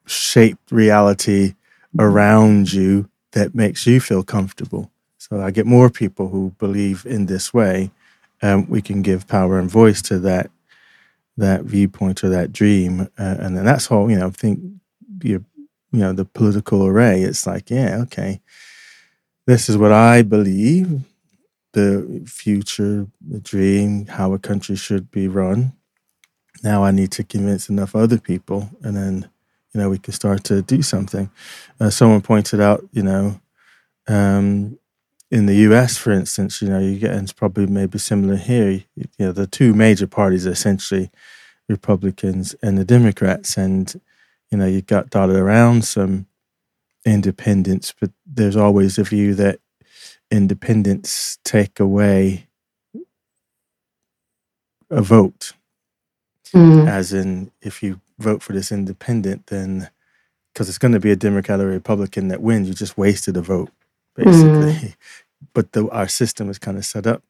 shape 0.05 0.59
reality 0.69 1.55
around 1.97 2.71
you 2.71 3.09
that 3.31 3.55
makes 3.55 3.85
you 3.87 3.99
feel 3.99 4.23
comfortable. 4.23 4.91
So 5.17 5.41
I 5.41 5.51
get 5.51 5.65
more 5.65 5.89
people 5.89 6.29
who 6.29 6.53
believe 6.59 7.05
in 7.05 7.25
this 7.25 7.53
way. 7.53 7.91
Um, 8.41 8.69
we 8.69 8.81
can 8.81 9.01
give 9.01 9.27
power 9.27 9.59
and 9.59 9.69
voice 9.69 10.01
to 10.03 10.19
that 10.19 10.49
that 11.39 11.63
viewpoint 11.63 12.23
or 12.23 12.29
that 12.29 12.53
dream, 12.53 13.01
uh, 13.17 13.35
and 13.39 13.57
then 13.57 13.65
that's 13.65 13.91
all. 13.91 14.09
You 14.09 14.19
know, 14.19 14.27
I 14.27 14.31
think 14.31 14.59
you 15.23 15.45
you 15.91 15.99
know 15.99 16.13
the 16.13 16.25
political 16.25 16.85
array. 16.85 17.21
It's 17.23 17.47
like, 17.47 17.69
yeah, 17.69 17.97
okay, 18.03 18.41
this 19.47 19.69
is 19.69 19.77
what 19.77 19.91
I 19.91 20.21
believe 20.21 21.01
the 21.73 22.23
future, 22.25 23.07
the 23.21 23.39
dream, 23.39 24.07
how 24.07 24.33
a 24.33 24.39
country 24.39 24.75
should 24.75 25.11
be 25.11 25.27
run. 25.27 25.73
Now 26.63 26.83
I 26.83 26.91
need 26.91 27.11
to 27.13 27.23
convince 27.23 27.69
enough 27.69 27.95
other 27.95 28.17
people, 28.19 28.69
and 28.81 28.97
then 28.97 29.29
you 29.73 29.79
know 29.79 29.89
we 29.89 29.99
can 29.99 30.13
start 30.13 30.43
to 30.45 30.61
do 30.61 30.81
something. 30.81 31.29
Uh, 31.79 31.89
someone 31.89 32.21
pointed 32.21 32.59
out, 32.59 32.87
you 32.91 33.03
know, 33.03 33.39
um, 34.07 34.78
in 35.31 35.45
the 35.45 35.55
U.S., 35.55 35.97
for 35.97 36.11
instance, 36.11 36.61
you 36.61 36.69
know, 36.69 36.79
you 36.79 36.97
get, 36.97 37.11
and 37.11 37.23
it's 37.23 37.33
probably 37.33 37.67
maybe 37.67 37.99
similar 37.99 38.35
here. 38.35 38.83
You 38.95 39.07
know, 39.19 39.31
the 39.31 39.47
two 39.47 39.73
major 39.73 40.07
parties 40.07 40.47
are 40.47 40.51
essentially 40.51 41.11
Republicans 41.67 42.55
and 42.63 42.77
the 42.77 42.85
Democrats, 42.85 43.57
and 43.57 43.99
you 44.51 44.57
know, 44.57 44.65
you 44.65 44.81
got 44.81 45.09
dotted 45.09 45.35
around 45.35 45.85
some 45.85 46.25
independents, 47.05 47.93
but 47.99 48.11
there's 48.25 48.55
always 48.55 48.97
a 48.97 49.03
view 49.03 49.35
that 49.35 49.59
independents 50.31 51.37
take 51.43 51.79
away 51.79 52.47
a 54.89 55.01
vote. 55.01 55.53
Mm. 56.53 56.87
As 56.87 57.13
in, 57.13 57.51
if 57.61 57.83
you 57.83 58.01
vote 58.17 58.41
for 58.41 58.53
this 58.53 58.71
independent, 58.71 59.47
then 59.47 59.89
because 60.53 60.67
it's 60.67 60.79
going 60.79 60.93
to 60.93 60.99
be 60.99 61.11
a 61.11 61.15
Democrat 61.15 61.59
or 61.59 61.69
a 61.69 61.73
Republican 61.73 62.27
that 62.29 62.41
wins, 62.41 62.67
you 62.67 62.73
just 62.73 62.97
wasted 62.97 63.37
a 63.37 63.41
vote, 63.41 63.69
basically. 64.23 64.73
Mm. 64.73 64.95
But 65.53 65.71
the, 65.71 65.89
our 65.89 66.07
system 66.07 66.49
is 66.49 66.59
kind 66.59 66.77
of 66.77 66.85
set 66.85 67.07
up 67.07 67.23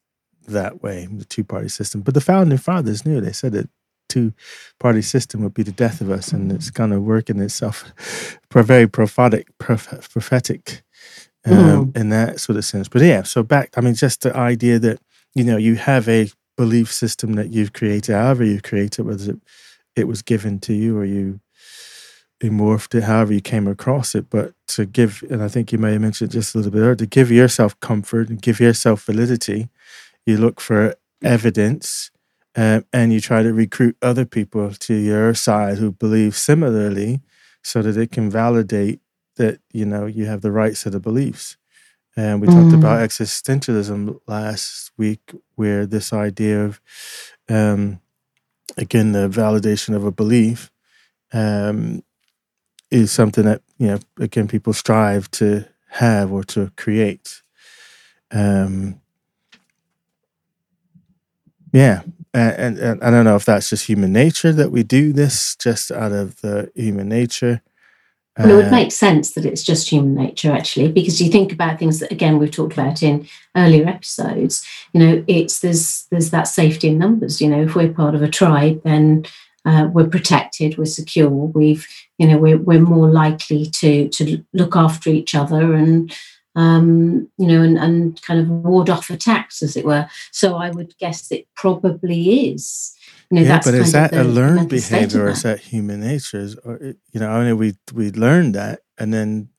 that 0.48 0.82
way, 0.84 1.08
the 1.10 1.26
two 1.26 1.44
party 1.44 1.70
system. 1.70 2.02
But 2.02 2.16
the 2.16 2.22
founding 2.22 2.58
fathers 2.58 3.06
knew, 3.06 3.22
they 3.22 3.32
said 3.32 3.54
that 3.54 3.70
two 4.10 4.34
party 4.80 5.02
system 5.02 5.42
would 5.44 5.54
be 5.54 5.64
the 5.64 5.72
death 5.72 6.02
of 6.02 6.10
us, 6.10 6.34
and 6.34 6.52
it's 6.52 6.72
kind 6.72 6.92
of 6.92 7.04
working 7.04 7.40
itself 7.40 7.94
very 8.52 8.88
prophetic, 8.88 9.48
prophetic 9.58 10.84
um, 11.46 11.92
mm. 11.92 11.98
in 11.98 12.10
that 12.10 12.40
sort 12.40 12.58
of 12.58 12.66
sense. 12.66 12.90
But 12.90 13.04
yeah, 13.04 13.24
so 13.24 13.44
back, 13.44 13.70
I 13.78 13.82
mean, 13.82 13.94
just 13.94 14.22
the 14.22 14.36
idea 14.36 14.80
that 14.80 15.00
you 15.36 15.44
know 15.44 15.58
you 15.58 15.76
have 15.76 16.10
a 16.10 16.30
belief 16.58 16.92
system 16.92 17.34
that 17.34 17.52
you've 17.52 17.74
created, 17.74 18.16
however 18.16 18.44
you 18.44 18.60
create 18.60 19.00
it, 19.00 19.04
whether 19.04 19.32
it, 19.32 19.40
it 19.96 20.08
was 20.08 20.22
given 20.22 20.60
to 20.60 20.74
you 20.74 20.98
or 20.98 21.06
you 21.06 21.40
morphed 22.44 22.96
it, 22.96 23.04
however 23.04 23.34
you 23.34 23.42
came 23.42 23.68
across 23.68 24.16
it. 24.16 24.30
But 24.30 24.54
to 24.70 24.86
give, 24.86 25.24
and 25.30 25.44
I 25.44 25.48
think 25.48 25.72
you 25.72 25.78
may 25.78 25.94
have 25.94 26.02
mentioned 26.02 26.32
just 26.32 26.56
a 26.56 26.58
little 26.58 26.72
bit 26.72 26.80
earlier, 26.80 26.96
to 26.96 27.06
give 27.06 27.32
yourself 27.32 27.80
comfort 27.80 28.30
and 28.30 28.42
give 28.42 28.60
yourself 28.60 29.06
validity, 29.06 29.70
you 30.26 30.38
look 30.38 30.60
for 30.60 30.96
evidence. 31.24 32.12
Um, 32.56 32.84
and 32.92 33.14
you 33.14 33.22
try 33.22 33.44
to 33.44 33.54
recruit 33.54 33.96
other 34.02 34.26
people 34.26 34.74
to 34.74 34.94
your 34.96 35.36
side 35.36 35.78
who 35.78 35.92
believe 35.92 36.36
similarly 36.36 37.22
so 37.62 37.84
that 37.84 37.96
it 37.96 38.12
can 38.12 38.30
validate 38.30 39.00
that 39.36 39.60
you 39.72 39.86
know 39.86 40.08
you 40.08 40.26
have 40.26 40.42
the 40.42 40.52
right 40.52 40.76
set 40.76 40.96
of 40.96 41.04
beliefs. 41.04 41.58
And 42.16 42.42
we 42.42 42.48
mm. 42.48 42.54
talked 42.54 42.74
about 42.74 43.08
existentialism 43.08 44.20
last 44.28 44.92
week, 44.98 45.32
where 45.56 45.86
this 45.86 46.12
idea 46.12 46.66
of, 46.66 46.82
um, 47.48 48.02
again, 48.78 49.14
the 49.14 49.30
validation 49.30 49.96
of 49.96 50.04
a 50.04 50.12
belief 50.12 50.72
um, 51.32 52.04
is 52.92 53.12
something 53.12 53.46
that 53.46 53.62
you 53.78 53.88
know 53.88 54.00
again 54.20 54.48
people 54.48 54.74
strive 54.74 55.30
to 55.32 55.66
have 55.90 56.32
or 56.32 56.44
to 56.44 56.72
create. 56.78 57.42
Um, 58.32 59.02
yeah, 61.72 62.02
and, 62.34 62.56
and, 62.56 62.80
and, 62.80 63.04
I 63.04 63.10
don't 63.12 63.26
know 63.26 63.36
if 63.36 63.46
that's 63.46 63.70
just 63.70 63.86
human 63.86 64.12
nature 64.12 64.54
that 64.54 64.72
we 64.72 64.84
do 64.84 65.14
this 65.14 65.56
just 65.56 65.92
out 65.92 66.12
of 66.12 66.42
the 66.42 66.72
human 66.76 67.10
nature, 67.10 67.62
and 68.40 68.52
it 68.52 68.56
would 68.56 68.68
uh, 68.68 68.72
make 68.72 68.94
sense 68.94 69.32
that 69.32 69.46
it's 69.46 69.64
just 69.64 69.90
human 69.90 70.16
nature, 70.16 70.54
actually, 70.54 70.88
because 70.90 71.20
you 71.20 71.30
think 71.30 71.52
about 71.52 71.78
things 71.78 72.00
that 72.00 72.10
again 72.10 72.40
we've 72.40 72.50
talked 72.50 72.72
about 72.72 73.04
in 73.04 73.28
earlier 73.58 73.86
episodes. 73.86 74.66
You 74.94 75.00
know, 75.02 75.24
it's 75.28 75.60
there's 75.60 76.06
there's 76.10 76.30
that 76.30 76.48
safety 76.48 76.88
in 76.88 76.98
numbers. 76.98 77.42
You 77.42 77.50
know, 77.50 77.64
if 77.64 77.76
we're 77.76 77.92
part 77.92 78.16
of 78.16 78.22
a 78.22 78.30
tribe, 78.30 78.82
then 78.84 79.26
uh, 79.66 79.90
we're 79.92 80.08
protected, 80.08 80.78
we're 80.78 80.86
secure. 80.86 81.30
We've 81.30 81.88
you 82.18 82.28
know 82.28 82.38
we're 82.38 82.58
we're 82.58 82.82
more 82.82 83.10
likely 83.10 83.66
to 83.66 84.10
to 84.10 84.44
look 84.54 84.76
after 84.76 85.10
each 85.10 85.36
other 85.36 85.74
and 85.74 86.16
um, 86.56 87.30
you 87.38 87.48
know 87.48 87.62
and 87.62 87.78
and 87.78 88.22
kind 88.22 88.40
of 88.40 88.50
ward 88.50 88.90
off 88.90 89.10
attacks, 89.10 89.62
as 89.62 89.76
it 89.76 89.86
were. 89.86 90.08
So 90.32 90.56
I 90.56 90.70
would 90.72 90.98
guess 90.98 91.32
it 91.32 91.48
probably 91.56 92.52
is 92.52 92.96
you 93.32 93.42
know, 93.42 93.46
yeah, 93.46 93.62
but 93.64 93.76
is 93.76 93.92
that 93.92 94.14
a 94.14 94.24
learned 94.24 94.70
behavior 94.70 95.26
or 95.26 95.30
is 95.30 95.44
that 95.44 95.60
human 95.60 96.00
nature? 96.00 96.40
Is, 96.40 96.56
Or 96.58 96.80
you 96.82 97.20
know, 97.20 97.30
I 97.30 97.46
mean, 97.46 97.58
we 97.58 97.76
we 97.94 98.12
learned 98.12 98.56
that, 98.56 98.82
and 98.98 99.14
then 99.14 99.50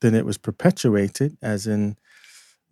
then 0.00 0.14
it 0.14 0.24
was 0.24 0.38
perpetuated, 0.38 1.36
as 1.42 1.66
in, 1.66 1.96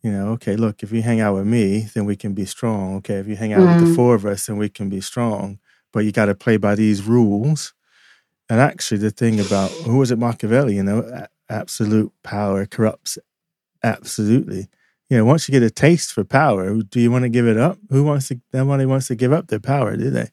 you 0.03 0.13
know, 0.13 0.29
okay, 0.29 0.55
look, 0.55 0.85
if 0.85 0.93
you 0.93 1.03
hang 1.03 1.19
out 1.19 1.35
with 1.35 1.47
me, 1.47 1.89
then 1.93 2.05
we 2.05 2.15
can 2.15 2.35
be 2.35 2.45
strong. 2.45 2.97
Okay, 2.99 3.15
if 3.15 3.27
you 3.27 3.35
hang 3.35 3.53
out 3.53 3.63
mm. 3.63 3.75
with 3.75 3.85
the 3.85 3.93
mm. 3.93 3.97
four 3.97 4.15
of 4.15 4.25
us, 4.25 4.47
then 4.47 4.59
we 4.59 4.69
can 4.69 4.89
be 4.89 5.01
strong. 5.01 5.59
But 5.93 6.05
you 6.05 6.13
got 6.13 6.27
to 6.27 6.35
play 6.35 6.57
by 6.57 6.75
these 6.75 7.03
rules. 7.03 7.73
And 8.49 8.61
actually, 8.61 8.99
the 8.99 9.11
thing 9.11 9.41
about 9.41 9.71
who 9.71 9.99
was 9.99 10.11
it, 10.11 10.19
Machiavelli? 10.19 10.77
You 10.77 10.83
know, 10.83 11.27
absolute 11.49 12.13
power 12.23 12.67
corrupts 12.67 13.19
absolutely 13.83 14.69
you 15.09 15.17
know, 15.17 15.25
once 15.25 15.49
you 15.49 15.53
get 15.53 15.63
a 15.63 15.71
taste 15.71 16.13
for 16.13 16.25
power, 16.25 16.75
do 16.83 17.01
you 17.01 17.11
want 17.11 17.23
to 17.23 17.29
give 17.29 17.47
it 17.47 17.57
up? 17.57 17.79
Who 17.91 18.03
wants 18.03 18.29
to? 18.29 18.41
Nobody 18.53 18.87
wants 18.87 19.07
to 19.09 19.15
give 19.15 19.33
up 19.33 19.47
their 19.49 19.61
power, 19.61 19.97
do 19.97 20.11
they? 20.11 20.31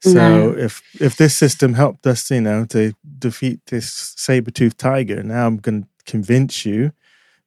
So 0.00 0.12
no. 0.12 0.50
if 0.56 0.82
if 1.00 1.16
this 1.16 1.36
system 1.36 1.74
helped 1.74 2.06
us, 2.06 2.30
you 2.30 2.40
know, 2.40 2.64
to 2.66 2.94
defeat 3.18 3.60
this 3.66 4.14
saber 4.16 4.50
toothed 4.50 4.78
tiger, 4.78 5.22
now 5.22 5.46
I'm 5.46 5.58
going 5.58 5.82
to 5.82 5.88
convince 6.06 6.64
you 6.64 6.92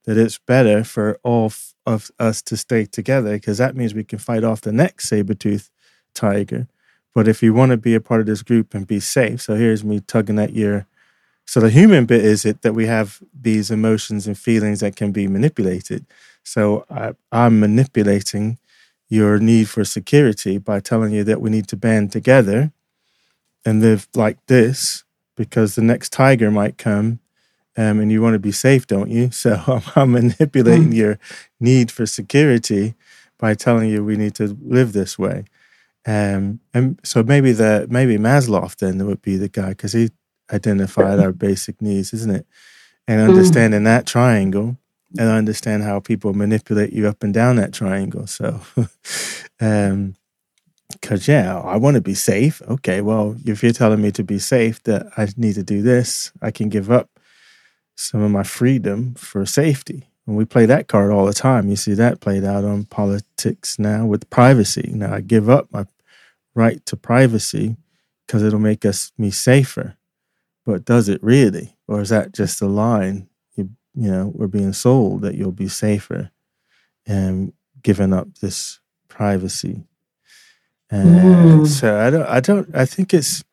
that 0.05 0.17
it's 0.17 0.37
better 0.37 0.83
for 0.83 1.19
all 1.23 1.51
of 1.85 2.11
us 2.19 2.41
to 2.43 2.57
stay 2.57 2.85
together 2.85 3.33
because 3.33 3.57
that 3.57 3.75
means 3.75 3.93
we 3.93 4.03
can 4.03 4.19
fight 4.19 4.43
off 4.43 4.61
the 4.61 4.71
next 4.71 5.09
saber 5.09 5.33
toothed 5.33 5.69
tiger. 6.13 6.67
But 7.13 7.27
if 7.27 7.43
you 7.43 7.53
want 7.53 7.71
to 7.71 7.77
be 7.77 7.93
a 7.93 8.01
part 8.01 8.21
of 8.21 8.25
this 8.25 8.41
group 8.41 8.73
and 8.73 8.87
be 8.87 8.99
safe, 8.99 9.41
so 9.41 9.55
here's 9.55 9.83
me 9.83 9.99
tugging 9.99 10.39
at 10.39 10.53
your. 10.53 10.87
So 11.45 11.59
the 11.59 11.69
human 11.69 12.05
bit 12.05 12.23
is 12.23 12.45
it 12.45 12.61
that 12.61 12.73
we 12.73 12.85
have 12.85 13.21
these 13.33 13.71
emotions 13.71 14.27
and 14.27 14.37
feelings 14.37 14.79
that 14.79 14.95
can 14.95 15.11
be 15.11 15.27
manipulated. 15.27 16.05
So 16.43 16.85
I, 16.89 17.13
I'm 17.31 17.59
manipulating 17.59 18.57
your 19.09 19.39
need 19.39 19.67
for 19.67 19.83
security 19.83 20.57
by 20.57 20.79
telling 20.79 21.11
you 21.11 21.23
that 21.25 21.41
we 21.41 21.49
need 21.49 21.67
to 21.67 21.75
band 21.75 22.11
together 22.11 22.71
and 23.65 23.81
live 23.81 24.07
like 24.15 24.37
this 24.45 25.03
because 25.35 25.75
the 25.75 25.81
next 25.81 26.13
tiger 26.13 26.49
might 26.49 26.77
come 26.77 27.19
um, 27.77 27.99
and 27.99 28.11
you 28.11 28.21
want 28.21 28.33
to 28.33 28.39
be 28.39 28.51
safe, 28.51 28.87
don't 28.87 29.09
you? 29.09 29.29
So 29.41 29.61
I'm, 29.67 29.81
I'm 29.95 30.11
manipulating 30.11 30.91
mm. 30.91 30.95
your 30.95 31.19
need 31.59 31.91
for 31.91 32.05
security 32.05 32.95
by 33.37 33.53
telling 33.53 33.89
you 33.89 34.03
we 34.03 34.17
need 34.17 34.35
to 34.35 34.57
live 34.61 34.93
this 34.93 35.17
way. 35.17 35.45
Um, 36.05 36.59
and 36.73 36.99
so 37.03 37.23
maybe 37.23 37.51
the 37.51 37.87
maybe 37.89 38.17
Maslow 38.17 38.75
then 38.77 39.05
would 39.05 39.21
be 39.21 39.37
the 39.37 39.49
guy 39.49 39.69
because 39.69 39.93
he 39.93 40.09
identified 40.51 41.19
our 41.19 41.31
basic 41.31 41.81
needs, 41.81 42.13
isn't 42.13 42.35
it? 42.35 42.47
And 43.07 43.21
mm. 43.21 43.29
understanding 43.29 43.81
mm. 43.81 43.85
that 43.85 44.07
triangle, 44.07 44.77
and 45.17 45.29
I 45.29 45.37
understand 45.37 45.83
how 45.83 45.99
people 45.99 46.33
manipulate 46.33 46.93
you 46.93 47.07
up 47.07 47.23
and 47.23 47.33
down 47.33 47.57
that 47.57 47.73
triangle. 47.73 48.27
So, 48.27 48.61
um, 49.61 50.15
because 50.91 51.27
yeah, 51.27 51.57
I 51.59 51.77
want 51.77 51.95
to 51.95 52.01
be 52.01 52.15
safe. 52.15 52.61
Okay, 52.67 53.01
well, 53.01 53.35
if 53.45 53.63
you're 53.63 53.71
telling 53.71 54.01
me 54.01 54.11
to 54.11 54.23
be 54.23 54.39
safe, 54.39 54.81
that 54.83 55.07
I 55.17 55.27
need 55.37 55.55
to 55.55 55.63
do 55.63 55.81
this, 55.81 56.31
I 56.41 56.51
can 56.51 56.69
give 56.69 56.91
up 56.91 57.09
some 57.95 58.21
of 58.21 58.31
my 58.31 58.43
freedom 58.43 59.13
for 59.15 59.45
safety. 59.45 60.10
And 60.31 60.37
we 60.37 60.45
play 60.45 60.65
that 60.65 60.87
card 60.87 61.11
all 61.11 61.25
the 61.25 61.33
time. 61.33 61.67
You 61.67 61.75
see 61.75 61.93
that 61.95 62.21
played 62.21 62.45
out 62.45 62.63
on 62.63 62.85
politics 62.85 63.77
now 63.77 64.05
with 64.05 64.29
privacy. 64.29 64.89
Now 64.93 65.15
I 65.15 65.19
give 65.19 65.49
up 65.49 65.67
my 65.73 65.85
right 66.55 66.85
to 66.85 66.95
privacy 66.95 67.75
because 68.25 68.41
it'll 68.41 68.57
make 68.57 68.85
us 68.85 69.11
me 69.17 69.29
safer. 69.29 69.97
But 70.65 70.85
does 70.85 71.09
it 71.09 71.21
really? 71.21 71.75
Or 71.85 71.99
is 71.99 72.07
that 72.09 72.31
just 72.31 72.61
a 72.61 72.67
line? 72.67 73.27
You, 73.55 73.71
you 73.93 74.09
know, 74.09 74.31
we're 74.33 74.47
being 74.47 74.71
sold 74.71 75.23
that 75.23 75.35
you'll 75.35 75.51
be 75.51 75.67
safer 75.67 76.31
and 77.05 77.51
giving 77.83 78.13
up 78.13 78.37
this 78.37 78.79
privacy. 79.09 79.83
And 80.89 81.09
mm. 81.09 81.67
so 81.67 81.99
I 81.99 82.09
don't, 82.09 82.25
I 82.25 82.39
don't, 82.39 82.73
I 82.73 82.85
think 82.85 83.13
it's, 83.13 83.43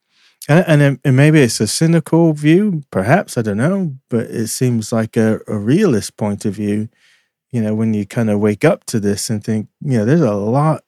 and, 0.49 0.83
and, 0.83 1.01
and, 1.05 1.17
maybe 1.17 1.41
it's 1.41 1.61
a 1.61 1.67
cynical 1.67 2.33
view, 2.33 2.83
perhaps, 2.91 3.37
I 3.37 3.43
don't 3.43 3.59
know, 3.59 3.97
but 4.09 4.27
it 4.27 4.49
seems 4.49 4.93
like 4.93 5.17
a, 5.17 5.41
a 5.47 5.59
realist 5.59 6.17
point 6.17 6.45
of 6.45 6.55
view, 6.55 6.89
you 7.51 7.61
know, 7.61 7.75
when 7.75 7.93
you 7.93 8.07
kind 8.07 8.31
of 8.31 8.41
wake 8.41 8.65
up 8.65 8.85
to 8.87 8.99
this 8.99 9.29
and 9.29 9.45
think, 9.45 9.69
you 9.81 9.99
know, 9.99 10.05
there's 10.05 10.23
a 10.23 10.35
lot 10.35 10.85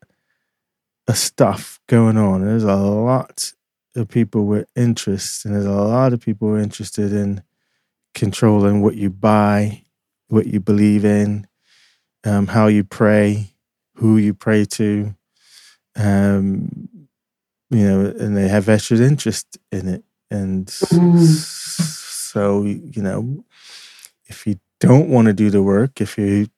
of 1.07 1.19
stuff 1.19 1.79
going 1.89 2.17
on. 2.17 2.45
There's 2.45 2.65
a 2.65 2.77
lot 2.77 3.53
of 3.97 4.09
people 4.09 4.47
with 4.47 4.69
interests, 4.77 5.45
and 5.45 5.55
there's 5.55 5.67
a 5.67 5.71
lot 5.71 6.13
of 6.13 6.21
people 6.21 6.55
interested 6.55 7.13
in 7.13 7.43
controlling 8.15 8.81
what 8.81 8.97
you 8.97 9.11
buy, 9.11 9.83
what 10.29 10.47
you 10.47 10.61
believe 10.61 11.05
in, 11.05 11.47
um, 12.25 12.47
how 12.47 12.67
you 12.67 12.85
pray, 12.85 13.55
who 13.97 14.17
you 14.17 14.33
pray 14.33 14.65
to, 14.65 15.15
um, 15.97 16.89
you 17.71 17.89
know, 17.89 18.05
and 18.07 18.37
they 18.37 18.49
have 18.49 18.65
vested 18.65 19.01
interest 19.01 19.59
in 19.73 19.89
it. 19.89 20.05
And 20.31 20.67
mm-hmm. 20.67 21.23
so, 21.23 22.63
you 22.65 23.03
know, 23.03 23.45
if 24.27 24.47
you 24.47 24.59
don't 24.79 25.09
want 25.09 25.27
to 25.27 25.33
do 25.33 25.51
the 25.51 25.63
work, 25.63 26.01
if 26.01 26.19
you 26.19 26.49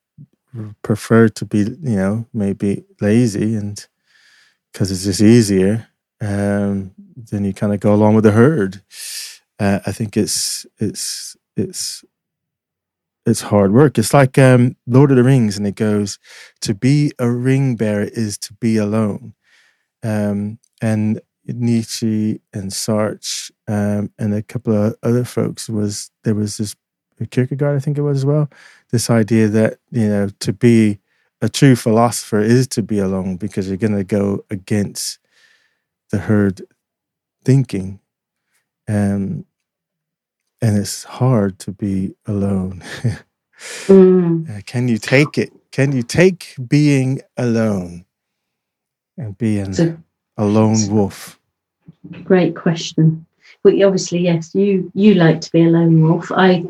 prefer 0.83 1.29
to 1.29 1.45
be, 1.45 1.59
you 1.59 1.97
know, 1.97 2.27
maybe 2.33 2.85
lazy 3.01 3.55
and 3.55 3.87
because 4.73 4.91
it's 4.91 5.05
just 5.05 5.21
easier, 5.21 5.89
um, 6.21 6.93
then 7.17 7.45
you 7.45 7.53
kind 7.53 7.75
of 7.75 7.81
go 7.81 7.95
along 7.95 8.15
with 8.15 8.25
the 8.25 8.33
herd. 8.33 8.83
Uh, 9.59 9.81
I 9.87 9.93
think 9.93 10.17
it's 10.17 10.67
it's 10.79 11.37
it's 11.57 12.05
it's 13.27 13.43
hard 13.43 13.73
work. 13.73 13.99
It's 13.99 14.15
like 14.15 14.39
um, 14.39 14.77
Lord 14.87 15.11
of 15.11 15.17
the 15.17 15.23
Rings, 15.23 15.57
and 15.57 15.67
it 15.67 15.75
goes 15.75 16.19
to 16.63 16.75
be 16.75 17.13
a 17.19 17.31
ring 17.31 17.77
bearer 17.77 18.05
is 18.05 18.39
to 18.39 18.55
be 18.55 18.77
alone. 18.77 19.35
Um, 20.03 20.59
and 20.83 21.21
Nietzsche 21.47 22.41
and 22.53 22.71
Sartre 22.71 23.51
um, 23.67 24.11
and 24.19 24.35
a 24.35 24.43
couple 24.43 24.77
of 24.77 24.97
other 25.03 25.25
folks 25.25 25.69
was 25.69 26.11
there 26.25 26.35
was 26.35 26.59
this 26.59 26.77
Kierkegaard, 27.31 27.77
I 27.77 27.79
think 27.79 27.99
it 27.99 28.03
was 28.03 28.19
as 28.19 28.27
well. 28.27 28.51
This 28.91 29.09
idea 29.09 29.47
that 29.49 29.79
you 29.91 30.09
know 30.09 30.29
to 30.41 30.53
be 30.53 30.99
a 31.41 31.49
true 31.49 31.77
philosopher 31.77 32.41
is 32.41 32.67
to 32.69 32.83
be 32.83 32.99
alone 32.99 33.37
because 33.37 33.69
you're 33.69 33.77
going 33.77 33.97
to 33.97 34.05
go 34.05 34.45
against 34.51 35.19
the 36.11 36.19
herd 36.19 36.63
thinking, 37.45 38.01
um, 38.89 39.47
and 40.61 40.79
it's 40.79 41.05
hard 41.05 41.59
to 41.61 41.73
be 41.73 42.15
alone. 42.27 42.83
mm. 43.87 44.51
uh, 44.59 44.61
can 44.67 44.89
you 44.89 44.99
take 44.99 45.39
it? 45.39 45.53
Can 45.71 45.93
you 45.93 46.03
take 46.03 46.55
being 46.69 47.21
alone 47.37 48.05
and 49.17 49.39
being 49.39 49.73
a 50.37 50.45
lone 50.45 50.89
wolf? 50.91 51.39
Great 52.25 52.57
question. 52.57 53.27
Well, 53.65 53.75
obviously, 53.85 54.21
yes, 54.21 54.55
you 54.55 54.91
you 54.95 55.15
like 55.15 55.41
to 55.43 55.53
be 55.53 55.63
a 55.63 55.69
lone 55.69 56.03
wolf. 56.03 56.33
I 56.33 56.65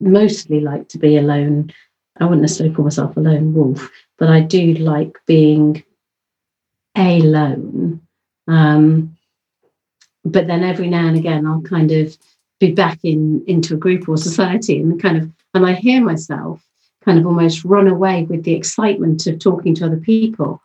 mostly 0.00 0.60
like 0.60 0.88
to 0.88 0.98
be 0.98 1.16
alone. 1.16 1.72
I 2.18 2.24
wouldn't 2.24 2.42
necessarily 2.42 2.74
call 2.74 2.84
myself 2.84 3.16
a 3.16 3.20
lone 3.20 3.54
wolf, 3.54 3.90
but 4.18 4.28
I 4.28 4.40
do 4.40 4.74
like 4.74 5.18
being 5.26 5.82
alone. 6.96 8.00
Um, 8.48 9.16
but 10.24 10.46
then 10.46 10.62
every 10.62 10.88
now 10.88 11.06
and 11.06 11.16
again, 11.16 11.46
I'll 11.46 11.62
kind 11.62 11.90
of 11.92 12.16
be 12.60 12.72
back 12.72 13.00
in 13.02 13.44
into 13.46 13.74
a 13.74 13.78
group 13.78 14.08
or 14.08 14.16
society, 14.16 14.80
and 14.80 15.00
kind 15.00 15.16
of, 15.16 15.30
and 15.54 15.66
I 15.66 15.74
hear 15.74 16.02
myself 16.02 16.64
kind 17.04 17.18
of 17.18 17.26
almost 17.26 17.64
run 17.64 17.88
away 17.88 18.24
with 18.24 18.44
the 18.44 18.54
excitement 18.54 19.26
of 19.26 19.38
talking 19.38 19.74
to 19.74 19.86
other 19.86 19.96
people. 19.96 20.61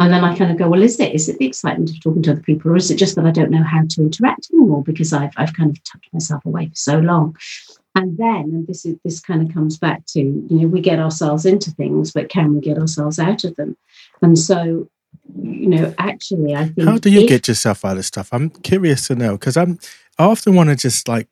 And 0.00 0.12
then 0.12 0.22
I 0.24 0.36
kind 0.36 0.52
of 0.52 0.58
go, 0.58 0.68
well, 0.68 0.82
is 0.82 1.00
it? 1.00 1.12
Is 1.12 1.28
it 1.28 1.38
the 1.38 1.46
excitement 1.46 1.90
of 1.90 2.00
talking 2.00 2.22
to 2.22 2.32
other 2.32 2.40
people, 2.40 2.70
or 2.70 2.76
is 2.76 2.90
it 2.90 2.96
just 2.96 3.16
that 3.16 3.26
I 3.26 3.32
don't 3.32 3.50
know 3.50 3.64
how 3.64 3.82
to 3.88 4.02
interact 4.02 4.48
anymore 4.52 4.84
because 4.84 5.12
I've 5.12 5.32
I've 5.36 5.54
kind 5.54 5.70
of 5.70 5.82
tucked 5.82 6.12
myself 6.12 6.44
away 6.46 6.68
for 6.68 6.76
so 6.76 6.98
long? 6.98 7.36
And 7.96 8.16
then, 8.16 8.50
and 8.52 8.66
this 8.68 8.86
is 8.86 8.96
this 9.04 9.18
kind 9.20 9.42
of 9.42 9.52
comes 9.52 9.76
back 9.76 10.06
to, 10.10 10.20
you 10.20 10.46
know, 10.50 10.68
we 10.68 10.80
get 10.80 11.00
ourselves 11.00 11.44
into 11.44 11.72
things, 11.72 12.12
but 12.12 12.28
can 12.28 12.54
we 12.54 12.60
get 12.60 12.78
ourselves 12.78 13.18
out 13.18 13.42
of 13.42 13.56
them? 13.56 13.76
And 14.22 14.38
so, 14.38 14.88
you 15.42 15.66
know, 15.66 15.92
actually, 15.98 16.54
I 16.54 16.68
think. 16.68 16.88
How 16.88 16.98
do 16.98 17.10
you 17.10 17.22
if, 17.22 17.28
get 17.28 17.48
yourself 17.48 17.84
out 17.84 17.98
of 17.98 18.04
stuff? 18.04 18.28
I'm 18.30 18.50
curious 18.50 19.08
to 19.08 19.16
know 19.16 19.32
because 19.32 19.56
I'm. 19.56 19.80
I 20.16 20.24
often 20.26 20.54
want 20.54 20.68
to 20.68 20.76
just 20.76 21.08
like, 21.08 21.26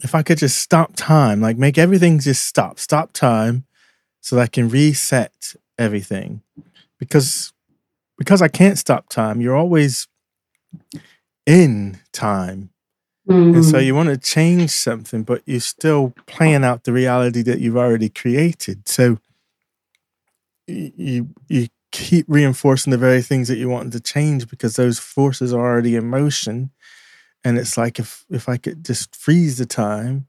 if 0.00 0.16
I 0.16 0.22
could 0.22 0.38
just 0.38 0.58
stop 0.58 0.96
time, 0.96 1.40
like 1.40 1.56
make 1.56 1.78
everything 1.78 2.18
just 2.18 2.44
stop, 2.44 2.80
stop 2.80 3.12
time, 3.12 3.66
so 4.20 4.34
that 4.34 4.42
I 4.42 4.46
can 4.48 4.68
reset 4.68 5.54
everything, 5.78 6.42
because 6.98 7.52
because 8.18 8.42
I 8.42 8.48
can't 8.48 8.76
stop 8.76 9.08
time. 9.08 9.40
You're 9.40 9.56
always 9.56 10.08
in 11.46 11.98
time. 12.12 12.70
Mm-hmm. 13.28 13.54
And 13.54 13.64
so 13.64 13.74
mm-hmm. 13.74 13.86
you 13.86 13.94
want 13.94 14.08
to 14.08 14.18
change 14.18 14.70
something, 14.70 15.22
but 15.22 15.42
you're 15.46 15.60
still 15.60 16.14
playing 16.26 16.64
out 16.64 16.84
the 16.84 16.92
reality 16.92 17.42
that 17.42 17.60
you've 17.60 17.76
already 17.76 18.08
created. 18.08 18.88
So 18.88 19.18
you 20.66 21.28
you 21.48 21.68
keep 21.90 22.26
reinforcing 22.28 22.90
the 22.90 22.98
very 22.98 23.22
things 23.22 23.48
that 23.48 23.56
you 23.56 23.68
want 23.68 23.92
to 23.92 24.00
change 24.00 24.48
because 24.48 24.76
those 24.76 24.98
forces 24.98 25.52
are 25.52 25.60
already 25.60 25.96
in 25.96 26.08
motion. 26.08 26.70
And 27.44 27.58
it's 27.58 27.78
like 27.78 27.98
if 27.98 28.24
if 28.30 28.48
I 28.48 28.56
could 28.56 28.84
just 28.84 29.14
freeze 29.14 29.58
the 29.58 29.66
time 29.66 30.27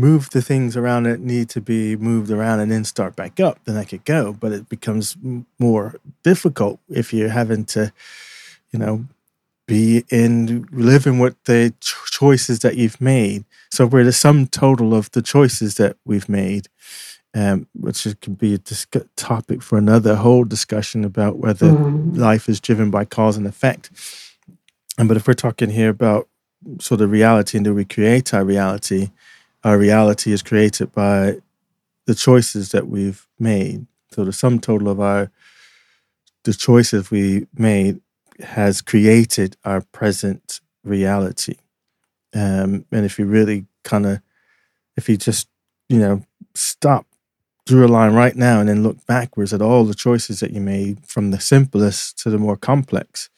move 0.00 0.30
the 0.30 0.42
things 0.42 0.76
around 0.76 1.02
that 1.04 1.20
need 1.20 1.48
to 1.50 1.60
be 1.60 1.94
moved 1.96 2.30
around 2.30 2.60
and 2.60 2.72
then 2.72 2.84
start 2.84 3.14
back 3.14 3.38
up, 3.38 3.58
then 3.64 3.76
I 3.76 3.84
could 3.84 4.04
go. 4.04 4.32
But 4.32 4.52
it 4.52 4.68
becomes 4.68 5.16
more 5.58 5.96
difficult 6.22 6.80
if 6.88 7.12
you're 7.12 7.28
having 7.28 7.64
to, 7.66 7.92
you 8.72 8.78
know, 8.78 9.04
be 9.66 10.04
in 10.10 10.66
living 10.72 11.18
with 11.18 11.36
the 11.44 11.72
choices 11.80 12.58
that 12.60 12.76
you've 12.76 13.00
made. 13.00 13.44
So 13.70 13.86
we're 13.86 14.04
the 14.04 14.12
sum 14.12 14.46
total 14.46 14.94
of 14.94 15.10
the 15.12 15.22
choices 15.22 15.76
that 15.76 15.96
we've 16.04 16.28
made, 16.28 16.68
um, 17.34 17.68
which 17.78 18.04
could 18.20 18.38
be 18.38 18.54
a 18.54 18.58
dis- 18.58 18.86
topic 19.14 19.62
for 19.62 19.78
another 19.78 20.16
whole 20.16 20.44
discussion 20.44 21.04
about 21.04 21.38
whether 21.38 21.70
mm. 21.70 22.16
life 22.16 22.48
is 22.48 22.58
driven 22.58 22.90
by 22.90 23.04
cause 23.04 23.36
and 23.36 23.46
effect. 23.46 23.90
And 24.98 25.06
but 25.06 25.16
if 25.16 25.28
we're 25.28 25.34
talking 25.34 25.70
here 25.70 25.90
about 25.90 26.26
sort 26.80 27.00
of 27.00 27.10
reality 27.10 27.56
and 27.56 27.64
do 27.64 27.74
we 27.74 27.84
create 27.84 28.34
our 28.34 28.44
reality, 28.44 29.10
our 29.64 29.78
reality 29.78 30.32
is 30.32 30.42
created 30.42 30.92
by 30.92 31.36
the 32.06 32.14
choices 32.14 32.70
that 32.70 32.88
we've 32.88 33.26
made. 33.38 33.86
So 34.12 34.24
the 34.24 34.32
sum 34.32 34.58
total 34.58 34.88
of 34.88 35.00
our 35.00 35.30
the 36.44 36.54
choices 36.54 37.10
we 37.10 37.46
made 37.54 38.00
has 38.40 38.80
created 38.80 39.56
our 39.64 39.82
present 39.92 40.60
reality. 40.84 41.56
Um, 42.34 42.86
and 42.90 43.04
if 43.04 43.18
you 43.18 43.26
really 43.26 43.66
kind 43.84 44.06
of, 44.06 44.20
if 44.96 45.08
you 45.08 45.16
just, 45.16 45.48
you 45.88 45.98
know, 45.98 46.24
stop, 46.54 47.06
drew 47.66 47.86
a 47.86 47.88
line 47.88 48.14
right 48.14 48.34
now, 48.34 48.60
and 48.60 48.68
then 48.68 48.82
look 48.82 49.04
backwards 49.06 49.52
at 49.52 49.62
all 49.62 49.84
the 49.84 49.94
choices 49.94 50.40
that 50.40 50.52
you 50.52 50.60
made 50.60 51.06
from 51.06 51.30
the 51.30 51.40
simplest 51.40 52.18
to 52.20 52.30
the 52.30 52.38
more 52.38 52.56
complex, 52.56 53.28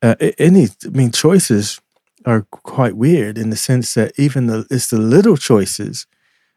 uh, 0.00 0.14
any, 0.38 0.68
I 0.84 0.88
mean, 0.90 1.10
choices 1.10 1.80
are 2.24 2.42
quite 2.50 2.96
weird 2.96 3.38
in 3.38 3.50
the 3.50 3.56
sense 3.56 3.94
that 3.94 4.12
even 4.18 4.46
the 4.46 4.66
it's 4.70 4.88
the 4.88 4.98
little 4.98 5.36
choices, 5.36 6.06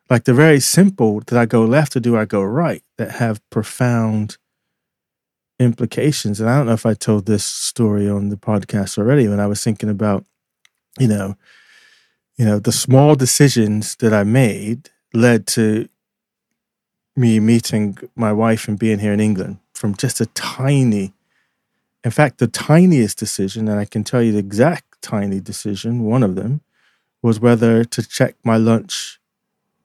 like 0.09 0.24
the 0.26 0.34
very 0.34 0.59
simple, 0.59 1.20
did 1.20 1.38
I 1.38 1.45
go 1.45 1.64
left 1.64 1.95
or 1.95 1.99
do 1.99 2.18
I 2.18 2.26
go 2.26 2.41
right, 2.43 2.84
that 2.97 3.12
have 3.12 3.47
profound 3.49 4.38
implications. 5.59 6.39
And 6.39 6.49
I 6.49 6.57
don't 6.57 6.66
know 6.66 6.74
if 6.74 6.86
I 6.86 6.93
told 6.93 7.26
this 7.26 7.45
story 7.45 8.09
on 8.09 8.30
the 8.30 8.36
podcast 8.36 8.97
already 8.97 9.28
when 9.28 9.39
I 9.39 9.47
was 9.47 9.64
thinking 9.64 9.89
about, 9.89 10.26
you 10.99 11.07
know, 11.07 11.36
you 12.36 12.45
know, 12.45 12.59
the 12.59 12.72
small 12.72 13.16
decisions 13.16 13.95
that 13.97 14.14
I 14.14 14.24
made 14.24 14.89
led 15.14 15.45
to 15.47 15.88
me 17.16 17.39
meeting 17.39 17.97
my 18.16 18.34
wife 18.34 18.68
and 18.68 18.80
being 18.80 18.99
here 18.99 19.14
in 19.14 19.20
England 19.20 19.59
from 19.74 19.95
just 19.95 20.22
a 20.22 20.26
tiny, 20.28 21.14
in 22.03 22.12
fact, 22.12 22.39
the 22.39 22.47
tiniest 22.47 23.20
decision, 23.20 23.68
and 23.68 23.80
I 23.80 23.86
can 23.86 24.03
tell 24.03 24.22
you 24.24 24.32
the 24.32 24.39
exact 24.39 24.91
tiny 25.02 25.39
decision, 25.39 26.04
one 26.04 26.24
of 26.24 26.36
them, 26.36 26.62
was 27.22 27.39
whether 27.39 27.84
to 27.86 28.08
check 28.08 28.36
my 28.43 28.58
lunch 28.58 29.20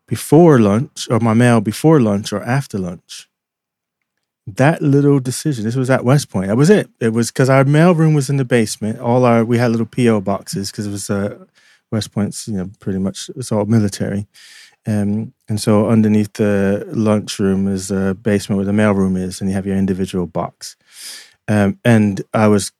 before 0.06 0.58
lunch 0.60 1.08
or 1.10 1.20
my 1.20 1.34
mail 1.34 1.60
before 1.60 2.00
lunch 2.00 2.32
or 2.32 2.42
after 2.44 2.78
lunch. 2.78 3.28
that 4.46 4.80
little 4.82 5.20
decision. 5.20 5.64
This 5.64 5.76
was 5.76 5.90
at 5.90 6.04
West 6.04 6.30
Point. 6.30 6.48
That 6.48 6.56
was 6.56 6.70
it. 6.70 6.88
It 7.00 7.12
was 7.12 7.30
because 7.32 7.50
our 7.50 7.64
mail 7.64 7.94
room 7.94 8.14
was 8.14 8.30
in 8.30 8.36
the 8.36 8.44
basement. 8.44 9.00
All 9.00 9.24
our 9.24 9.44
we 9.44 9.58
had 9.58 9.72
little 9.72 9.86
PO 9.86 10.20
boxes 10.22 10.70
because 10.70 10.86
it 10.86 10.90
was 10.90 11.10
uh, 11.10 11.38
West 11.90 12.12
Point's. 12.12 12.48
You 12.48 12.58
know, 12.58 12.70
pretty 12.80 12.98
much 13.00 13.30
it's 13.36 13.52
all 13.52 13.66
military. 13.66 14.26
Um, 14.86 15.34
and 15.48 15.60
so 15.60 15.88
underneath 15.88 16.34
the 16.34 16.86
lunchroom 16.92 17.68
is 17.68 17.90
a 17.90 18.14
basement 18.14 18.58
where 18.58 18.66
the 18.66 18.72
mailroom 18.72 19.18
is, 19.20 19.40
and 19.40 19.50
you 19.50 19.56
have 19.56 19.66
your 19.66 19.76
individual 19.76 20.26
box. 20.26 20.76
Um, 21.48 21.78
and 21.84 22.22
I 22.34 22.48
was 22.48 22.72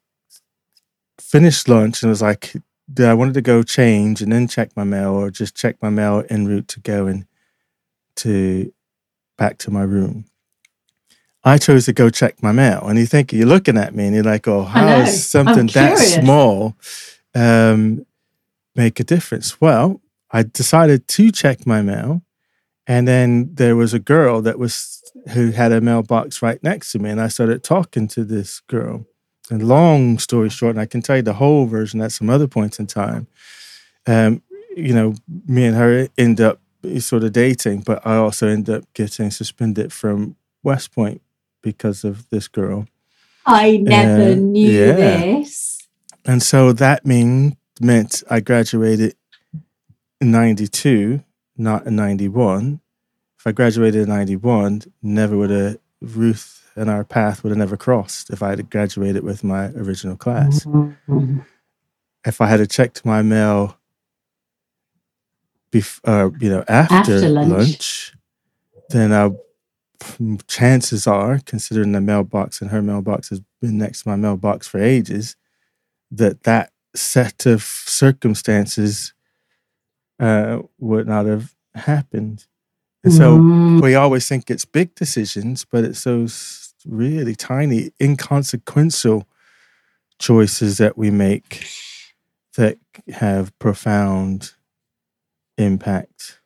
finished 1.19 1.67
lunch 1.67 2.03
and 2.03 2.09
was 2.09 2.21
like, 2.21 2.53
I 2.99 3.13
wanted 3.13 3.33
to 3.33 3.41
go 3.41 3.63
change 3.63 4.21
and 4.21 4.31
then 4.31 4.47
check 4.47 4.75
my 4.75 4.83
mail, 4.83 5.13
or 5.13 5.29
just 5.29 5.55
check 5.55 5.75
my 5.81 5.89
mail 5.89 6.23
en 6.29 6.45
route 6.45 6.67
to 6.69 6.79
going 6.79 7.27
to 8.17 8.73
back 9.37 9.57
to 9.59 9.71
my 9.71 9.83
room. 9.83 10.25
I 11.43 11.57
chose 11.57 11.85
to 11.85 11.93
go 11.93 12.09
check 12.09 12.41
my 12.41 12.51
mail, 12.51 12.83
and 12.87 12.97
you 12.97 13.05
think 13.05 13.31
you're 13.31 13.45
looking 13.47 13.77
at 13.77 13.95
me, 13.95 14.05
and 14.05 14.15
you're 14.15 14.23
like, 14.23 14.47
"Oh, 14.47 14.63
how 14.63 14.99
is 15.01 15.27
something 15.27 15.67
that 15.67 15.97
small 15.97 16.75
um, 17.35 18.05
make 18.75 18.99
a 18.99 19.03
difference?" 19.03 19.61
Well, 19.61 20.01
I 20.31 20.43
decided 20.43 21.07
to 21.09 21.31
check 21.31 21.65
my 21.65 21.81
mail, 21.81 22.21
and 22.85 23.07
then 23.07 23.53
there 23.53 23.75
was 23.75 23.93
a 23.93 23.99
girl 23.99 24.41
that 24.41 24.59
was 24.59 25.01
who 25.29 25.51
had 25.51 25.71
a 25.71 25.81
mailbox 25.81 26.41
right 26.41 26.61
next 26.63 26.91
to 26.93 26.99
me, 26.99 27.09
and 27.09 27.21
I 27.21 27.27
started 27.27 27.63
talking 27.63 28.07
to 28.09 28.23
this 28.23 28.59
girl. 28.61 29.05
And 29.49 29.67
long 29.67 30.19
story 30.19 30.49
short, 30.49 30.71
and 30.71 30.81
I 30.81 30.85
can 30.85 31.01
tell 31.01 31.17
you 31.17 31.21
the 31.21 31.33
whole 31.33 31.65
version 31.65 32.01
at 32.01 32.11
some 32.11 32.29
other 32.29 32.47
points 32.47 32.79
in 32.79 32.87
time. 32.87 33.27
Um, 34.05 34.41
you 34.75 34.93
know, 34.93 35.15
me 35.47 35.65
and 35.65 35.75
her 35.75 36.07
end 36.17 36.41
up 36.41 36.59
sort 36.99 37.23
of 37.23 37.33
dating, 37.33 37.81
but 37.81 38.05
I 38.05 38.15
also 38.15 38.47
end 38.47 38.69
up 38.69 38.83
getting 38.93 39.31
suspended 39.31 39.91
from 39.93 40.35
West 40.63 40.93
Point 40.93 41.21
because 41.61 42.03
of 42.03 42.29
this 42.29 42.47
girl. 42.47 42.87
I 43.45 43.77
never 43.77 44.33
uh, 44.33 44.35
knew 44.35 44.69
yeah. 44.69 44.95
this. 44.95 45.87
And 46.25 46.43
so 46.43 46.73
that 46.73 47.05
mean, 47.05 47.55
meant 47.79 48.23
I 48.29 48.41
graduated 48.41 49.15
in 50.19 50.31
92, 50.31 51.23
not 51.57 51.87
in 51.87 51.95
91. 51.95 52.81
If 53.39 53.47
I 53.47 53.51
graduated 53.53 54.03
in 54.03 54.09
91, 54.09 54.83
never 55.01 55.37
would 55.37 55.49
have, 55.49 55.77
Ruth 56.01 56.56
and 56.77 56.89
our 56.89 57.03
path 57.03 57.43
would 57.43 57.49
have 57.49 57.57
never 57.57 57.77
crossed 57.77 58.29
if 58.29 58.41
I 58.41 58.49
had 58.49 58.69
graduated 58.69 59.23
with 59.23 59.43
my 59.43 59.67
original 59.69 60.15
class. 60.15 60.63
Mm-hmm. 60.63 61.39
If 62.25 62.41
I 62.41 62.47
had 62.47 62.69
checked 62.69 63.05
my 63.05 63.21
mail, 63.21 63.77
bef- 65.71 66.01
uh, 66.05 66.29
you 66.39 66.49
know, 66.49 66.63
after, 66.67 66.95
after 66.95 67.29
lunch. 67.29 67.51
lunch, 67.51 68.13
then 68.89 69.13
I, 69.13 69.31
chances 70.47 71.07
are, 71.07 71.39
considering 71.45 71.93
the 71.93 72.01
mailbox 72.01 72.61
and 72.61 72.71
her 72.71 72.81
mailbox 72.81 73.29
has 73.29 73.41
been 73.61 73.77
next 73.77 74.03
to 74.03 74.09
my 74.09 74.15
mailbox 74.15 74.67
for 74.67 74.79
ages, 74.79 75.35
that 76.11 76.43
that 76.43 76.71
set 76.95 77.45
of 77.45 77.63
circumstances 77.63 79.13
uh, 80.19 80.59
would 80.79 81.07
not 81.07 81.25
have 81.25 81.55
happened. 81.75 82.45
And 83.03 83.13
so 83.13 83.37
mm. 83.37 83.81
we 83.81 83.95
always 83.95 84.27
think 84.27 84.49
it's 84.49 84.65
big 84.65 84.93
decisions, 84.95 85.63
but 85.63 85.85
it's 85.85 86.03
those 86.03 86.66
really 86.85 87.35
tiny, 87.35 87.91
inconsequential 88.01 89.27
choices 90.19 90.77
that 90.77 90.97
we 90.97 91.11
make 91.11 91.67
that 92.55 92.77
have 93.13 93.57
profound 93.59 94.53
impact. 95.57 96.39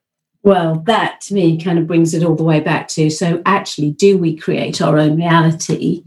Well, 0.43 0.79
that 0.87 1.21
to 1.21 1.33
me 1.33 1.61
kind 1.61 1.77
of 1.77 1.87
brings 1.87 2.13
it 2.13 2.23
all 2.23 2.35
the 2.35 2.43
way 2.43 2.59
back 2.59 2.87
to 2.89 3.09
so 3.09 3.41
actually, 3.45 3.91
do 3.91 4.17
we 4.17 4.35
create 4.35 4.81
our 4.81 4.97
own 4.97 5.17
reality 5.17 6.03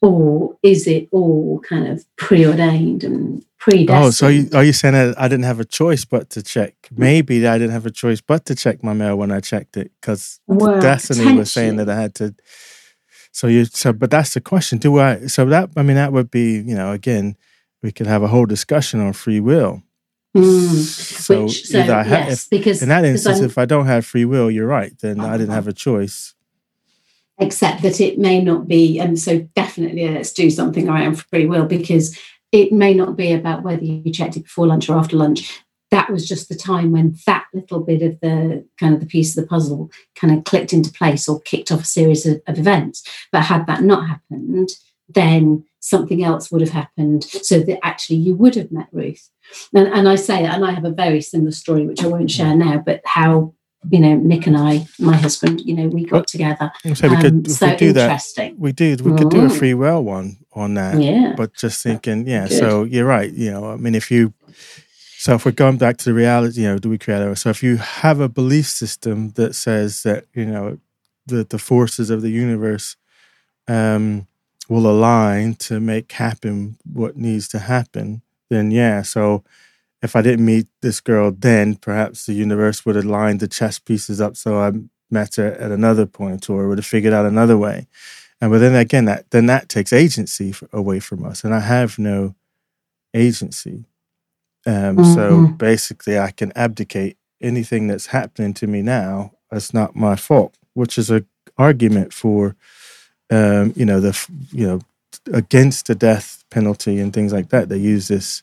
or 0.00 0.56
is 0.62 0.86
it 0.86 1.08
all 1.10 1.60
kind 1.60 1.88
of 1.88 2.04
preordained 2.16 3.02
and 3.02 3.44
predestined? 3.58 4.04
Oh, 4.04 4.10
so 4.10 4.26
are 4.26 4.30
you, 4.30 4.48
are 4.54 4.64
you 4.64 4.72
saying 4.72 4.94
that 4.94 5.20
I 5.20 5.26
didn't 5.26 5.44
have 5.44 5.58
a 5.58 5.64
choice 5.64 6.04
but 6.04 6.30
to 6.30 6.42
check? 6.42 6.74
Maybe 6.96 7.46
I 7.46 7.58
didn't 7.58 7.72
have 7.72 7.86
a 7.86 7.90
choice 7.90 8.20
but 8.20 8.44
to 8.46 8.54
check 8.54 8.84
my 8.84 8.92
mail 8.92 9.16
when 9.16 9.32
I 9.32 9.40
checked 9.40 9.76
it 9.76 9.90
because 10.00 10.38
well, 10.46 10.80
Destiny 10.80 11.36
was 11.36 11.52
saying 11.52 11.76
that 11.76 11.88
I 11.88 12.00
had 12.00 12.14
to. 12.16 12.34
So 13.38 13.46
you 13.46 13.66
so, 13.66 13.92
but 13.92 14.10
that's 14.10 14.34
the 14.34 14.40
question. 14.40 14.78
Do 14.78 14.98
I? 14.98 15.28
So 15.28 15.44
that 15.44 15.70
I 15.76 15.84
mean, 15.84 15.94
that 15.94 16.12
would 16.12 16.28
be 16.28 16.54
you 16.54 16.74
know 16.74 16.90
again, 16.90 17.36
we 17.84 17.92
could 17.92 18.08
have 18.08 18.24
a 18.24 18.26
whole 18.26 18.46
discussion 18.46 18.98
on 18.98 19.12
free 19.12 19.38
will. 19.38 19.80
Mm, 20.36 20.74
so, 20.74 21.44
which, 21.44 21.66
so 21.66 21.78
yes, 21.78 22.44
if, 22.44 22.50
because 22.50 22.82
in 22.82 22.88
that 22.88 23.04
instance, 23.04 23.38
if 23.38 23.56
I 23.56 23.64
don't 23.64 23.86
have 23.86 24.04
free 24.04 24.24
will, 24.24 24.50
you're 24.50 24.66
right. 24.66 24.92
Then 24.98 25.20
I 25.20 25.36
didn't 25.36 25.54
have 25.54 25.68
a 25.68 25.72
choice 25.72 26.34
except 27.38 27.82
that 27.82 28.00
it 28.00 28.18
may 28.18 28.42
not 28.42 28.66
be 28.66 28.98
and 28.98 29.16
so 29.16 29.38
definitely 29.54 30.08
let's 30.08 30.32
do 30.32 30.50
something 30.50 30.88
around 30.88 31.14
free 31.30 31.46
will 31.46 31.64
because 31.64 32.18
it 32.50 32.72
may 32.72 32.92
not 32.92 33.16
be 33.16 33.30
about 33.32 33.62
whether 33.62 33.84
you 33.84 34.12
checked 34.12 34.36
it 34.36 34.42
before 34.42 34.66
lunch 34.66 34.88
or 34.88 34.98
after 34.98 35.16
lunch 35.16 35.60
that 35.90 36.10
was 36.10 36.28
just 36.28 36.48
the 36.48 36.54
time 36.54 36.92
when 36.92 37.16
that 37.26 37.46
little 37.54 37.80
bit 37.80 38.02
of 38.02 38.20
the 38.20 38.66
kind 38.78 38.94
of 38.94 39.00
the 39.00 39.06
piece 39.06 39.36
of 39.36 39.42
the 39.42 39.48
puzzle 39.48 39.90
kind 40.14 40.36
of 40.36 40.44
clicked 40.44 40.72
into 40.72 40.92
place 40.92 41.28
or 41.28 41.40
kicked 41.40 41.72
off 41.72 41.82
a 41.82 41.86
series 41.86 42.26
of, 42.26 42.40
of 42.46 42.58
events 42.58 43.02
but 43.32 43.42
had 43.42 43.66
that 43.66 43.82
not 43.82 44.08
happened 44.08 44.70
then 45.08 45.64
something 45.80 46.22
else 46.22 46.50
would 46.50 46.60
have 46.60 46.70
happened 46.70 47.24
so 47.24 47.60
that 47.60 47.78
actually 47.84 48.16
you 48.16 48.34
would 48.34 48.54
have 48.54 48.70
met 48.70 48.88
ruth 48.92 49.30
and, 49.74 49.88
and 49.88 50.08
i 50.08 50.14
say 50.14 50.42
that 50.42 50.54
and 50.54 50.64
i 50.64 50.72
have 50.72 50.84
a 50.84 50.90
very 50.90 51.20
similar 51.20 51.52
story 51.52 51.86
which 51.86 52.02
i 52.02 52.06
won't 52.06 52.30
share 52.30 52.54
now 52.54 52.78
but 52.78 53.00
how 53.04 53.54
you 53.90 54.00
know, 54.00 54.16
Nick 54.16 54.46
and 54.46 54.56
I, 54.56 54.86
my 54.98 55.16
husband, 55.16 55.60
you 55.60 55.74
know, 55.74 55.88
we 55.88 56.04
got 56.04 56.26
together. 56.26 56.72
So 56.94 57.08
we 57.08 57.16
could, 57.16 57.26
um, 57.26 57.44
so 57.44 57.68
we 57.68 57.76
do 57.76 57.92
that. 57.92 58.54
We 58.58 58.72
did. 58.72 59.00
We 59.02 59.16
could 59.16 59.30
do 59.30 59.44
a 59.44 59.48
mm. 59.48 59.56
free 59.56 59.74
will 59.74 60.02
one 60.02 60.38
on 60.52 60.74
that. 60.74 61.00
Yeah. 61.00 61.34
But 61.36 61.54
just 61.54 61.82
thinking, 61.82 62.26
yeah. 62.26 62.48
Good. 62.48 62.58
So 62.58 62.84
you're 62.84 63.06
right. 63.06 63.32
You 63.32 63.52
know, 63.52 63.70
I 63.70 63.76
mean, 63.76 63.94
if 63.94 64.10
you, 64.10 64.34
so 65.28 65.34
if 65.34 65.44
we're 65.44 65.52
going 65.52 65.76
back 65.76 65.98
to 65.98 66.06
the 66.06 66.14
reality, 66.14 66.62
you 66.62 66.68
know, 66.68 66.78
do 66.78 66.88
we 66.88 66.96
create 66.96 67.20
our? 67.20 67.36
So 67.36 67.50
if 67.50 67.62
you 67.62 67.76
have 67.76 68.18
a 68.18 68.30
belief 68.30 68.64
system 68.64 69.32
that 69.32 69.54
says 69.54 70.02
that 70.04 70.24
you 70.32 70.46
know, 70.46 70.78
the 71.26 71.44
the 71.44 71.58
forces 71.58 72.08
of 72.08 72.22
the 72.22 72.30
universe, 72.30 72.96
um, 73.68 74.26
will 74.70 74.90
align 74.90 75.54
to 75.56 75.80
make 75.80 76.12
happen 76.12 76.78
what 76.90 77.18
needs 77.18 77.46
to 77.48 77.58
happen, 77.58 78.22
then 78.48 78.70
yeah. 78.70 79.02
So 79.02 79.44
if 80.00 80.16
I 80.16 80.22
didn't 80.22 80.46
meet 80.46 80.66
this 80.80 80.98
girl 80.98 81.30
then, 81.30 81.76
perhaps 81.76 82.24
the 82.24 82.32
universe 82.32 82.86
would 82.86 82.96
have 82.96 83.04
lined 83.04 83.40
the 83.40 83.48
chess 83.48 83.78
pieces 83.78 84.22
up 84.22 84.34
so 84.34 84.58
I 84.58 84.72
met 85.10 85.36
her 85.36 85.52
at 85.52 85.70
another 85.70 86.06
point 86.06 86.48
or 86.48 86.68
would 86.68 86.78
have 86.78 86.86
figured 86.86 87.12
out 87.12 87.26
another 87.26 87.58
way. 87.58 87.86
And 88.40 88.50
but 88.50 88.60
then 88.60 88.74
again, 88.74 89.04
that 89.04 89.30
then 89.30 89.44
that 89.44 89.68
takes 89.68 89.92
agency 89.92 90.54
away 90.72 91.00
from 91.00 91.22
us, 91.26 91.44
and 91.44 91.54
I 91.54 91.60
have 91.60 91.98
no 91.98 92.34
agency. 93.12 93.84
Um, 94.68 94.98
mm-hmm. 94.98 95.14
So 95.14 95.46
basically, 95.56 96.18
I 96.18 96.30
can 96.30 96.52
abdicate 96.54 97.16
anything 97.40 97.86
that's 97.86 98.06
happening 98.06 98.52
to 98.54 98.66
me 98.66 98.82
now. 98.82 99.32
It's 99.50 99.72
not 99.72 99.96
my 99.96 100.14
fault, 100.14 100.58
which 100.74 100.98
is 100.98 101.10
a 101.10 101.24
argument 101.56 102.12
for, 102.12 102.54
um, 103.30 103.72
you 103.74 103.86
know, 103.86 103.98
the 103.98 104.28
you 104.52 104.66
know 104.66 104.80
against 105.32 105.86
the 105.86 105.94
death 105.94 106.44
penalty 106.50 107.00
and 107.00 107.14
things 107.14 107.32
like 107.32 107.48
that. 107.48 107.70
They 107.70 107.78
use 107.78 108.08
this 108.08 108.42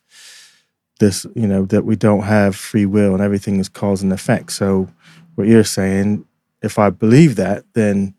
this, 1.00 1.28
you 1.36 1.46
know, 1.46 1.66
that 1.66 1.86
we 1.86 1.96
don't 1.96 2.24
have 2.24 2.56
free 2.56 2.88
will 2.88 3.14
and 3.14 3.22
everything 3.22 3.60
is 3.60 3.70
cause 3.70 4.02
and 4.02 4.12
effect. 4.12 4.52
So, 4.52 4.88
what 5.36 5.48
you're 5.48 5.64
saying, 5.64 6.26
if 6.64 6.80
I 6.80 6.90
believe 6.90 7.36
that, 7.36 7.66
then 7.74 8.16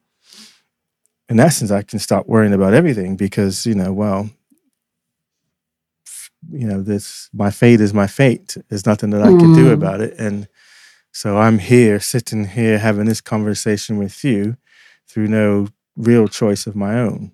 in 1.29 1.41
essence, 1.41 1.73
I 1.73 1.83
can 1.83 1.99
stop 1.99 2.29
worrying 2.29 2.53
about 2.53 2.75
everything 2.75 3.17
because, 3.17 3.67
you 3.67 3.75
know, 3.75 3.93
well, 3.93 4.31
you 6.51 6.67
know, 6.67 6.83
this, 6.83 7.29
my 7.33 7.51
fate 7.51 7.81
is 7.81 7.95
my 7.95 8.07
fate. 8.07 8.57
There's 8.69 8.87
nothing 8.87 9.11
that 9.11 9.23
I 9.23 9.29
can 9.29 9.55
do 9.55 9.67
mm. 9.67 9.73
about 9.73 10.01
it. 10.01 10.15
And 10.19 10.49
so 11.13 11.39
I'm 11.39 11.59
here, 11.59 11.99
sitting 12.01 12.47
here, 12.47 12.79
having 12.79 13.07
this 13.07 13.21
conversation 13.21 13.99
with 13.99 14.23
you 14.23 14.57
through 15.09 15.29
no 15.29 15.69
real 15.97 16.29
choice 16.29 16.67
of 16.67 16.77
my 16.77 16.99
own. 17.01 17.33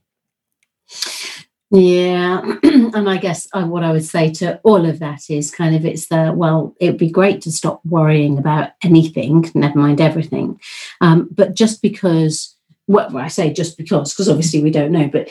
Yeah, 1.75 2.43
and 2.63 3.09
I 3.09 3.17
guess 3.17 3.49
uh, 3.55 3.65
what 3.65 3.83
I 3.83 3.93
would 3.93 4.05
say 4.05 4.31
to 4.35 4.61
all 4.63 4.85
of 4.85 4.99
that 4.99 5.31
is 5.31 5.51
kind 5.51 5.75
of 5.75 5.87
it's 5.87 6.09
the 6.09 6.31
well, 6.37 6.77
it'd 6.79 6.99
be 6.99 7.11
great 7.11 7.41
to 7.43 7.51
stop 7.51 7.81
worrying 7.87 8.37
about 8.37 8.73
anything, 8.85 9.51
never 9.55 9.79
mind 9.79 9.99
everything. 9.99 10.61
Um, 11.01 11.31
but 11.33 11.55
just 11.55 11.81
because, 11.81 12.55
well, 12.89 13.17
I 13.17 13.29
say 13.29 13.55
just 13.55 13.79
because, 13.79 14.13
because 14.13 14.29
obviously 14.29 14.63
we 14.63 14.71
don't 14.71 14.93
know, 14.93 15.09
but 15.09 15.31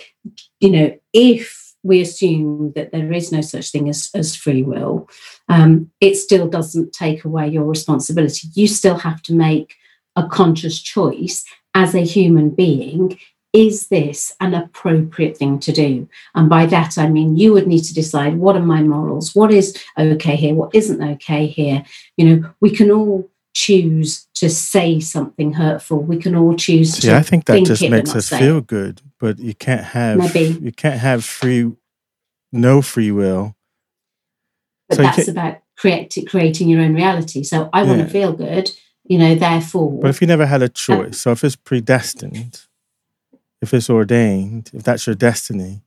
you 0.59 0.71
know, 0.71 0.97
if 1.13 1.60
we 1.83 2.01
assume 2.01 2.73
that 2.75 2.91
there 2.91 3.11
is 3.11 3.31
no 3.31 3.41
such 3.41 3.71
thing 3.71 3.89
as, 3.89 4.09
as 4.13 4.35
free 4.35 4.63
will, 4.63 5.09
um, 5.49 5.89
it 5.99 6.15
still 6.15 6.47
doesn't 6.47 6.93
take 6.93 7.25
away 7.25 7.47
your 7.47 7.65
responsibility. 7.65 8.47
You 8.53 8.67
still 8.67 8.97
have 8.99 9.21
to 9.23 9.33
make 9.33 9.75
a 10.15 10.27
conscious 10.27 10.79
choice 10.79 11.43
as 11.73 11.95
a 11.95 12.01
human 12.01 12.49
being 12.49 13.17
is 13.53 13.87
this 13.87 14.33
an 14.39 14.53
appropriate 14.53 15.37
thing 15.37 15.59
to 15.59 15.71
do? 15.71 16.07
And 16.35 16.49
by 16.49 16.65
that, 16.67 16.97
I 16.97 17.09
mean 17.09 17.35
you 17.35 17.53
would 17.53 17.67
need 17.67 17.83
to 17.83 17.93
decide 17.93 18.37
what 18.37 18.55
are 18.55 18.61
my 18.61 18.81
morals? 18.81 19.35
What 19.35 19.51
is 19.51 19.77
okay 19.97 20.35
here? 20.35 20.53
What 20.53 20.73
isn't 20.73 21.03
okay 21.03 21.47
here? 21.47 21.83
You 22.15 22.25
know, 22.25 22.49
we 22.61 22.69
can 22.69 22.91
all 22.91 23.29
choose 23.53 24.27
to 24.35 24.49
say 24.49 24.99
something 24.99 25.53
hurtful. 25.53 26.01
We 26.01 26.17
can 26.17 26.35
all 26.35 26.55
choose 26.55 26.99
to. 26.99 27.07
Yeah, 27.07 27.17
I 27.17 27.21
think 27.21 27.45
that 27.45 27.53
think 27.53 27.67
just 27.67 27.87
makes 27.89 28.15
us 28.15 28.29
feel 28.29 28.61
good, 28.61 29.01
but 29.19 29.39
you 29.39 29.53
can't 29.53 29.83
have 29.83 30.17
Maybe. 30.17 30.59
you 30.61 30.71
can't 30.71 30.99
have 30.99 31.23
free 31.25 31.71
no 32.51 32.81
free 32.81 33.11
will. 33.11 33.55
But 34.89 34.95
So 34.95 35.03
that's 35.03 35.27
about 35.27 35.57
create, 35.77 36.15
creating 36.27 36.69
your 36.69 36.81
own 36.81 36.93
reality. 36.93 37.43
So 37.43 37.69
I 37.73 37.83
want 37.83 38.01
to 38.01 38.07
feel 38.07 38.33
good, 38.33 38.71
you 39.03 39.17
know, 39.17 39.35
therefore. 39.35 39.99
But 40.01 40.09
if 40.09 40.21
you 40.21 40.27
never 40.27 40.45
had 40.45 40.61
a 40.61 40.65
uh, 40.65 40.69
choice, 40.69 41.19
so 41.19 41.31
if 41.31 41.43
it's 41.43 41.55
predestined, 41.55 42.61
if 43.61 43.73
it's 43.73 43.89
ordained, 43.89 44.71
if 44.73 44.83
that's 44.83 45.07
your 45.07 45.15
destiny, 45.15 45.81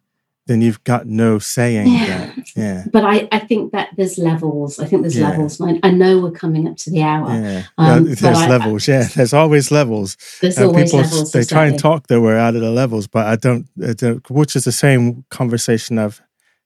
then 0.47 0.61
you've 0.61 0.83
got 0.85 1.07
no 1.07 1.39
saying 1.39 1.89
Yeah. 1.89 2.07
that. 2.07 2.57
Yeah. 2.57 2.85
but 2.93 3.03
I, 3.05 3.27
I 3.33 3.39
think 3.39 3.73
that 3.73 3.89
there's 3.97 4.19
levels. 4.19 4.79
I 4.79 4.87
think 4.87 5.03
there's 5.03 5.17
Yeah. 5.17 5.31
levels. 5.31 5.59
I, 5.61 5.81
I 5.83 5.91
know 5.91 6.21
we're 6.21 6.31
coming 6.33 6.69
up 6.69 6.77
to 6.79 6.91
the 6.91 7.03
hour. 7.03 7.33
Yeah. 7.33 7.63
Um, 7.79 8.05
there's 8.05 8.23
I- 8.25 8.49
levels. 8.49 8.87
Yeah. 8.87 9.05
There's 9.15 9.33
always 9.33 9.71
levels. 9.71 10.17
There's 10.43 10.59
And 10.59 10.67
always 10.67 10.91
people 10.91 11.01
levels. 11.01 11.33
they 11.33 11.45
try 11.45 11.67
and 11.67 11.79
talk 11.79 12.09
their 12.09 12.21
way 12.21 12.39
out 12.39 12.55
of 12.55 12.61
the 12.61 12.71
levels, 12.71 13.07
but 13.07 13.27
I 13.27 13.37
don't, 13.37 13.67
I 13.83 13.95
don't 13.95 14.29
which 14.31 14.55
is 14.55 14.65
the 14.65 14.73
same 14.73 15.25
conversation 15.31 15.99
I've 15.99 16.21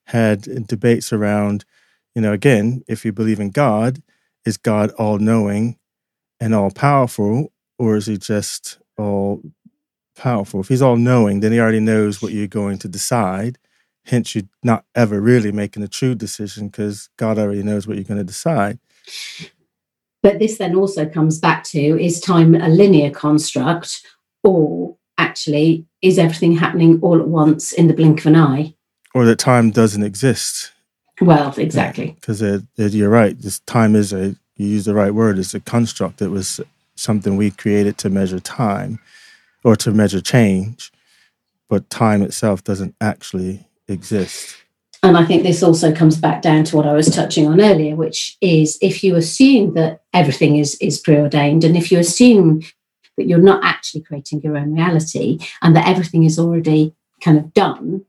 had 0.07 0.47
in 0.49 0.65
debates 0.65 1.13
around, 1.13 1.65
you 2.15 2.23
know, 2.23 2.33
again, 2.33 2.83
if 2.89 3.05
you 3.05 3.13
believe 3.13 3.39
in 3.39 3.51
God, 3.51 4.03
is 4.45 4.57
God 4.57 4.91
all 4.99 5.19
knowing 5.19 5.77
and 6.41 6.55
all 6.55 6.71
powerful, 6.73 7.53
or 7.79 7.97
is 7.97 8.07
he 8.07 8.17
just 8.17 8.79
all 8.97 9.43
powerful? 10.17 10.61
If 10.61 10.69
he's 10.69 10.83
all 10.83 10.97
knowing, 10.97 11.41
then 11.41 11.53
he 11.53 11.61
already 11.61 11.81
knows 11.81 12.21
what 12.21 12.33
you're 12.33 12.47
going 12.49 12.79
to 12.79 12.89
decide. 12.89 13.59
Hence, 14.09 14.35
you're 14.35 14.45
not 14.63 14.85
ever 14.95 15.21
really 15.21 15.53
making 15.53 15.83
a 15.83 15.89
true 15.89 16.15
decision 16.15 16.69
because 16.69 17.11
God 17.19 17.39
already 17.39 17.63
knows 17.63 17.87
what 17.87 17.97
you're 17.97 18.05
going 18.05 18.19
to 18.19 18.25
decide. 18.25 18.79
But 20.23 20.39
this 20.39 20.59
then 20.59 20.75
also 20.75 21.07
comes 21.07 21.39
back 21.39 21.63
to 21.65 21.79
is 21.79 22.19
time 22.19 22.55
a 22.55 22.69
linear 22.69 23.11
construct 23.11 24.05
or 24.43 24.97
actually 25.19 25.87
is 26.01 26.19
everything 26.19 26.57
happening 26.57 26.99
all 27.03 27.21
at 27.21 27.29
once 27.29 27.73
in 27.73 27.87
the 27.87 27.95
blink 27.95 28.21
of 28.21 28.27
an 28.27 28.37
eye? 28.37 28.75
Or 29.15 29.25
that 29.27 29.39
time 29.39 29.71
doesn't 29.71 30.03
exist. 30.03 30.73
Well, 31.21 31.55
exactly. 31.59 32.17
because 32.21 32.41
you're 32.95 33.11
right. 33.11 33.39
This 33.39 33.59
time 33.61 33.95
is 33.95 34.13
a 34.13 34.37
you 34.57 34.67
use 34.67 34.87
the 34.87 34.95
right 34.95 35.13
word. 35.13 35.39
It's 35.39 35.55
a 35.55 35.61
construct. 35.61 36.23
It 36.23 36.29
was 36.29 36.61
something 36.97 37.37
we 37.37 37.51
created 37.51 37.99
to 37.99 38.11
measure 38.11 38.41
time 38.41 38.99
or 39.65 39.77
to 39.77 39.93
measure 39.93 40.21
change, 40.21 40.93
but 41.69 41.91
time 41.91 42.23
itself 42.23 42.65
doesn't 42.65 42.95
actually 43.01 43.68
exist. 43.89 44.57
And 45.03 45.17
I 45.17 45.25
think 45.25 45.43
this 45.43 45.63
also 45.63 45.95
comes 45.95 46.17
back 46.17 46.43
down 46.43 46.65
to 46.65 46.77
what 46.77 46.87
I 46.87 46.93
was 46.93 47.09
touching 47.09 47.47
on 47.47 47.61
earlier, 47.61 47.95
which 47.95 48.37
is 48.41 48.79
if 48.83 49.05
you 49.05 49.15
assume 49.15 49.75
that 49.75 50.03
everything 50.13 50.57
is, 50.57 50.77
is 50.81 50.99
preordained, 50.99 51.63
and 51.63 51.77
if 51.77 51.93
you 51.93 51.99
assume 51.99 52.63
that 53.17 53.27
you're 53.27 53.39
not 53.39 53.63
actually 53.65 54.01
creating 54.01 54.43
your 54.43 54.57
own 54.57 54.75
reality 54.75 55.39
and 55.63 55.77
that 55.77 55.87
everything 55.87 56.25
is 56.25 56.39
already 56.39 56.95
kind 57.21 57.39
of 57.39 57.53
done, 57.55 58.05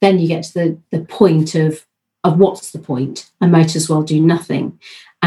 then 0.00 0.18
you 0.18 0.28
get 0.28 0.44
to 0.44 0.54
the, 0.54 0.78
the 0.90 1.04
point 1.04 1.54
of, 1.54 1.86
of 2.22 2.38
what's 2.38 2.70
the 2.70 2.78
point? 2.78 3.30
I 3.40 3.46
might 3.46 3.74
as 3.74 3.88
well 3.88 4.02
do 4.02 4.20
nothing. 4.20 4.78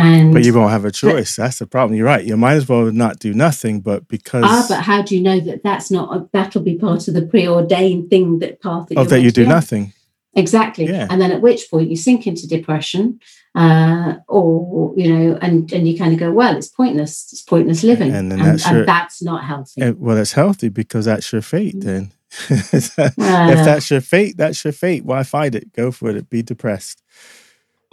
And 0.05 0.33
But 0.33 0.45
you 0.45 0.53
won't 0.53 0.71
have 0.71 0.85
a 0.85 0.91
choice. 0.91 1.35
That's 1.35 1.59
the 1.59 1.67
problem. 1.67 1.95
You're 1.97 2.05
right. 2.05 2.25
You 2.25 2.37
might 2.37 2.53
as 2.53 2.67
well 2.67 2.91
not 2.91 3.19
do 3.19 3.33
nothing, 3.33 3.81
but 3.81 4.07
because 4.07 4.43
ah, 4.45 4.65
but 4.69 4.81
how 4.81 5.01
do 5.01 5.15
you 5.15 5.21
know 5.21 5.39
that 5.39 5.63
that's 5.63 5.89
not 5.91 6.31
that'll 6.31 6.61
be 6.61 6.77
part 6.77 7.07
of 7.07 7.13
the 7.13 7.25
preordained 7.25 8.09
thing 8.09 8.39
that 8.39 8.61
path 8.61 8.87
that, 8.89 8.97
of 8.97 9.05
you're 9.05 9.17
that 9.19 9.21
you 9.23 9.31
do 9.31 9.43
on? 9.43 9.49
nothing. 9.49 9.93
Exactly. 10.35 10.85
Yeah. 10.85 11.07
And 11.09 11.19
then 11.19 11.31
at 11.31 11.41
which 11.41 11.69
point 11.71 11.89
you 11.89 11.95
sink 11.97 12.27
into 12.27 12.47
depression, 12.47 13.19
uh, 13.55 14.15
or 14.27 14.93
you 14.95 15.11
know, 15.11 15.37
and 15.41 15.71
and 15.73 15.87
you 15.87 15.97
kind 15.97 16.13
of 16.13 16.19
go, 16.19 16.31
well, 16.31 16.55
it's 16.55 16.67
pointless. 16.67 17.29
It's 17.33 17.41
pointless 17.41 17.83
living, 17.83 18.13
And 18.13 18.31
and, 18.31 18.41
that's 18.41 18.65
and 18.65 18.77
your- 18.77 18.85
that's 18.85 19.21
not 19.21 19.43
healthy. 19.43 19.81
And, 19.81 19.99
well, 19.99 20.17
it's 20.17 20.33
healthy 20.33 20.69
because 20.69 21.05
that's 21.05 21.31
your 21.33 21.41
fate. 21.41 21.75
Then, 21.79 22.11
if 22.49 22.95
that's 22.95 23.89
your 23.89 24.01
fate, 24.01 24.37
that's 24.37 24.63
your 24.63 24.71
fate. 24.73 25.03
Why 25.03 25.23
fight 25.23 25.55
it? 25.55 25.73
Go 25.73 25.91
for 25.91 26.09
it. 26.11 26.29
Be 26.29 26.43
depressed. 26.43 27.01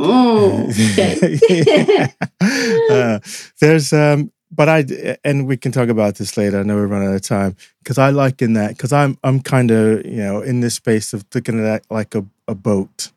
Mm, 0.00 0.92
okay. 0.92 2.12
uh, 2.90 3.18
there's 3.60 3.92
um 3.92 4.30
but 4.50 4.68
i 4.68 4.84
and 5.24 5.46
we 5.46 5.56
can 5.56 5.72
talk 5.72 5.88
about 5.88 6.16
this 6.16 6.36
later. 6.36 6.60
I 6.60 6.62
know 6.62 6.76
we're 6.76 6.86
running 6.86 7.08
out 7.08 7.14
of 7.14 7.22
time. 7.22 7.56
Because 7.82 7.98
i 7.98 8.10
like 8.10 8.42
in 8.42 8.54
that 8.54 8.70
because 8.70 8.92
i'm 8.92 9.18
i'm 9.24 9.40
kind 9.40 9.70
of 9.70 10.04
you 10.04 10.16
know 10.16 10.40
in 10.40 10.60
this 10.60 10.74
space 10.74 11.12
of 11.12 11.24
looking 11.34 11.58
at 11.58 11.62
that 11.62 11.84
like 11.90 12.14
a, 12.14 12.24
a 12.48 12.54
boat. 12.54 13.12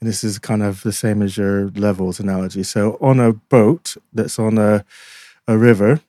And 0.00 0.08
this 0.08 0.24
is 0.24 0.38
kind 0.38 0.62
of 0.62 0.82
the 0.82 0.92
same 0.92 1.20
as 1.20 1.36
your 1.36 1.68
levels 1.70 2.20
analogy. 2.20 2.62
So 2.62 2.96
on 3.02 3.20
a 3.20 3.34
boat 3.34 3.96
that's 4.12 4.38
on 4.38 4.58
a 4.58 4.84
a 5.46 5.58
river 5.58 6.00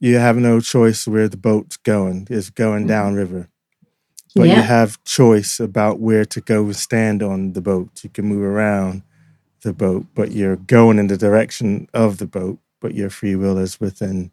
you 0.00 0.16
have 0.16 0.36
no 0.36 0.60
choice 0.60 1.08
where 1.08 1.28
the 1.28 1.36
boat's 1.36 1.76
going. 1.76 2.28
It's 2.30 2.50
going 2.50 2.86
down 2.86 3.14
river 3.14 3.48
but 4.34 4.48
you 4.48 4.62
have 4.62 5.02
choice 5.04 5.58
about 5.58 5.98
where 5.98 6.24
to 6.24 6.40
go 6.40 6.64
and 6.64 6.76
stand 6.76 7.22
on 7.22 7.52
the 7.54 7.60
boat. 7.60 8.04
You 8.04 8.10
can 8.10 8.26
move 8.26 8.42
around 8.42 9.02
the 9.62 9.72
boat, 9.72 10.06
but 10.14 10.32
you're 10.32 10.56
going 10.56 10.98
in 10.98 11.08
the 11.08 11.16
direction 11.16 11.88
of 11.94 12.18
the 12.18 12.26
boat, 12.26 12.58
but 12.80 12.94
your 12.94 13.10
free 13.10 13.34
will 13.36 13.58
is 13.58 13.80
within 13.80 14.30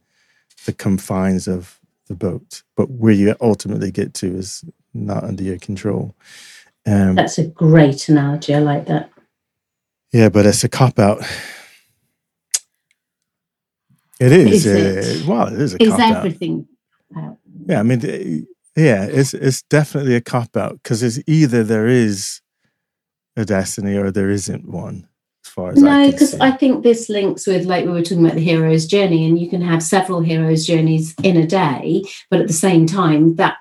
the 0.66 0.74
confines 0.74 1.48
of 1.48 1.80
the 2.08 2.16
boat. 2.16 2.64
But 2.76 2.90
where 2.92 3.14
you 3.14 3.36
ultimately 3.42 3.92
get 3.92 4.14
to 4.16 4.36
is 4.38 4.64
not 4.94 5.24
under 5.24 5.44
your 5.44 5.58
control. 5.58 6.16
Um, 6.86 7.16
That's 7.16 7.38
a 7.40 7.48
great 7.48 8.08
analogy. 8.10 8.54
I 8.56 8.60
like 8.60 8.86
that. 8.88 9.10
yeah, 10.14 10.30
but 10.30 10.46
it's 10.46 10.64
a 10.64 10.70
cop 10.70 11.00
out. 11.00 11.24
It 14.20 14.32
is. 14.32 14.66
Is 14.66 15.22
it? 15.22 15.24
uh, 15.24 15.30
well, 15.32 15.48
it 15.54 15.60
is 15.60 15.74
a 15.74 15.84
Is 15.84 15.90
cop 15.90 16.00
out. 16.00 16.16
everything 16.18 16.68
out? 17.18 17.38
Yeah, 17.66 17.80
I 17.80 17.84
mean, 17.84 18.48
yeah, 18.76 19.06
it's 19.06 19.34
it's 19.34 19.62
definitely 19.64 20.16
a 20.16 20.22
cop 20.22 20.56
out 20.56 20.82
because 20.84 21.04
it's 21.04 21.20
either 21.28 21.64
there 21.64 21.88
is 21.88 22.42
a 23.36 23.44
destiny 23.44 23.96
or 23.98 24.12
there 24.12 24.30
isn't 24.30 24.70
one. 24.70 25.08
Far 25.56 25.70
as 25.72 25.82
No, 25.82 26.12
because. 26.12 26.36
I 26.42 26.52
think 26.52 26.84
this 26.84 27.08
links 27.08 27.48
with 27.48 27.66
like 27.66 27.86
we 27.86 27.92
were 27.92 28.02
talking 28.02 28.26
about 28.26 28.36
the 28.36 28.44
hero's 28.44 28.86
journey, 28.86 29.26
and 29.26 29.40
you 29.40 29.50
can 29.50 29.62
have 29.62 29.82
several 29.82 30.20
hero's 30.20 30.68
journeys 30.68 31.16
in 31.24 31.38
a 31.38 31.48
day, 31.48 32.04
but 32.30 32.42
at 32.42 32.48
the 32.48 32.54
same 32.54 32.86
time, 32.86 33.36
that 33.36 33.56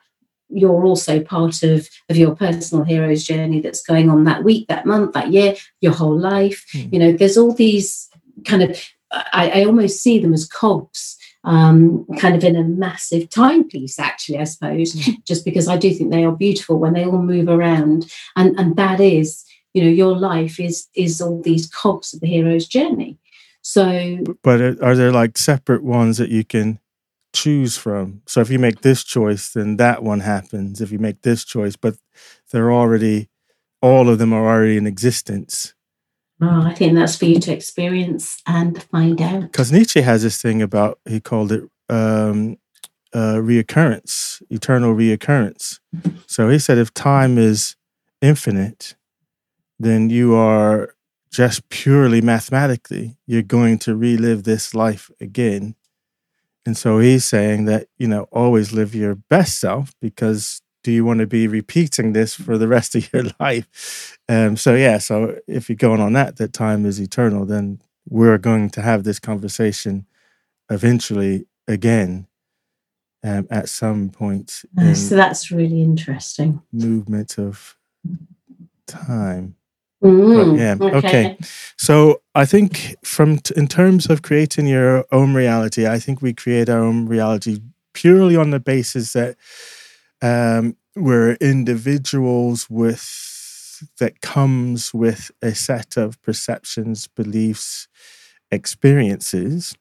you're 0.48 0.84
also 0.84 1.20
part 1.20 1.62
of 1.62 1.88
of 2.08 2.16
your 2.16 2.34
personal 2.34 2.84
hero's 2.84 3.22
journey 3.22 3.60
that's 3.60 3.80
going 3.80 4.10
on 4.10 4.24
that 4.24 4.42
week, 4.42 4.66
that 4.66 4.86
month, 4.86 5.12
that 5.12 5.30
year, 5.30 5.54
your 5.80 5.92
whole 5.92 6.18
life. 6.18 6.66
Hmm. 6.72 6.88
You 6.90 6.98
know, 6.98 7.12
there's 7.12 7.38
all 7.38 7.54
these 7.54 8.10
kind 8.44 8.64
of 8.64 8.76
I, 9.12 9.60
I 9.60 9.64
almost 9.64 10.02
see 10.02 10.18
them 10.18 10.34
as 10.34 10.48
cogs. 10.48 11.16
Um, 11.46 12.06
kind 12.18 12.34
of 12.34 12.42
in 12.42 12.56
a 12.56 12.64
massive 12.64 13.28
timepiece, 13.28 13.98
actually, 13.98 14.38
I 14.38 14.44
suppose, 14.44 14.94
just 15.26 15.44
because 15.44 15.68
I 15.68 15.76
do 15.76 15.92
think 15.92 16.10
they 16.10 16.24
are 16.24 16.32
beautiful 16.32 16.78
when 16.78 16.94
they 16.94 17.04
all 17.04 17.22
move 17.22 17.48
around, 17.48 18.10
and 18.34 18.58
and 18.58 18.74
that 18.76 18.98
is 18.98 19.43
you 19.74 19.82
know 19.82 19.90
your 19.90 20.16
life 20.16 20.58
is 20.58 20.88
is 20.94 21.20
all 21.20 21.42
these 21.42 21.66
cogs 21.66 22.14
of 22.14 22.20
the 22.20 22.26
hero's 22.28 22.66
journey. 22.66 23.18
So 23.60 24.18
but 24.42 24.80
are 24.80 24.94
there 24.94 25.12
like 25.12 25.36
separate 25.36 25.82
ones 25.82 26.18
that 26.18 26.30
you 26.30 26.44
can 26.44 26.78
choose 27.34 27.76
from? 27.76 28.22
So 28.26 28.40
if 28.40 28.50
you 28.50 28.58
make 28.58 28.80
this 28.80 29.02
choice 29.02 29.50
then 29.52 29.76
that 29.76 30.02
one 30.02 30.20
happens 30.20 30.80
if 30.80 30.92
you 30.92 30.98
make 30.98 31.22
this 31.22 31.44
choice 31.44 31.76
but 31.76 31.96
they're 32.50 32.72
already 32.72 33.28
all 33.82 34.08
of 34.08 34.18
them 34.18 34.32
are 34.32 34.46
already 34.46 34.76
in 34.76 34.86
existence. 34.86 35.74
Oh, 36.40 36.62
i 36.64 36.74
think 36.74 36.94
that's 36.94 37.16
for 37.16 37.26
you 37.26 37.38
to 37.40 37.52
experience 37.52 38.40
and 38.46 38.82
find 38.84 39.20
out. 39.20 39.42
Because 39.42 39.72
nietzsche 39.72 40.00
has 40.00 40.22
this 40.22 40.40
thing 40.40 40.62
about 40.62 40.98
he 41.08 41.20
called 41.20 41.52
it 41.52 41.64
um 41.88 42.56
uh 43.12 43.36
reoccurrence 43.36 44.42
eternal 44.50 44.94
reoccurrence. 44.94 45.80
So 46.26 46.48
he 46.48 46.58
said 46.58 46.78
if 46.78 46.94
time 46.94 47.38
is 47.38 47.76
infinite 48.20 48.94
then 49.84 50.10
you 50.10 50.34
are 50.34 50.94
just 51.30 51.68
purely 51.68 52.20
mathematically 52.20 53.16
you're 53.26 53.42
going 53.42 53.76
to 53.76 53.96
relive 53.96 54.44
this 54.44 54.74
life 54.74 55.10
again. 55.20 55.74
And 56.64 56.76
so 56.76 56.98
he's 57.00 57.24
saying 57.24 57.64
that 57.66 57.88
you 57.98 58.06
know 58.06 58.22
always 58.30 58.72
live 58.72 58.94
your 58.94 59.16
best 59.16 59.58
self 59.58 59.92
because 60.00 60.62
do 60.84 60.92
you 60.92 61.04
want 61.04 61.20
to 61.20 61.26
be 61.26 61.48
repeating 61.48 62.12
this 62.12 62.34
for 62.34 62.58
the 62.58 62.68
rest 62.68 62.94
of 62.94 63.12
your 63.12 63.24
life? 63.40 64.16
Um 64.28 64.56
so 64.56 64.74
yeah 64.74 64.98
so 64.98 65.38
if 65.46 65.68
you're 65.68 65.76
going 65.76 66.00
on 66.00 66.12
that 66.14 66.36
that 66.36 66.52
time 66.52 66.86
is 66.86 67.00
eternal 67.00 67.44
then 67.44 67.80
we're 68.08 68.38
going 68.38 68.70
to 68.70 68.82
have 68.82 69.04
this 69.04 69.18
conversation 69.18 70.06
eventually 70.70 71.46
again 71.66 72.26
um, 73.22 73.46
at 73.50 73.68
some 73.68 74.10
point 74.10 74.62
so 74.94 75.16
that's 75.16 75.50
really 75.50 75.82
interesting. 75.82 76.62
movement 76.72 77.38
of 77.38 77.76
time 78.86 79.56
Mm, 80.04 80.56
yeah, 80.56 80.76
okay. 80.92 81.30
So 81.78 82.22
I 82.34 82.44
think 82.44 82.96
from 83.04 83.38
t- 83.38 83.54
in 83.56 83.66
terms 83.68 84.06
of 84.10 84.22
creating 84.22 84.66
your 84.66 85.04
own 85.12 85.34
reality, 85.34 85.86
I 85.86 85.98
think 85.98 86.20
we 86.20 86.34
create 86.34 86.68
our 86.68 86.80
own 86.82 87.06
reality 87.06 87.60
purely 87.94 88.36
on 88.36 88.50
the 88.50 88.60
basis 88.60 89.12
that 89.14 89.36
um, 90.22 90.76
we're 90.96 91.34
individuals 91.34 92.68
with 92.70 93.02
that 93.98 94.20
comes 94.20 94.94
with 94.94 95.30
a 95.42 95.54
set 95.54 95.96
of 95.96 96.20
perceptions, 96.22 97.08
beliefs, 97.08 97.88
experiences, 98.50 99.74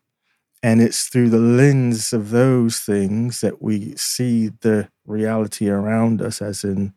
and 0.63 0.81
it's 0.81 1.07
through 1.07 1.29
the 1.29 1.39
lens 1.39 2.13
of 2.13 2.31
those 2.31 2.79
things 2.79 3.41
that 3.41 3.61
we 3.61 3.95
see 3.97 4.49
the 4.61 4.89
reality 5.05 5.69
around 5.69 6.21
us, 6.21 6.41
as 6.41 6.63
in 6.63 6.93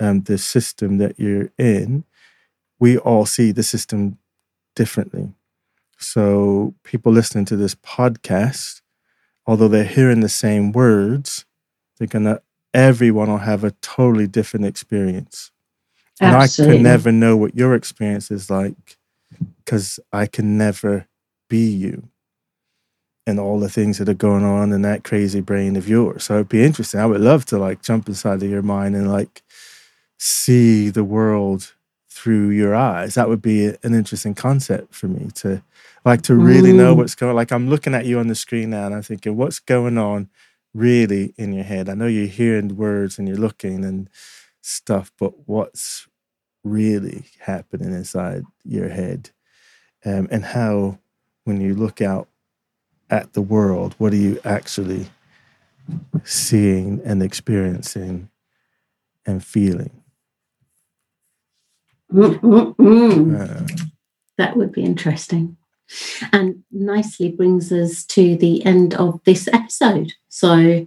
um, 0.00 0.22
the 0.22 0.38
system 0.38 0.98
that 0.98 1.18
you're 1.18 1.50
in. 1.58 2.04
We 2.78 2.98
all 2.98 3.26
see 3.26 3.52
the 3.52 3.62
system 3.62 4.18
differently. 4.74 5.32
So, 5.98 6.74
people 6.84 7.12
listening 7.12 7.44
to 7.46 7.56
this 7.56 7.74
podcast, 7.74 8.82
although 9.46 9.68
they're 9.68 9.84
hearing 9.84 10.20
the 10.20 10.28
same 10.28 10.70
words, 10.72 11.44
they're 11.98 12.06
gonna, 12.06 12.40
everyone 12.72 13.28
will 13.28 13.38
have 13.38 13.64
a 13.64 13.72
totally 13.82 14.28
different 14.28 14.66
experience. 14.66 15.50
And 16.20 16.34
Absolutely. 16.34 16.74
I 16.74 16.76
can 16.76 16.82
never 16.84 17.12
know 17.12 17.36
what 17.36 17.56
your 17.56 17.74
experience 17.74 18.30
is 18.30 18.50
like 18.50 18.98
because 19.64 20.00
I 20.12 20.26
can 20.26 20.56
never 20.56 21.06
be 21.48 21.68
you 21.68 22.08
and 23.26 23.38
all 23.38 23.60
the 23.60 23.68
things 23.68 23.98
that 23.98 24.08
are 24.08 24.14
going 24.14 24.42
on 24.42 24.72
in 24.72 24.82
that 24.82 25.04
crazy 25.04 25.40
brain 25.40 25.76
of 25.76 25.88
yours. 25.88 26.24
So 26.24 26.34
it'd 26.36 26.48
be 26.48 26.64
interesting. 26.64 26.98
I 26.98 27.06
would 27.06 27.20
love 27.20 27.44
to 27.46 27.58
like 27.58 27.82
jump 27.82 28.08
inside 28.08 28.42
of 28.42 28.50
your 28.50 28.62
mind 28.62 28.96
and 28.96 29.10
like 29.10 29.42
see 30.18 30.88
the 30.88 31.04
world 31.04 31.74
through 32.18 32.50
your 32.50 32.74
eyes. 32.74 33.14
That 33.14 33.28
would 33.28 33.42
be 33.42 33.66
an 33.66 33.94
interesting 33.94 34.34
concept 34.34 34.94
for 34.94 35.06
me 35.08 35.30
to 35.36 35.62
like 36.04 36.22
to 36.22 36.34
really 36.34 36.72
know 36.72 36.94
Mm. 36.94 36.98
what's 36.98 37.14
going 37.14 37.36
like 37.36 37.52
I'm 37.52 37.68
looking 37.68 37.94
at 37.94 38.06
you 38.06 38.18
on 38.18 38.28
the 38.28 38.34
screen 38.34 38.70
now 38.70 38.86
and 38.86 38.94
I'm 38.94 39.02
thinking 39.02 39.36
what's 39.36 39.60
going 39.60 39.98
on 39.98 40.28
really 40.74 41.34
in 41.36 41.52
your 41.52 41.64
head. 41.64 41.88
I 41.88 41.94
know 41.94 42.06
you're 42.06 42.26
hearing 42.42 42.76
words 42.76 43.18
and 43.18 43.28
you're 43.28 43.36
looking 43.48 43.84
and 43.84 44.08
stuff, 44.60 45.12
but 45.18 45.32
what's 45.48 46.08
really 46.64 47.24
happening 47.40 47.92
inside 47.92 48.42
your 48.64 48.88
head? 48.88 49.30
Um, 50.04 50.28
and 50.30 50.44
how 50.44 50.98
when 51.44 51.60
you 51.60 51.74
look 51.74 52.00
out 52.02 52.28
at 53.10 53.32
the 53.32 53.42
world, 53.42 53.94
what 53.98 54.12
are 54.12 54.16
you 54.28 54.40
actually 54.44 55.06
seeing 56.24 57.00
and 57.04 57.22
experiencing 57.22 58.28
and 59.26 59.44
feeling? 59.44 60.02
Mm, 62.12 62.40
mm, 62.40 62.76
mm. 62.76 63.40
Uh, 63.40 63.86
That 64.38 64.56
would 64.56 64.72
be 64.72 64.82
interesting. 64.82 65.56
And 66.32 66.62
nicely 66.70 67.30
brings 67.30 67.72
us 67.72 68.04
to 68.06 68.36
the 68.36 68.64
end 68.64 68.94
of 68.94 69.20
this 69.24 69.48
episode. 69.52 70.12
So, 70.28 70.86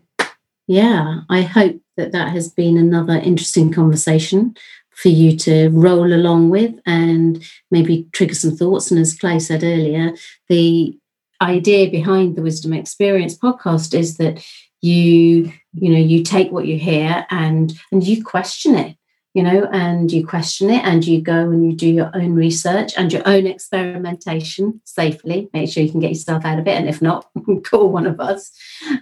yeah, 0.67 1.22
I 1.30 1.41
hope 1.41 1.82
that 1.97 2.11
that 2.11 2.30
has 2.30 2.49
been 2.49 2.78
another 2.78 3.15
interesting 3.15 3.72
conversation 3.74 4.55
for 4.91 5.09
you 5.09 5.36
to 5.38 5.69
roll 5.69 6.13
along 6.13 6.49
with 6.49 6.76
and 6.86 7.43
maybe 7.72 8.07
trigger 8.13 8.36
some 8.36 8.55
thoughts. 8.55 8.91
And 8.91 8.99
as 8.99 9.17
Clay 9.17 9.39
said 9.39 9.63
earlier, 9.63 10.13
the 10.49 10.97
idea 11.41 11.89
behind 11.89 12.36
the 12.36 12.43
Wisdom 12.43 12.74
Experience 12.74 13.36
podcast 13.38 13.97
is 13.97 14.17
that 14.17 14.45
you, 14.82 15.51
you 15.74 15.89
know, 15.91 15.97
you 15.97 16.24
take 16.24 16.51
what 16.51 16.67
you 16.67 16.78
hear 16.78 17.26
and 17.30 17.74
and 17.91 18.03
you 18.03 18.24
question 18.24 18.76
it 18.76 18.95
you 19.34 19.44
know, 19.44 19.68
and 19.72 20.12
you 20.12 20.26
question 20.28 20.70
it 20.70 20.84
and 20.84 21.06
you 21.06 21.22
go 21.22 21.34
and 21.50 21.66
you 21.66 21.76
do 21.76 21.88
your 21.88 22.12
own 22.14 22.34
research 22.34 22.92
and 22.98 23.14
your 23.14 23.22
own 23.26 23.48
experimentation 23.48 24.82
safely. 24.86 25.50
Make 25.54 25.72
sure 25.72 25.84
you 25.84 25.92
can 25.92 26.00
get 26.02 26.10
yourself 26.10 26.44
out 26.46 26.60
of 26.60 26.68
it. 26.68 26.72
And 26.78 26.90
if 26.90 27.02
not, 27.02 27.30
call 27.66 27.90
one 27.90 28.08
of 28.08 28.20
us. 28.20 28.52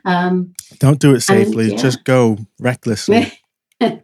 Um, 0.06 0.54
don't 0.80 1.00
do 1.00 1.16
it 1.16 1.22
safely. 1.22 1.72
yeah. 1.72 1.78
Just 1.78 2.04
go 2.04 2.38
recklessly. 2.60 3.32
well, 3.82 4.00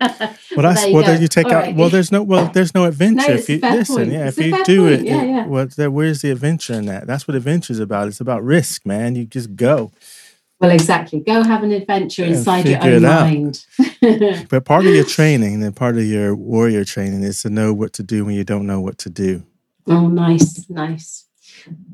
that's 0.55 0.85
well. 0.87 1.03
Then 1.03 1.21
you 1.21 1.27
take 1.27 1.47
out. 1.47 1.75
Well, 1.75 1.89
there's 1.89 2.09
no. 2.09 2.23
Well, 2.23 2.49
there's 2.53 2.73
no 2.73 2.85
adventure 2.85 3.33
it's 3.33 3.49
if 3.49 3.61
you 3.61 3.69
listen. 3.69 3.95
point. 3.97 4.11
Yeah, 4.13 4.27
It's 4.29 4.37
if 4.37 4.45
you 4.45 4.63
do 4.63 4.81
point. 4.89 5.01
it, 5.01 5.05
Yeah, 5.05 5.21
it- 5.21 5.27
yeah. 5.27 5.45
Well, 5.47 5.67
there, 5.75 5.91
where's 5.91 6.21
the 6.21 6.31
adventure 6.31 6.73
in 6.73 6.85
that? 6.85 7.07
That's 7.07 7.27
what 7.27 7.35
adventure's 7.35 7.79
about. 7.79 8.07
It's 8.07 8.21
about 8.21 8.41
risk, 8.41 8.85
man. 8.85 9.15
You 9.17 9.25
just 9.25 9.55
go. 9.57 9.91
Exactly. 10.69 11.19
Go 11.19 11.43
have 11.43 11.63
an 11.63 11.71
adventure 11.71 12.23
Yeah, 12.23 12.29
inside 12.29 12.67
your 12.67 12.83
own 12.83 13.01
mind. 13.01 13.65
But 14.49 14.65
part 14.65 14.85
of 14.85 14.93
your 14.93 15.03
training 15.17 15.63
and 15.63 15.75
part 15.75 15.97
of 15.97 16.03
your 16.03 16.35
warrior 16.35 16.85
training 16.85 17.23
is 17.23 17.41
to 17.41 17.49
know 17.49 17.73
what 17.73 17.93
to 17.93 18.03
do 18.03 18.23
when 18.23 18.35
you 18.35 18.43
don't 18.43 18.67
know 18.67 18.79
what 18.79 18.97
to 18.99 19.09
do. 19.09 19.43
oh, 19.87 20.07
nice, 20.07 20.69
nice. 20.69 21.25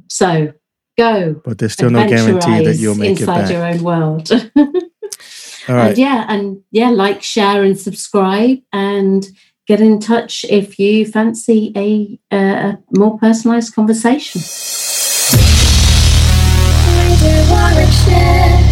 So 0.10 0.54
go. 0.98 1.42
But 1.46 1.58
there's 1.58 1.74
still 1.74 1.90
no 1.90 2.08
guarantee 2.08 2.64
that 2.66 2.76
you'll 2.78 2.96
make 2.96 3.18
it 3.18 3.22
inside 3.22 3.50
your 3.50 3.64
own 3.64 3.82
world. 3.84 4.32
All 5.70 5.76
right. 5.76 5.90
And 5.90 5.98
yeah, 5.98 6.26
and 6.28 6.64
yeah, 6.72 6.90
like, 6.90 7.24
share, 7.24 7.64
and 7.64 7.80
subscribe, 7.80 8.60
and 8.74 9.26
get 9.68 9.80
in 9.80 10.00
touch 10.00 10.44
if 10.50 10.80
you 10.80 11.06
fancy 11.06 11.72
a, 11.76 12.36
uh, 12.36 12.74
a 12.74 12.80
more 12.92 13.18
personalized 13.20 13.74
conversation. 13.74 14.42
Share. 17.92 18.71